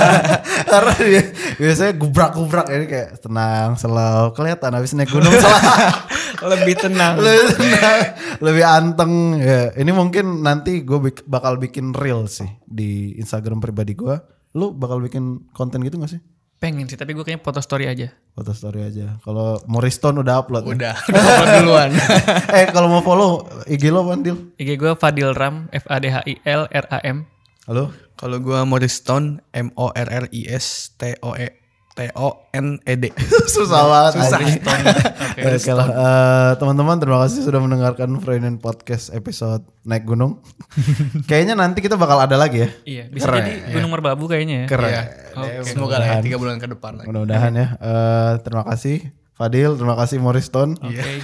Karena 0.72 0.94
dia 0.96 1.22
biasanya 1.54 1.92
gubrak-gubrak 1.96 2.64
ini 2.70 2.86
kayak 2.86 3.20
tenang, 3.20 3.76
slow. 3.76 4.32
Kelihatan 4.32 4.72
habis 4.72 4.96
naik 4.96 5.12
gunung 5.12 5.36
salah. 5.36 5.60
lebih 6.42 6.74
tenang 6.78 7.14
lebih 7.20 7.50
tenang, 7.54 7.98
lebih 8.42 8.64
anteng 8.64 9.12
ya. 9.38 9.70
Ini 9.76 9.90
mungkin 9.94 10.42
nanti 10.42 10.82
gue 10.82 10.98
bakal 11.24 11.58
bikin 11.60 11.94
reel 11.94 12.26
sih 12.26 12.48
di 12.64 13.14
Instagram 13.20 13.62
pribadi 13.62 13.94
gue. 13.94 14.16
Lu 14.54 14.70
bakal 14.74 15.02
bikin 15.02 15.50
konten 15.50 15.82
gitu 15.82 15.98
gak 15.98 16.14
sih? 16.14 16.22
pengen 16.54 16.88
sih 16.88 16.96
tapi 16.96 17.12
gue 17.12 17.20
kayaknya 17.20 17.44
foto 17.44 17.60
story 17.60 17.84
aja 17.84 18.08
Foto 18.32 18.50
story 18.56 18.88
aja. 18.88 19.20
Kalau 19.22 19.60
Moriston 19.68 20.18
udah 20.18 20.40
upload. 20.42 20.64
ya? 20.66 20.74
udah 20.74 20.94
udah 21.12 21.46
duluan 21.60 21.90
eh 22.56 22.66
kalau 22.72 22.88
mau 22.88 23.04
follow 23.04 23.44
IG 23.68 23.92
lo 23.92 24.02
apaan 24.02 24.24
Dil? 24.24 24.56
IG 24.56 24.80
gue 24.80 24.96
Fadil 24.96 25.36
Ram 25.36 25.68
F 25.70 25.84
A 25.92 26.00
D 26.00 26.08
H 26.08 26.24
I 26.24 26.40
L 26.42 26.64
R 26.66 26.86
A 26.88 26.98
M 27.04 27.28
Halo? 27.68 27.92
kalau 28.16 28.40
gue 28.40 28.58
Morriston 28.64 29.44
M 29.52 29.70
O 29.76 29.92
R 29.92 30.08
R 30.08 30.24
I 30.32 30.48
S 30.48 30.96
T 30.96 31.14
O 31.20 31.36
E 31.36 31.63
T 31.94 32.10
O 32.18 32.50
N 32.50 32.82
E 32.82 32.94
D. 32.98 33.14
Susah 33.54 33.86
banget. 33.86 34.12
Susah. 34.18 34.38
Oke 35.54 35.72
lah, 35.74 35.88
eh, 35.88 36.52
teman-teman 36.58 36.98
terima 36.98 37.22
kasih 37.22 37.46
sudah 37.46 37.62
mendengarkan 37.62 38.18
Freudian 38.18 38.58
Podcast 38.58 39.14
episode 39.14 39.62
naik 39.86 40.02
gunung. 40.02 40.42
Kayaknya 41.30 41.54
nanti 41.54 41.78
kita 41.78 41.94
bakal 41.94 42.18
ada 42.18 42.34
lagi 42.34 42.66
ya. 42.66 42.70
Iya, 42.82 43.04
bisa 43.10 43.30
jadi 43.30 43.70
Gunung 43.70 43.94
Merbabu 43.94 44.26
kayaknya 44.26 44.66
ya. 44.66 44.68
Keren. 44.70 44.90
Iya. 44.90 45.62
Semoga 45.62 46.02
lah 46.02 46.18
ya 46.18 46.22
tiga 46.22 46.38
bulan 46.38 46.58
ke 46.58 46.66
depan 46.66 46.98
lagi. 46.98 47.06
Mudah-mudahan 47.06 47.52
ya. 47.54 47.66
Eh, 47.78 48.32
terima 48.42 48.66
kasih 48.66 49.14
Fadil, 49.34 49.74
terima 49.74 49.98
kasih 49.98 50.22
Morriston. 50.22 50.78
Oke. 50.78 51.22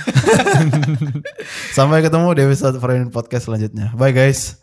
Sampai 1.71 2.03
ketemu 2.03 2.31
di 2.35 2.43
episode 2.47 2.79
Freudian 2.79 3.11
Podcast 3.11 3.47
selanjutnya. 3.47 3.95
Bye 3.95 4.11
guys. 4.15 4.60